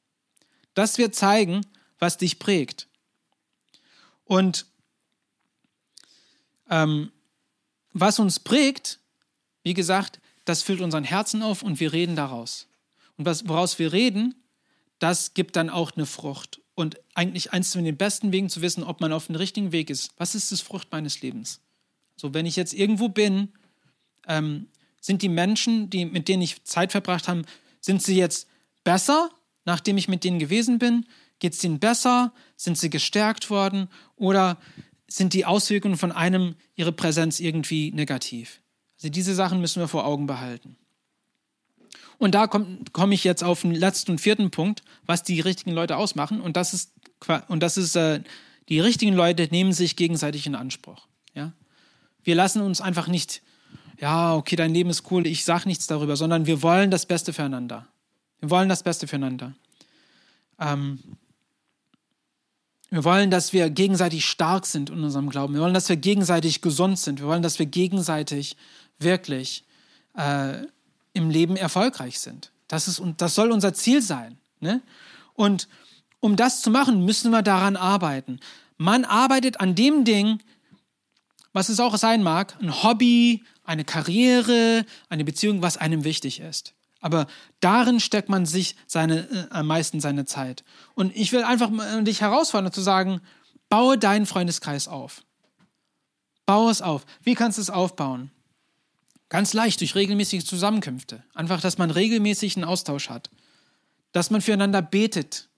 Das 0.73 0.97
wird 0.97 1.15
zeigen, 1.15 1.61
was 1.99 2.17
dich 2.17 2.39
prägt. 2.39 2.89
Und 4.25 4.65
ähm, 6.71 7.13
was 7.93 8.19
uns 8.19 8.41
prägt, 8.41 8.99
wie 9.63 9.75
gesagt, 9.75 10.21
das 10.47 10.63
füllt 10.63 10.81
unseren 10.81 11.05
Herzen 11.05 11.43
auf 11.43 11.63
und 11.63 11.81
wir 11.81 11.93
reden 11.93 12.17
daraus. 12.17 12.67
Und 13.19 13.27
was, 13.27 13.47
woraus 13.47 13.79
wir 13.79 13.93
reden, 13.93 14.35
das 15.01 15.35
gibt 15.35 15.55
dann 15.57 15.69
auch 15.69 15.93
eine 15.93 16.07
Frucht. 16.07 16.63
Und 16.75 16.99
eigentlich 17.13 17.53
eins 17.53 17.75
von 17.75 17.85
den 17.85 17.99
besten 17.99 18.33
Wegen 18.33 18.49
zu 18.49 18.63
wissen, 18.63 18.85
ob 18.85 19.03
man 19.03 19.13
auf 19.13 19.27
dem 19.27 19.37
richtigen 19.37 19.71
Weg 19.71 19.91
ist. 19.91 20.13
Was 20.17 20.35
ist 20.35 20.51
das 20.51 20.63
Frucht 20.63 20.89
meines 20.93 21.21
Lebens? 21.21 21.61
So, 22.17 22.33
wenn 22.33 22.47
ich 22.47 22.57
jetzt 22.57 22.73
irgendwo 22.73 23.11
bin, 23.11 23.53
ähm, 24.27 24.69
sind 25.01 25.23
die 25.23 25.29
Menschen, 25.29 25.91
die, 25.91 26.05
mit 26.05 26.29
denen 26.29 26.43
ich 26.43 26.65
Zeit 26.65 26.93
verbracht 26.93 27.29
habe, 27.29 27.43
sind 27.81 28.03
sie 28.03 28.17
jetzt 28.17 28.47
besser, 28.85 29.31
nachdem 29.65 29.97
ich 29.97 30.09
mit 30.09 30.25
denen 30.25 30.39
gewesen 30.39 30.79
bin? 30.79 31.07
Geht 31.39 31.55
es 31.55 31.65
ihnen 31.65 31.79
besser? 31.79 32.33
Sind 32.57 32.79
sie 32.79 32.91
gestärkt 32.91 33.51
worden? 33.51 33.89
Oder 34.17 34.59
sind 35.09 35.33
die 35.33 35.47
Auswirkungen 35.47 35.97
von 35.97 36.13
einem, 36.13 36.55
ihre 36.77 36.93
Präsenz 36.93 37.41
irgendwie 37.41 37.91
negativ? 37.93 38.61
Also 38.99 39.09
diese 39.09 39.35
Sachen 39.35 39.61
müssen 39.61 39.81
wir 39.81 39.89
vor 39.89 40.05
Augen 40.05 40.27
behalten. 40.27 40.77
Und 42.19 42.35
da 42.35 42.47
komme 42.47 42.81
komm 42.93 43.13
ich 43.13 43.25
jetzt 43.25 43.43
auf 43.43 43.63
den 43.63 43.75
letzten 43.75 44.13
und 44.13 44.21
vierten 44.21 44.51
Punkt, 44.51 44.83
was 45.07 45.23
die 45.23 45.41
richtigen 45.41 45.73
Leute 45.73 45.97
ausmachen. 45.97 46.43
Und 46.43 46.59
das 46.59 46.75
ist, 46.75 46.93
und 47.49 47.63
das 47.63 47.79
ist 47.79 47.97
äh, 47.97 48.23
die 48.69 48.79
richtigen 48.79 49.15
Leute 49.15 49.49
nehmen 49.51 49.73
sich 49.73 49.97
gegenseitig 49.97 50.47
in 50.47 50.55
Anspruch. 50.55 51.09
Ja? 51.35 51.55
Wir 52.23 52.35
lassen 52.35 52.61
uns 52.61 52.83
einfach 52.83 53.09
nicht, 53.09 53.43
ja, 54.01 54.35
okay, 54.35 54.57
dein 54.57 54.73
Leben 54.73 54.91
ist 54.91 55.11
cool, 55.11 55.27
ich 55.27 55.45
sage 55.45 55.69
nichts 55.69 55.87
darüber, 55.87 56.17
sondern 56.17 56.47
wir 56.47 56.63
wollen 56.63 56.91
das 56.91 57.05
Beste 57.05 57.33
füreinander. 57.33 57.87
Wir 58.41 58.49
wollen 58.51 58.69
das 58.69 58.83
Beste 58.83 59.07
füreinander. 59.07 59.53
Ähm, 60.59 60.99
wir 62.89 63.05
wollen, 63.05 63.31
dass 63.31 63.53
wir 63.53 63.71
gegenseitig 63.71 64.25
stark 64.25 64.67
sind 64.67 64.91
in 64.91 65.05
unserem 65.05 65.29
Glauben. 65.29 65.55
Wir 65.55 65.61
wollen, 65.61 65.75
dass 65.75 65.89
wir 65.89 65.97
gegenseitig 65.97 66.61
gesund 66.61 66.99
sind. 66.99 67.21
Wir 67.21 67.27
wollen, 67.27 67.43
dass 67.43 67.59
wir 67.59 67.67
gegenseitig 67.67 68.57
wirklich 68.99 69.65
äh, 70.17 70.65
im 71.13 71.31
Leben 71.31 71.57
erfolgreich 71.57 72.19
sind. 72.19 72.51
Das, 72.69 72.89
ist, 72.89 73.03
das 73.19 73.35
soll 73.35 73.53
unser 73.53 73.75
Ziel 73.75 74.03
sein. 74.03 74.39
Ne? 74.61 74.81
Und 75.35 75.69
um 76.21 76.37
das 76.37 76.63
zu 76.63 76.71
machen, 76.71 77.05
müssen 77.05 77.31
wir 77.31 77.43
daran 77.43 77.77
arbeiten. 77.77 78.41
Man 78.77 79.05
arbeitet 79.05 79.61
an 79.61 79.75
dem 79.75 80.05
Ding, 80.05 80.41
was 81.53 81.69
es 81.69 81.81
auch 81.81 81.97
sein 81.97 82.23
mag, 82.23 82.57
ein 82.61 82.83
Hobby, 82.83 83.45
eine 83.65 83.85
Karriere, 83.85 84.85
eine 85.09 85.25
Beziehung, 85.25 85.63
was 85.63 85.77
einem 85.77 86.05
wichtig 86.05 86.41
ist. 86.41 86.75
Aber 87.01 87.27
darin 87.61 87.99
steckt 87.99 88.29
man 88.29 88.47
sich 88.47 88.77
seine, 88.87 89.29
äh, 89.31 89.47
am 89.51 89.67
meisten 89.67 90.01
seine 90.01 90.27
Zeit. 90.27 90.65
Und 90.95 91.17
ich 91.17 91.33
will 91.33 91.45
einfach 91.45 91.71
dich 92.03 92.21
herausfordern, 92.21 92.73
zu 92.73 92.83
sagen, 92.83 93.21
baue 93.69 93.97
deinen 93.97 94.27
Freundeskreis 94.27 94.87
auf. 94.87 95.23
Baue 96.45 96.71
es 96.71 96.83
auf. 96.83 97.07
Wie 97.23 97.35
kannst 97.35 97.59
du 97.59 97.63
es 97.63 97.71
aufbauen? 97.71 98.31
Ganz 99.29 99.53
leicht, 99.55 99.81
durch 99.81 99.95
regelmäßige 99.95 100.45
Zusammenkünfte. 100.45 101.23
Einfach, 101.35 101.61
dass 101.61 101.79
man 101.79 101.91
regelmäßig 101.91 102.57
einen 102.57 102.65
Austausch 102.65 103.09
hat. 103.09 103.31
Dass 104.13 104.31
man 104.31 104.41
füreinander 104.41 104.83
betet. 104.83 105.49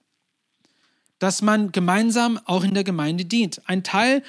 Dass 1.17 1.41
man 1.41 1.71
gemeinsam 1.71 2.39
auch 2.45 2.63
in 2.63 2.75
der 2.75 2.83
Gemeinde 2.83 3.25
dient. 3.25 3.67
Ein 3.67 3.83
Teil, 3.83 4.23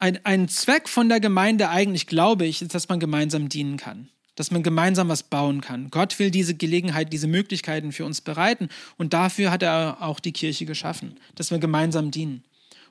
ein, 0.00 0.18
ein 0.24 0.48
Zweck 0.48 0.88
von 0.88 1.08
der 1.08 1.20
Gemeinde 1.20 1.68
eigentlich, 1.68 2.06
glaube 2.06 2.46
ich, 2.46 2.62
ist, 2.62 2.74
dass 2.74 2.88
man 2.88 2.98
gemeinsam 2.98 3.48
dienen 3.48 3.76
kann 3.76 4.08
dass 4.40 4.50
man 4.50 4.62
gemeinsam 4.62 5.10
was 5.10 5.24
bauen 5.24 5.60
kann. 5.60 5.90
Gott 5.90 6.18
will 6.18 6.30
diese 6.30 6.54
Gelegenheit, 6.54 7.12
diese 7.12 7.26
Möglichkeiten 7.26 7.92
für 7.92 8.06
uns 8.06 8.22
bereiten 8.22 8.70
und 8.96 9.12
dafür 9.12 9.50
hat 9.50 9.62
er 9.62 9.98
auch 10.00 10.18
die 10.18 10.32
Kirche 10.32 10.64
geschaffen, 10.64 11.20
dass 11.34 11.50
wir 11.50 11.58
gemeinsam 11.58 12.10
dienen 12.10 12.42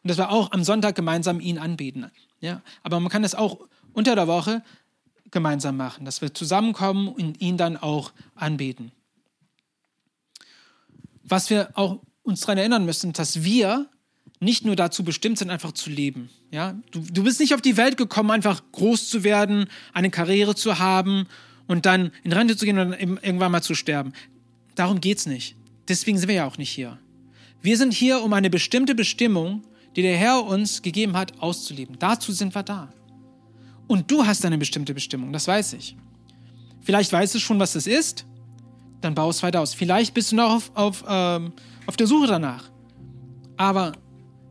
und 0.04 0.10
dass 0.10 0.18
wir 0.18 0.30
auch 0.30 0.52
am 0.52 0.64
Sonntag 0.64 0.96
gemeinsam 0.96 1.40
ihn 1.40 1.58
anbeten. 1.58 2.12
Ja, 2.40 2.62
aber 2.84 3.00
man 3.00 3.10
kann 3.10 3.24
es 3.24 3.34
auch 3.34 3.62
unter 3.94 4.16
der 4.16 4.28
Woche 4.28 4.62
gemeinsam 5.32 5.76
machen, 5.76 6.06
dass 6.06 6.22
wir 6.22 6.36
zusammenkommen 6.36 7.08
und 7.08 7.42
ihn 7.42 7.58
dann 7.58 7.78
auch 7.78 8.12
anbeten. 8.36 8.92
Was 11.24 11.50
wir 11.50 11.72
auch 11.74 12.00
uns 12.22 12.42
daran 12.42 12.60
erinnern 12.60 12.86
müssen, 12.86 13.12
dass 13.14 13.44
wir 13.44 13.90
nicht 14.40 14.66
nur 14.66 14.76
dazu 14.76 15.04
bestimmt 15.04 15.38
sind, 15.38 15.50
einfach 15.50 15.74
zu 15.74 15.90
leben. 15.90 16.30
Ja? 16.52 16.80
Du, 16.92 17.02
du 17.02 17.24
bist 17.24 17.40
nicht 17.40 17.54
auf 17.54 17.62
die 17.62 17.78
Welt 17.78 17.98
gekommen, 17.98 18.32
einfach 18.32 18.62
groß 18.72 19.10
zu 19.10 19.24
werden, 19.24 19.68
eine 19.94 20.10
Karriere 20.10 20.56
zu 20.56 20.80
haben 20.80 21.28
und 21.68 21.86
dann 21.86 22.12
in 22.24 22.32
Rente 22.32 22.56
zu 22.56 22.66
gehen 22.66 22.80
und 22.80 22.92
dann 22.92 23.00
irgendwann 23.00 23.52
mal 23.52 23.62
zu 23.62 23.76
sterben. 23.76 24.14
Darum 24.76 25.02
geht 25.02 25.18
es 25.18 25.26
nicht. 25.26 25.56
Deswegen 25.88 26.18
sind 26.18 26.30
wir 26.30 26.36
ja 26.36 26.46
auch 26.46 26.58
nicht 26.58 26.70
hier. 26.70 26.98
Wir 27.62 27.78
sind 27.78 27.94
hier, 27.94 28.22
um 28.22 28.32
eine 28.32 28.50
bestimmte 28.50 28.96
Bestimmung, 28.96 29.64
die 29.96 30.02
der 30.02 30.16
Herr 30.16 30.46
uns 30.46 30.82
gegeben 30.82 31.18
hat, 31.18 31.42
auszuleben. 31.42 31.98
Dazu 32.00 32.32
sind 32.32 32.56
wir 32.56 32.64
da. 32.64 32.94
Und 33.88 34.10
du 34.10 34.26
hast 34.26 34.46
eine 34.46 34.58
bestimmte 34.58 34.94
Bestimmung, 34.94 35.34
das 35.34 35.48
weiß 35.48 35.74
ich. 35.74 35.98
Vielleicht 36.82 37.12
weißt 37.12 37.36
du 37.36 37.40
schon, 37.40 37.60
was 37.60 37.74
das 37.74 37.88
ist, 37.88 38.26
dann 39.02 39.16
bau 39.16 39.30
es 39.30 39.44
weiter 39.44 39.60
aus. 39.62 39.74
Vielleicht 39.74 40.14
bist 40.14 40.32
du 40.32 40.38
noch 40.38 40.52
auf, 40.52 40.72
auf, 40.76 41.04
ähm, 41.08 41.54
auf 41.86 41.98
der 41.98 42.08
Suche 42.08 42.28
danach. 42.28 42.70
Aber 43.58 43.94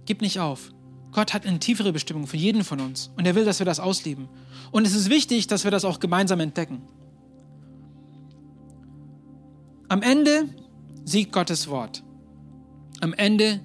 Gib 0.08 0.22
nicht 0.22 0.40
auf. 0.40 0.72
Gott 1.12 1.34
hat 1.34 1.44
eine 1.44 1.58
tiefere 1.58 1.92
Bestimmung 1.92 2.26
für 2.26 2.38
jeden 2.38 2.64
von 2.64 2.80
uns 2.80 3.10
und 3.18 3.26
er 3.26 3.34
will, 3.34 3.44
dass 3.44 3.58
wir 3.58 3.66
das 3.66 3.78
ausleben. 3.78 4.26
Und 4.70 4.86
es 4.86 4.94
ist 4.94 5.10
wichtig, 5.10 5.48
dass 5.48 5.64
wir 5.64 5.70
das 5.70 5.84
auch 5.84 6.00
gemeinsam 6.00 6.40
entdecken. 6.40 6.80
Am 9.86 10.00
Ende 10.00 10.48
siegt 11.04 11.30
Gottes 11.32 11.68
Wort. 11.68 12.02
Am 13.02 13.12
Ende 13.12 13.60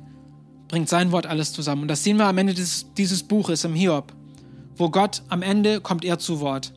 bringt 0.68 0.90
sein 0.90 1.14
Wort 1.14 1.28
alles 1.28 1.54
zusammen. 1.54 1.84
Und 1.84 1.88
das 1.88 2.04
sehen 2.04 2.18
wir 2.18 2.26
am 2.26 2.38
Ende 2.38 2.54
des, 2.54 2.88
dieses 2.98 3.24
Buches 3.24 3.64
im 3.64 3.74
Hiob, 3.74 4.12
wo 4.76 4.90
Gott 4.90 5.24
am 5.30 5.44
Ende 5.44 5.80
kommt 5.80 6.04
er 6.04 6.20
zu 6.20 6.42
Wort. 6.42 6.74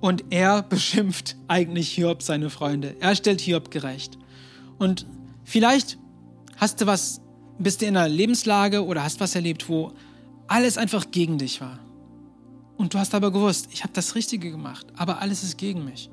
Und 0.00 0.24
er 0.28 0.62
beschimpft 0.68 1.36
eigentlich 1.48 1.88
Hiob 1.88 2.22
seine 2.22 2.50
Freunde. 2.50 2.96
Er 3.00 3.16
stellt 3.16 3.40
Hiob 3.40 3.70
gerecht. 3.70 4.18
Und 4.78 5.06
vielleicht 5.42 5.96
hast 6.58 6.82
du 6.82 6.86
was 6.86 7.22
bist 7.60 7.82
du 7.82 7.86
in 7.86 7.96
einer 7.96 8.08
Lebenslage 8.08 8.84
oder 8.84 9.04
hast 9.04 9.20
was 9.20 9.34
erlebt, 9.34 9.68
wo 9.68 9.92
alles 10.46 10.78
einfach 10.78 11.10
gegen 11.10 11.38
dich 11.38 11.60
war. 11.60 11.78
Und 12.76 12.94
du 12.94 12.98
hast 12.98 13.14
aber 13.14 13.30
gewusst, 13.30 13.68
ich 13.70 13.82
habe 13.82 13.92
das 13.92 14.14
Richtige 14.14 14.50
gemacht, 14.50 14.86
aber 14.96 15.20
alles 15.20 15.44
ist 15.44 15.58
gegen 15.58 15.84
mich. 15.84 16.10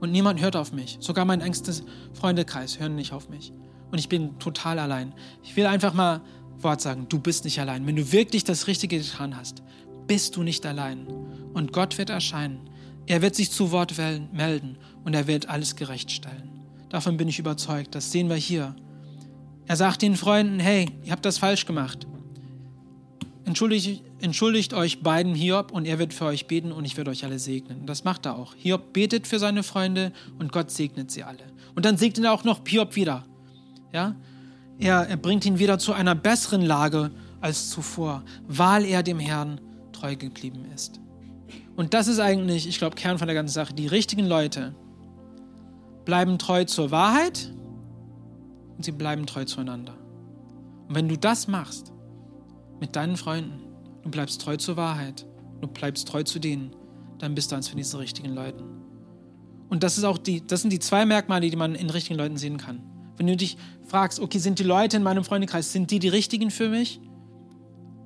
Und 0.00 0.12
niemand 0.12 0.40
hört 0.40 0.54
auf 0.54 0.72
mich. 0.72 0.96
Sogar 1.00 1.24
mein 1.24 1.40
engstes 1.40 1.82
Freundekreis 2.12 2.78
hören 2.78 2.94
nicht 2.94 3.12
auf 3.12 3.28
mich. 3.28 3.52
Und 3.90 3.98
ich 3.98 4.08
bin 4.08 4.38
total 4.38 4.78
allein. 4.78 5.12
Ich 5.42 5.56
will 5.56 5.66
einfach 5.66 5.92
mal 5.92 6.20
Wort 6.60 6.80
sagen, 6.80 7.06
du 7.08 7.18
bist 7.18 7.44
nicht 7.44 7.58
allein. 7.58 7.84
Wenn 7.86 7.96
du 7.96 8.12
wirklich 8.12 8.44
das 8.44 8.68
Richtige 8.68 8.98
getan 8.98 9.36
hast, 9.36 9.62
bist 10.06 10.36
du 10.36 10.44
nicht 10.44 10.64
allein. 10.64 11.06
Und 11.52 11.72
Gott 11.72 11.98
wird 11.98 12.10
erscheinen. 12.10 12.70
Er 13.06 13.22
wird 13.22 13.34
sich 13.34 13.50
zu 13.50 13.72
Wort 13.72 13.94
melden 14.32 14.76
und 15.04 15.14
er 15.14 15.26
wird 15.26 15.48
alles 15.48 15.74
gerechtstellen. 15.74 16.50
Davon 16.88 17.16
bin 17.16 17.26
ich 17.26 17.40
überzeugt. 17.40 17.94
Das 17.96 18.12
sehen 18.12 18.28
wir 18.28 18.36
hier 18.36 18.76
er 19.68 19.76
sagt 19.76 20.00
den 20.00 20.16
Freunden, 20.16 20.58
hey, 20.58 20.90
ihr 21.04 21.12
habt 21.12 21.26
das 21.26 21.36
falsch 21.36 21.66
gemacht. 21.66 22.06
Entschuldigt, 23.44 24.02
entschuldigt 24.20 24.72
euch 24.72 25.02
beiden 25.02 25.34
Hiob 25.34 25.72
und 25.72 25.84
er 25.84 25.98
wird 25.98 26.14
für 26.14 26.24
euch 26.24 26.46
beten 26.46 26.72
und 26.72 26.86
ich 26.86 26.96
werde 26.96 27.10
euch 27.10 27.22
alle 27.22 27.38
segnen. 27.38 27.84
Das 27.84 28.02
macht 28.02 28.24
er 28.24 28.36
auch. 28.36 28.54
Hiob 28.56 28.94
betet 28.94 29.26
für 29.26 29.38
seine 29.38 29.62
Freunde 29.62 30.12
und 30.38 30.52
Gott 30.52 30.70
segnet 30.70 31.10
sie 31.10 31.22
alle. 31.22 31.44
Und 31.74 31.84
dann 31.84 31.98
segnet 31.98 32.24
er 32.24 32.32
auch 32.32 32.44
noch 32.44 32.60
Hiob 32.66 32.96
wieder. 32.96 33.24
Ja? 33.92 34.16
Er, 34.78 35.06
er 35.06 35.16
bringt 35.18 35.44
ihn 35.44 35.58
wieder 35.58 35.78
zu 35.78 35.92
einer 35.92 36.14
besseren 36.14 36.62
Lage 36.62 37.10
als 37.42 37.68
zuvor, 37.68 38.22
weil 38.46 38.86
er 38.86 39.02
dem 39.02 39.18
Herrn 39.18 39.60
treu 39.92 40.16
geblieben 40.16 40.64
ist. 40.74 40.98
Und 41.76 41.92
das 41.92 42.08
ist 42.08 42.20
eigentlich, 42.20 42.66
ich 42.66 42.78
glaube, 42.78 42.96
Kern 42.96 43.18
von 43.18 43.28
der 43.28 43.34
ganzen 43.34 43.52
Sache. 43.52 43.74
Die 43.74 43.86
richtigen 43.86 44.26
Leute 44.26 44.74
bleiben 46.06 46.38
treu 46.38 46.64
zur 46.64 46.90
Wahrheit 46.90 47.52
und 48.78 48.84
sie 48.84 48.92
bleiben 48.92 49.26
treu 49.26 49.44
zueinander. 49.44 49.92
Und 50.88 50.94
wenn 50.94 51.08
du 51.08 51.18
das 51.18 51.48
machst 51.48 51.92
mit 52.80 52.96
deinen 52.96 53.16
Freunden, 53.16 53.60
du 54.02 54.10
bleibst 54.10 54.40
treu 54.40 54.56
zur 54.56 54.76
Wahrheit, 54.76 55.26
du 55.60 55.66
bleibst 55.66 56.08
treu 56.08 56.22
zu 56.22 56.38
denen, 56.38 56.74
dann 57.18 57.34
bist 57.34 57.50
du 57.50 57.56
eins 57.56 57.68
von 57.68 57.76
diesen 57.76 57.98
richtigen 57.98 58.32
Leuten. 58.32 58.64
Und 59.68 59.82
das, 59.82 59.98
ist 59.98 60.04
auch 60.04 60.16
die, 60.16 60.46
das 60.46 60.62
sind 60.62 60.72
die 60.72 60.78
zwei 60.78 61.04
Merkmale, 61.04 61.50
die 61.50 61.56
man 61.56 61.74
in 61.74 61.90
richtigen 61.90 62.16
Leuten 62.16 62.36
sehen 62.36 62.56
kann. 62.56 62.80
Wenn 63.16 63.26
du 63.26 63.36
dich 63.36 63.58
fragst, 63.88 64.20
okay, 64.20 64.38
sind 64.38 64.60
die 64.60 64.64
Leute 64.64 64.96
in 64.96 65.02
meinem 65.02 65.24
Freundekreis, 65.24 65.72
sind 65.72 65.90
die 65.90 65.98
die 65.98 66.08
richtigen 66.08 66.50
für 66.50 66.68
mich? 66.68 67.00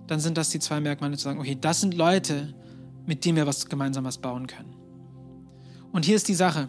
Dann 0.06 0.18
sind 0.18 0.38
das 0.38 0.48
die 0.48 0.58
zwei 0.58 0.80
Merkmale 0.80 1.16
zu 1.18 1.24
sagen, 1.24 1.38
okay, 1.38 1.56
das 1.60 1.82
sind 1.82 1.94
Leute, 1.94 2.54
mit 3.06 3.24
denen 3.24 3.36
wir 3.36 3.46
was 3.46 3.66
gemeinsam 3.66 4.04
was 4.04 4.18
bauen 4.18 4.46
können. 4.46 4.74
Und 5.92 6.06
hier 6.06 6.16
ist 6.16 6.28
die 6.28 6.34
Sache. 6.34 6.68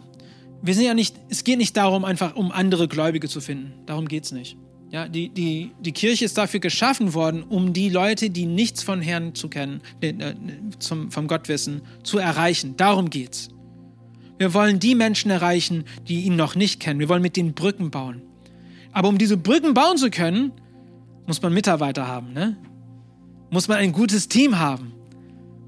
Wir 0.62 0.74
sind 0.74 0.84
ja 0.84 0.94
nicht, 0.94 1.16
es 1.28 1.44
geht 1.44 1.58
nicht 1.58 1.76
darum, 1.76 2.04
einfach 2.04 2.36
um 2.36 2.52
andere 2.52 2.88
Gläubige 2.88 3.28
zu 3.28 3.40
finden. 3.40 3.72
Darum 3.86 4.08
geht 4.08 4.24
es 4.24 4.32
nicht. 4.32 4.56
Ja, 4.90 5.08
die, 5.08 5.28
die, 5.28 5.72
die 5.80 5.92
Kirche 5.92 6.24
ist 6.24 6.38
dafür 6.38 6.60
geschaffen 6.60 7.14
worden, 7.14 7.42
um 7.42 7.72
die 7.72 7.88
Leute, 7.88 8.30
die 8.30 8.46
nichts 8.46 8.82
von 8.82 9.02
Herrn 9.02 9.34
zu 9.34 9.48
kennen, 9.48 9.80
äh, 10.00 10.34
zum, 10.78 11.10
vom 11.10 11.26
Gott 11.26 11.48
wissen, 11.48 11.82
zu 12.04 12.18
erreichen. 12.18 12.76
Darum 12.76 13.10
geht's. 13.10 13.48
Wir 14.38 14.54
wollen 14.54 14.78
die 14.78 14.94
Menschen 14.94 15.30
erreichen, 15.30 15.84
die 16.06 16.22
ihn 16.22 16.36
noch 16.36 16.54
nicht 16.54 16.80
kennen. 16.80 17.00
Wir 17.00 17.08
wollen 17.08 17.22
mit 17.22 17.36
ihnen 17.36 17.54
Brücken 17.54 17.90
bauen. 17.90 18.22
Aber 18.92 19.08
um 19.08 19.18
diese 19.18 19.36
Brücken 19.36 19.74
bauen 19.74 19.96
zu 19.96 20.10
können, 20.10 20.52
muss 21.26 21.42
man 21.42 21.52
Mitarbeiter 21.52 22.06
haben, 22.06 22.32
ne? 22.32 22.56
Muss 23.50 23.68
man 23.68 23.78
ein 23.78 23.92
gutes 23.92 24.28
Team 24.28 24.58
haben. 24.58 24.92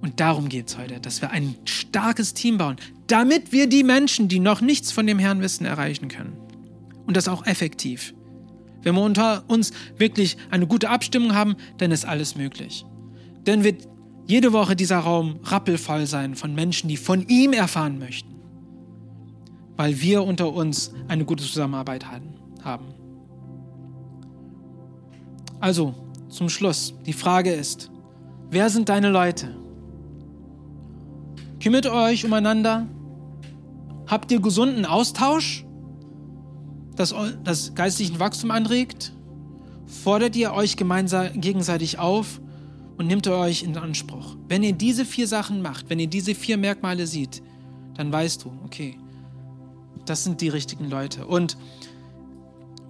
Und 0.07 0.21
darum 0.21 0.49
geht 0.49 0.69
es 0.69 0.79
heute, 0.79 1.01
dass 1.01 1.21
wir 1.21 1.33
ein 1.33 1.57
starkes 1.65 2.33
Team 2.33 2.59
bauen, 2.59 2.77
damit 3.09 3.51
wir 3.51 3.69
die 3.69 3.83
Menschen, 3.83 4.29
die 4.29 4.39
noch 4.39 4.61
nichts 4.61 4.93
von 4.93 5.05
dem 5.05 5.19
Herrn 5.19 5.41
wissen, 5.41 5.67
erreichen 5.67 6.07
können. 6.07 6.35
Und 7.09 7.17
das 7.17 7.27
auch 7.27 7.45
effektiv. 7.45 8.15
Wenn 8.85 8.95
wir 8.95 9.03
unter 9.03 9.43
uns 9.49 9.73
wirklich 9.99 10.37
eine 10.49 10.69
gute 10.69 10.91
Abstimmung 10.91 11.35
haben, 11.35 11.57
dann 11.79 11.91
ist 11.91 12.05
alles 12.05 12.37
möglich. 12.37 12.87
Dann 13.43 13.65
wird 13.65 13.89
jede 14.29 14.53
Woche 14.53 14.77
dieser 14.77 14.99
Raum 14.99 15.41
rappelvoll 15.43 16.07
sein 16.07 16.37
von 16.37 16.55
Menschen, 16.55 16.89
die 16.89 16.97
von 16.97 17.27
ihm 17.27 17.53
erfahren 17.53 17.99
möchten. 17.99 18.33
Weil 19.75 20.01
wir 20.01 20.23
unter 20.23 20.53
uns 20.53 20.93
eine 21.09 21.25
gute 21.25 21.43
Zusammenarbeit 21.43 22.07
haben. 22.63 22.95
Also, 25.59 25.97
zum 26.29 26.49
Schluss, 26.49 26.95
die 27.07 27.13
Frage 27.13 27.51
ist, 27.51 27.91
wer 28.51 28.71
sind 28.71 28.89
deine 28.89 29.11
Leute? 29.11 29.66
Kümmert 31.63 31.87
euch 31.87 32.25
umeinander? 32.25 32.87
Habt 34.07 34.31
ihr 34.31 34.41
gesunden 34.41 34.85
Austausch, 34.85 35.65
das, 36.95 37.15
das 37.45 37.75
geistlichen 37.75 38.21
Wachstum 38.21 38.51
anregt? 38.51 39.13
Fordert 39.87 40.37
ihr 40.37 40.53
euch 40.53 40.77
gemeinsam, 40.77 41.41
gegenseitig 41.41 41.99
auf 41.99 42.41
und 42.99 43.07
nehmt 43.07 43.27
ihr 43.27 43.37
euch 43.37 43.63
in 43.63 43.77
Anspruch? 43.77 44.37
Wenn 44.49 44.63
ihr 44.63 44.73
diese 44.73 45.05
vier 45.05 45.27
Sachen 45.27 45.63
macht, 45.63 45.91
wenn 45.91 45.99
ihr 45.99 46.09
diese 46.09 46.35
vier 46.35 46.57
Merkmale 46.57 47.07
seht, 47.07 47.43
dann 47.95 48.13
weißt 48.13 48.45
du, 48.45 48.53
okay, 48.65 48.99
das 50.05 50.25
sind 50.25 50.41
die 50.41 50.49
richtigen 50.49 50.89
Leute. 50.89 51.27
Und 51.27 51.57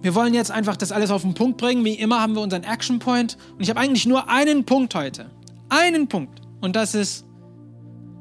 wir 0.01 0.13
wollen 0.13 0.33
jetzt 0.33 0.51
einfach 0.51 0.77
das 0.77 0.91
alles 0.91 1.09
auf 1.09 1.23
den 1.23 1.33
Punkt 1.33 1.57
bringen. 1.57 1.83
Wie 1.83 1.93
immer 1.93 2.21
haben 2.21 2.33
wir 2.33 2.41
unseren 2.41 2.63
Action 2.63 2.99
Point. 2.99 3.37
Und 3.53 3.61
ich 3.61 3.69
habe 3.69 3.79
eigentlich 3.79 4.05
nur 4.05 4.29
einen 4.29 4.63
Punkt 4.63 4.93
heute. 4.93 5.31
Einen 5.69 6.07
Punkt. 6.07 6.41
Und 6.61 6.75
das 6.75 6.93
ist, 6.93 7.25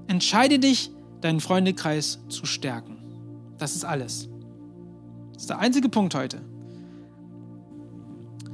entscheide 0.09 0.59
dich, 0.59 0.91
deinen 1.21 1.41
Freundekreis 1.41 2.21
zu 2.29 2.47
stärken. 2.47 2.97
Das 3.59 3.75
ist 3.75 3.85
alles. 3.85 4.29
Das 5.33 5.43
ist 5.43 5.51
der 5.51 5.59
einzige 5.59 5.89
Punkt 5.89 6.15
heute. 6.15 6.41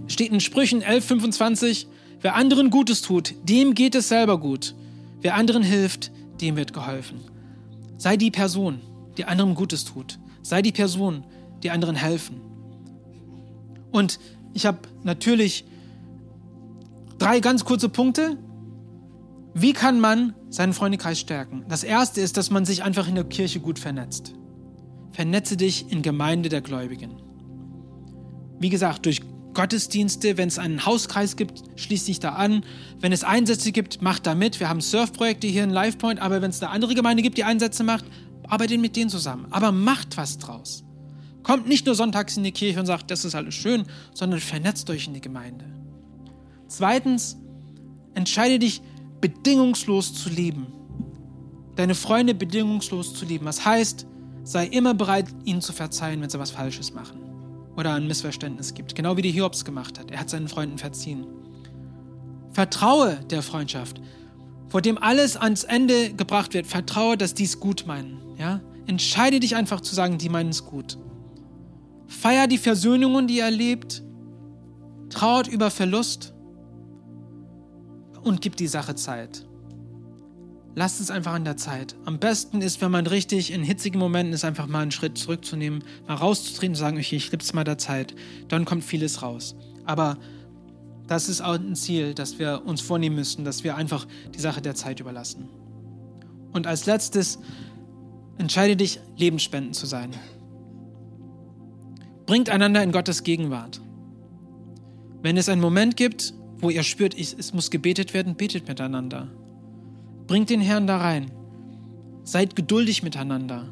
Steht 0.07 0.33
in 0.33 0.41
Sprüchen 0.41 0.83
11,25, 0.83 1.87
wer 2.21 2.35
anderen 2.35 2.71
Gutes 2.71 3.03
tut, 3.03 3.35
dem 3.45 3.75
geht 3.75 3.95
es 3.95 4.09
selber 4.09 4.39
gut. 4.39 4.75
Wer 5.21 5.37
anderen 5.37 5.63
hilft, 5.63 6.11
dem 6.41 6.57
wird 6.57 6.73
geholfen. 6.73 7.21
Sei 7.97 8.17
die 8.17 8.31
Person, 8.31 8.81
die 9.17 9.25
anderen 9.25 9.55
Gutes 9.55 9.85
tut. 9.85 10.19
Sei 10.43 10.61
die 10.61 10.73
Person, 10.73 11.25
die 11.63 11.71
anderen 11.71 11.95
helfen. 11.95 12.41
Und 13.93 14.19
ich 14.53 14.67
habe 14.67 14.79
natürlich 15.05 15.65
drei 17.19 17.39
ganz 17.41 17.65
kurze 17.65 17.89
Punkte. 17.89 18.37
Wie 19.55 19.73
kann 19.73 20.01
man 20.01 20.35
seinen 20.49 20.73
Freundekreis 20.73 21.21
stärken? 21.21 21.65
Das 21.69 21.85
erste 21.85 22.21
ist, 22.21 22.37
dass 22.37 22.51
man 22.51 22.65
sich 22.65 22.83
einfach 22.83 23.07
in 23.09 23.15
der 23.15 23.25
Kirche 23.25 23.61
gut 23.61 23.79
vernetzt. 23.79 24.35
Vernetze 25.11 25.57
dich 25.57 25.91
in 25.93 26.03
Gemeinde 26.03 26.49
der 26.49 26.63
Gläubigen. 26.63 27.21
Wie 28.59 28.71
gesagt, 28.71 29.05
durch 29.05 29.21
Gottesdienste, 29.53 30.39
wenn 30.39 30.49
es 30.49 30.59
einen 30.59 30.87
Hauskreis 30.87 31.37
gibt, 31.37 31.63
schließ 31.77 32.07
dich 32.07 32.21
da 32.21 32.31
an. 32.31 32.65
Wenn 33.01 33.13
es 33.13 33.25
Einsätze 33.25 33.73
gibt, 33.73 34.01
mach 34.01 34.19
da 34.19 34.35
mit. 34.35 34.61
Wir 34.61 34.71
haben 34.71 34.81
Surfprojekte 34.81 35.47
hier 35.47 35.65
in 35.65 35.71
LivePoint, 35.71 36.21
aber 36.21 36.41
wenn 36.41 36.51
es 36.51 36.63
eine 36.63 36.71
andere 36.71 36.95
Gemeinde 36.95 37.23
gibt, 37.23 37.37
die 37.37 37.45
Einsätze 37.45 37.85
macht, 37.85 38.07
arbeitet 38.49 38.81
mit 38.81 38.97
denen 38.97 39.11
zusammen. 39.11 39.47
Aber 39.51 39.73
macht 39.73 40.17
was 40.17 40.39
draus. 40.39 40.85
Kommt 41.43 41.69
nicht 41.69 41.85
nur 41.87 41.95
sonntags 41.95 42.37
in 42.37 42.45
die 42.45 42.53
Kirche 42.53 42.81
und 42.81 42.87
sagt, 42.87 43.11
das 43.11 43.25
ist 43.25 43.35
alles 43.35 43.55
schön, 43.55 43.85
sondern 44.15 44.41
vernetzt 44.41 44.89
euch 44.89 45.07
in 45.07 45.15
die 45.15 45.21
Gemeinde. 45.21 45.67
Zweitens, 46.69 47.37
entscheide 48.15 48.59
dich, 48.59 48.81
bedingungslos 49.23 50.13
zu 50.13 50.29
lieben. 50.29 50.67
Deine 51.77 51.95
Freunde 51.95 52.35
bedingungslos 52.35 53.15
zu 53.15 53.25
lieben. 53.25 53.47
Was 53.47 53.65
heißt, 53.65 54.07
sei 54.45 54.67
immer 54.67 54.93
bereit, 54.93 55.27
ihnen 55.47 55.63
zu 55.63 55.73
verzeihen, 55.73 56.21
wenn 56.21 56.29
sie 56.29 56.39
was 56.39 56.51
Falsches 56.51 56.93
machen 56.93 57.21
oder 57.77 57.95
ein 57.95 58.07
Missverständnis 58.07 58.75
gibt. 58.75 58.95
Genau 58.95 59.17
wie 59.17 59.23
die 59.23 59.31
Hiobs 59.31 59.65
gemacht 59.65 59.99
hat. 59.99 60.11
Er 60.11 60.21
hat 60.21 60.29
seinen 60.29 60.49
Freunden 60.49 60.77
verziehen. 60.77 61.27
Vertraue 62.51 63.19
der 63.31 63.43
Freundschaft, 63.43 64.01
vor 64.69 64.83
dem 64.83 64.99
alles 64.99 65.39
ans 65.39 65.65
Ende 65.65 66.13
gebracht 66.13 66.53
wird. 66.53 66.67
Vertraue, 66.67 67.17
dass 67.17 67.33
die 67.33 67.45
es 67.45 67.61
gut 67.61 67.87
meinen. 67.87 68.19
Ja? 68.37 68.61
Entscheide 68.87 69.41
dich 69.41 69.57
einfach 69.57 69.81
zu 69.81 69.95
sagen, 69.95 70.19
die 70.19 70.29
meinen 70.29 70.51
es 70.51 70.67
gut. 70.67 70.99
Feier 72.09 72.47
die 72.47 72.59
Versöhnungen, 72.59 73.27
die 73.27 73.37
ihr 73.37 73.45
erlebt. 73.45 74.03
Trauert 75.09 75.49
über 75.49 75.71
Verlust. 75.71 76.32
Und 78.23 78.41
gib 78.41 78.57
die 78.57 78.69
Sache 78.69 78.95
Zeit. 78.95 79.45
Lasst 80.75 81.01
es 81.01 81.11
einfach 81.11 81.35
an 81.35 81.45
der 81.45 81.59
Zeit. 81.59 81.97
Am 82.07 82.19
besten 82.19 82.63
ist, 82.63 82.81
wenn 82.81 82.91
man 82.91 83.07
richtig 83.07 83.53
in 83.53 83.63
hitzigen 83.63 83.99
Momenten 83.99 84.33
ist, 84.33 84.45
einfach 84.45 84.67
mal 84.67 84.81
einen 84.81 84.91
Schritt 84.91 85.19
zurückzunehmen, 85.19 85.85
mal 86.07 86.15
rauszutreten 86.15 86.71
und 86.71 86.79
sagen, 86.79 86.97
okay, 86.97 87.17
ich 87.17 87.31
gebe 87.31 87.43
es 87.43 87.53
mal 87.53 87.65
der 87.65 87.77
Zeit. 87.77 88.15
Dann 88.49 88.65
kommt 88.65 88.83
vieles 88.83 89.23
raus. 89.23 89.55
Aber 89.85 90.17
das 91.07 91.29
ist 91.29 91.43
auch 91.43 91.55
ein 91.55 91.77
Ziel, 91.77 92.15
das 92.15 92.39
wir 92.39 92.63
uns 92.65 92.81
vornehmen 92.81 93.17
müssen, 93.17 93.45
dass 93.45 93.65
wir 93.65 93.77
einfach 93.77 94.07
die 94.35 94.41
Sache 94.41 94.63
der 94.63 94.75
Zeit 94.75 94.99
überlassen. 95.01 95.49
Und 96.53 96.67
als 96.67 96.87
letztes, 96.87 97.39
entscheide 98.39 98.77
dich, 98.77 98.99
Lebensspenden 99.17 99.75
zu 99.75 99.85
sein. 99.85 100.13
Bringt 102.25 102.49
einander 102.49 102.83
in 102.83 102.93
Gottes 102.93 103.25
Gegenwart. 103.25 103.81
Wenn 105.21 105.37
es 105.37 105.51
einen 105.51 105.61
Moment 105.61 105.97
gibt, 105.97 106.33
wo 106.63 106.71
ihr 106.71 106.83
spürt, 106.85 107.19
es 107.19 107.53
muss 107.53 107.71
gebetet 107.71 108.15
werden, 108.15 108.37
betet 108.37 108.69
miteinander. 108.69 109.29
Bringt 110.27 110.49
den 110.49 110.63
Herrn 110.63 110.87
da 110.87 110.97
rein. 110.97 111.31
Seid 112.23 112.57
geduldig 112.57 113.03
miteinander. 113.03 113.69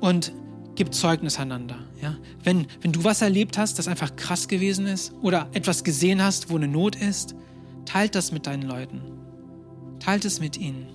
Und 0.00 0.32
gebt 0.74 0.94
Zeugnis 0.94 1.38
einander. 1.38 1.76
Ja? 2.00 2.16
Wenn, 2.42 2.66
wenn 2.80 2.92
du 2.92 3.04
was 3.04 3.20
erlebt 3.20 3.58
hast, 3.58 3.78
das 3.78 3.86
einfach 3.86 4.16
krass 4.16 4.48
gewesen 4.48 4.86
ist, 4.86 5.12
oder 5.20 5.48
etwas 5.52 5.84
gesehen 5.84 6.22
hast, 6.22 6.48
wo 6.48 6.56
eine 6.56 6.66
Not 6.66 6.96
ist, 6.96 7.34
teilt 7.84 8.14
das 8.14 8.32
mit 8.32 8.46
deinen 8.46 8.62
Leuten. 8.62 9.02
Teilt 9.98 10.24
es 10.24 10.40
mit 10.40 10.56
ihnen. 10.56 10.86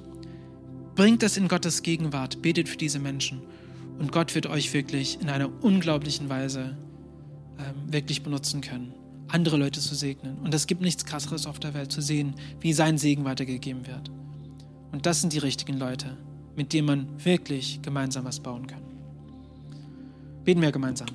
Bringt 0.95 1.21
es 1.21 1.37
in 1.37 1.47
Gottes 1.47 1.83
Gegenwart. 1.83 2.41
Betet 2.41 2.67
für 2.67 2.77
diese 2.77 2.97
Menschen. 2.97 3.43
Und 3.99 4.11
Gott 4.11 4.33
wird 4.33 4.47
euch 4.47 4.73
wirklich 4.73 5.21
in 5.21 5.29
einer 5.29 5.51
unglaublichen 5.63 6.27
Weise 6.27 6.75
ähm, 7.59 7.93
wirklich 7.93 8.23
benutzen 8.23 8.61
können, 8.61 8.93
andere 9.27 9.57
Leute 9.57 9.79
zu 9.79 9.95
segnen. 9.95 10.37
Und 10.39 10.53
es 10.53 10.67
gibt 10.67 10.81
nichts 10.81 11.05
Krasseres 11.05 11.47
auf 11.47 11.59
der 11.59 11.73
Welt 11.73 11.91
zu 11.91 12.01
sehen, 12.01 12.35
wie 12.59 12.73
sein 12.73 12.97
Segen 12.97 13.25
weitergegeben 13.25 13.85
wird. 13.87 14.11
Und 14.91 15.05
das 15.05 15.21
sind 15.21 15.33
die 15.33 15.39
richtigen 15.39 15.77
Leute, 15.77 16.17
mit 16.55 16.73
denen 16.73 16.87
man 16.87 17.25
wirklich 17.25 17.81
gemeinsam 17.81 18.25
was 18.25 18.39
bauen 18.39 18.67
kann. 18.67 18.81
Beten 20.43 20.61
wir 20.61 20.71
gemeinsam. 20.71 21.07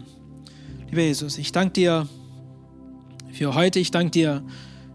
Lieber 0.89 1.03
Jesus, 1.03 1.39
ich 1.39 1.53
danke 1.53 1.75
dir 1.75 2.09
für 3.33 3.55
heute. 3.55 3.79
Ich 3.79 3.91
danke 3.91 4.11
dir, 4.11 4.43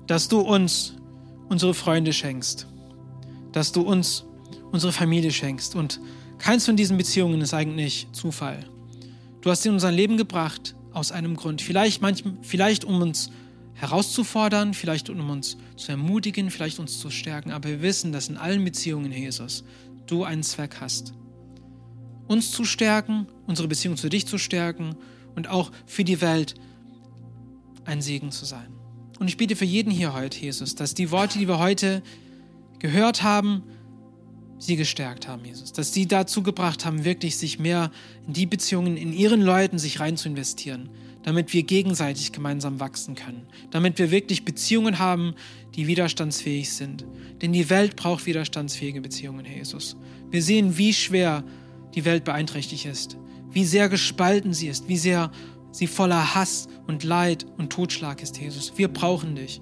dass 0.07 0.28
du 0.28 0.41
uns 0.41 0.93
unsere 1.49 1.74
Freunde 1.74 2.11
schenkst, 2.11 2.68
dass 3.53 3.72
du 3.72 3.82
uns 3.82 4.26
unsere 4.72 4.91
Familie 4.91 5.32
schenkst 5.32 5.76
und 5.76 5.99
Keins 6.38 6.66
von 6.66 6.76
diesen 6.76 6.97
Beziehungen 6.97 7.41
ist 7.41 7.53
eigentlich 7.53 8.07
Zufall. 8.11 8.59
Du 9.41 9.49
hast 9.49 9.63
sie 9.63 9.70
in 9.70 9.76
unser 9.76 9.91
Leben 9.91 10.18
gebracht 10.18 10.76
aus 10.96 11.12
einem 11.12 11.36
Grund. 11.36 11.62
Vielleicht, 11.62 12.02
manchmal, 12.02 12.36
vielleicht 12.41 12.86
um 12.86 13.02
uns 13.02 13.32
herauszufordern, 13.74 14.74
vielleicht 14.74 15.10
um 15.10 15.30
uns 15.30 15.58
zu 15.76 15.91
ermutigen, 15.91 16.50
vielleicht 16.50 16.80
uns 16.80 17.00
zu 17.00 17.10
stärken. 17.10 17.52
Aber 17.52 17.70
wir 17.70 17.82
wissen, 17.82 18.12
dass 18.12 18.30
in 18.30 18.38
allen 18.38 18.64
Beziehungen, 18.64 19.12
Jesus, 19.12 19.64
du 20.08 20.24
einen 20.24 20.43
Zweck 20.43 20.78
hast. 20.80 21.14
Uns 22.28 22.52
zu 22.52 22.66
stärken, 22.66 23.28
unsere 23.46 23.68
Beziehung 23.68 23.98
zu 23.98 24.10
dich 24.10 24.26
zu 24.26 24.38
stärken 24.38 24.96
und 25.36 25.50
auch 25.50 25.72
für 25.86 26.04
die 26.04 26.22
Welt 26.22 26.56
ein 27.84 28.02
Segen 28.02 28.32
zu 28.32 28.46
sein. 28.46 28.68
Und 29.20 29.28
ich 29.28 29.38
bete 29.38 29.56
für 29.56 29.66
jeden 29.66 29.91
hier 29.91 30.14
heute, 30.14 30.39
Jesus, 30.39 30.76
dass 30.76 30.93
die 30.93 31.12
Worte, 31.12 31.38
die 31.38 31.48
wir 31.48 31.60
heute 31.60 32.02
gehört 32.80 33.24
haben, 33.24 33.64
sie 34.66 34.76
gestärkt 34.76 35.28
haben, 35.28 35.45
Jesus. 35.45 35.72
Dass 35.72 35.93
sie 35.93 36.07
dazu 36.07 36.43
gebracht 36.43 36.86
haben, 36.86 37.05
wirklich 37.05 37.38
sich 37.38 37.59
mehr 37.59 37.91
in 38.28 38.34
die 38.34 38.45
Beziehungen, 38.45 38.97
in 38.97 39.13
ihren 39.13 39.41
Leuten 39.41 39.80
sich 39.80 39.99
rein 39.99 40.18
zu 40.18 40.30
investieren, 40.30 40.89
damit 41.24 41.53
wir 41.53 41.63
gegenseitig 41.63 42.32
gemeinsam 42.32 42.80
wachsen 42.80 43.16
können. 43.16 43.47
Damit 43.72 43.97
wir 43.97 44.11
wirklich 44.11 44.45
Beziehungen 44.45 44.99
haben, 44.99 45.36
die 45.76 45.88
widerstandsfähig 45.88 46.72
sind. 46.72 47.05
Denn 47.41 47.53
die 47.53 47.70
Welt 47.70 47.95
braucht 47.95 48.26
widerstandsfähige 48.26 49.01
Beziehungen, 49.01 49.45
Jesus. 49.45 49.97
Wir 50.30 50.41
sehen, 50.41 50.78
wie 50.78 50.93
schwer 50.93 51.43
die 51.93 52.05
Welt 52.05 52.24
beeinträchtigt 52.24 52.86
ist, 52.86 53.18
wie 53.51 53.66
sehr 53.66 53.89
gespalten 53.89 54.53
sie 54.53 54.68
ist, 54.68 54.88
wie 54.88 54.97
sehr 54.97 55.32
sie 55.72 55.88
voller 55.88 56.36
Hass 56.36 56.68
und 56.88 57.03
Leid 57.03 57.45
und 57.57 57.72
Totschlag 57.72 58.22
ist, 58.22 58.38
Jesus. 58.38 58.74
Wir 58.78 58.88
brauchen 58.88 59.36
dich. 59.36 59.61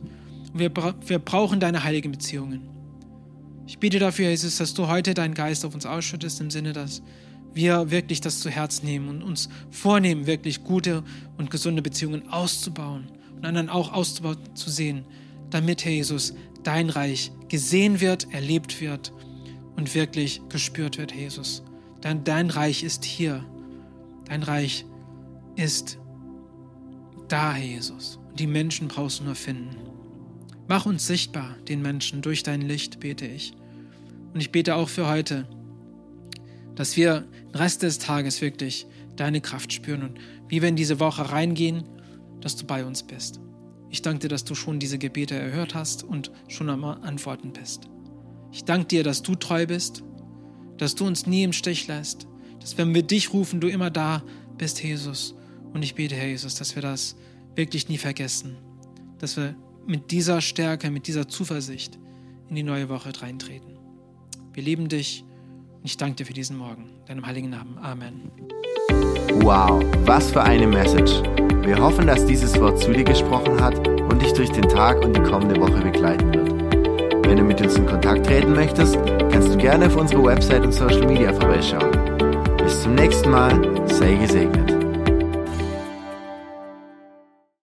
Wir, 0.54 0.72
wir 1.06 1.20
brauchen 1.20 1.60
deine 1.60 1.84
heiligen 1.84 2.12
Beziehungen. 2.12 2.73
Ich 3.66 3.80
biete 3.80 4.00
dafür, 4.00 4.30
Jesus, 4.30 4.58
dass 4.58 4.74
du 4.74 4.88
heute 4.88 5.14
deinen 5.14 5.34
Geist 5.34 5.66
auf 5.66 5.74
uns 5.74 5.86
ausschüttest, 5.86 6.42
im 6.42 6.52
Sinne, 6.52 6.74
dass 6.74 7.02
wir 7.54 7.92
wirklich 7.92 8.20
das 8.20 8.40
zu 8.40 8.50
Herz 8.50 8.84
nehmen 8.84 9.10
und 9.10 9.24
uns 9.24 9.50
vornehmen, 9.72 10.26
wirklich 10.26 10.64
gute 10.64 11.04
und 11.38 11.52
gesunde 11.52 11.82
Beziehungen 11.82 12.30
auszubauen 12.30 13.08
und 13.36 13.46
anderen 13.46 13.70
auch 13.70 13.94
auszubauen 13.94 14.38
zu 14.56 14.70
sehen, 14.70 15.06
damit, 15.50 15.86
Herr 15.86 15.92
Jesus, 15.92 16.34
dein 16.64 16.90
Reich 16.90 17.32
gesehen 17.48 18.02
wird, 18.02 18.34
erlebt 18.34 18.82
wird 18.82 19.14
und 19.76 19.94
wirklich 19.96 20.42
gespürt 20.50 20.98
wird, 20.98 21.14
Jesus. 21.14 21.64
Denn 22.04 22.24
dein 22.24 22.50
Reich 22.50 22.84
ist 22.84 23.06
hier. 23.06 23.46
Dein 24.26 24.44
Reich 24.44 24.86
ist 25.56 26.00
da, 27.28 27.56
Jesus. 27.56 28.20
Und 28.30 28.40
die 28.40 28.48
Menschen 28.48 28.88
brauchst 28.88 29.20
du 29.20 29.26
nur 29.26 29.36
finden. 29.36 29.76
Mach 30.68 30.86
uns 30.86 31.06
sichtbar, 31.06 31.58
den 31.68 31.82
Menschen, 31.82 32.22
durch 32.22 32.44
dein 32.44 32.62
Licht, 32.62 33.00
bete 33.00 33.28
ich. 33.28 33.54
Und 34.34 34.40
ich 34.40 34.52
bete 34.52 34.76
auch 34.76 34.90
für 34.90 35.08
heute, 35.08 35.48
dass 36.76 36.96
wir 36.96 37.22
den 37.22 37.56
Rest 37.56 37.84
des 37.84 38.00
Tages 38.00 38.42
wirklich 38.42 38.88
deine 39.16 39.42
Kraft 39.42 39.74
spüren 39.74 40.04
und 40.04 40.20
wie 40.48 40.62
wir 40.62 40.70
in 40.70 40.76
diese 40.76 41.00
Woche 41.00 41.32
reingehen, 41.32 41.84
dass 42.42 42.56
du 42.56 42.66
bei 42.66 42.86
uns 42.86 43.04
bist. 43.04 43.40
Ich 43.90 44.02
danke 44.02 44.20
dir, 44.20 44.30
dass 44.30 44.44
du 44.44 44.56
schon 44.56 44.80
diese 44.80 44.98
Gebete 44.98 45.36
erhört 45.36 45.76
hast 45.76 46.04
und 46.04 46.32
schon 46.48 46.70
am 46.70 46.84
Antworten 46.84 47.54
bist. 47.54 47.90
Ich 48.52 48.64
danke 48.64 48.88
dir, 48.88 49.04
dass 49.04 49.22
du 49.22 49.36
treu 49.36 49.68
bist, 49.68 50.04
dass 50.78 50.96
du 50.96 51.06
uns 51.06 51.28
nie 51.28 51.44
im 51.44 51.54
Stich 51.54 51.88
lässt, 51.88 52.28
dass 52.60 52.78
wenn 52.78 52.96
wir 52.96 53.04
dich 53.04 53.34
rufen, 53.34 53.60
du 53.60 53.68
immer 53.68 53.92
da 53.92 54.24
bist, 54.58 54.82
Jesus. 54.82 55.36
Und 55.74 55.84
ich 55.84 55.96
bete, 55.96 56.16
Herr 56.16 56.28
Jesus, 56.28 56.56
dass 56.56 56.76
wir 56.76 56.82
das 56.82 57.16
wirklich 57.56 57.90
nie 57.90 57.98
vergessen, 57.98 58.58
dass 59.20 59.38
wir 59.38 59.56
mit 59.88 60.12
dieser 60.12 60.42
Stärke, 60.42 60.92
mit 60.92 61.08
dieser 61.08 61.28
Zuversicht 61.28 62.00
in 62.50 62.56
die 62.56 62.64
neue 62.64 62.90
Woche 62.90 63.12
reintreten. 63.22 63.78
Wir 64.54 64.64
lieben 64.64 64.88
dich 64.88 65.24
und 65.78 65.86
ich 65.86 65.98
danke 65.98 66.16
dir 66.18 66.26
für 66.26 66.34
diesen 66.34 66.58
Morgen. 66.58 66.90
Deinem 67.08 67.26
heiligen 67.26 67.50
Namen. 67.50 67.78
Amen. 67.80 68.32
Wow, 69.42 69.84
was 70.06 70.32
für 70.32 70.44
eine 70.44 70.68
Message. 70.68 71.22
Wir 71.64 71.78
hoffen, 71.80 72.08
dass 72.08 72.26
dieses 72.26 72.60
Wort 72.60 72.80
zu 72.80 72.92
dir 72.92 73.04
gesprochen 73.04 73.60
hat 73.62 73.88
und 73.88 74.22
dich 74.22 74.34
durch 74.34 74.52
den 74.52 74.68
Tag 74.70 75.04
und 75.04 75.16
die 75.16 75.24
kommende 75.24 75.60
Woche 75.60 75.82
begleiten 75.82 76.34
wird. 76.34 77.26
Wenn 77.26 77.38
du 77.38 77.44
mit 77.44 77.62
uns 77.62 77.76
in 77.76 77.86
Kontakt 77.86 78.26
treten 78.26 78.54
möchtest, 78.54 78.98
kannst 79.32 79.54
du 79.54 79.58
gerne 79.58 79.88
auf 79.88 79.96
unsere 79.96 80.24
Website 80.24 80.64
und 80.64 80.74
Social 80.74 81.08
Media 81.08 81.34
vorbeischauen. 81.34 81.92
Bis 82.58 82.84
zum 82.84 82.96
nächsten 82.96 83.32
Mal, 83.32 83.88
sei 83.88 84.16
gesegnet. 84.16 84.73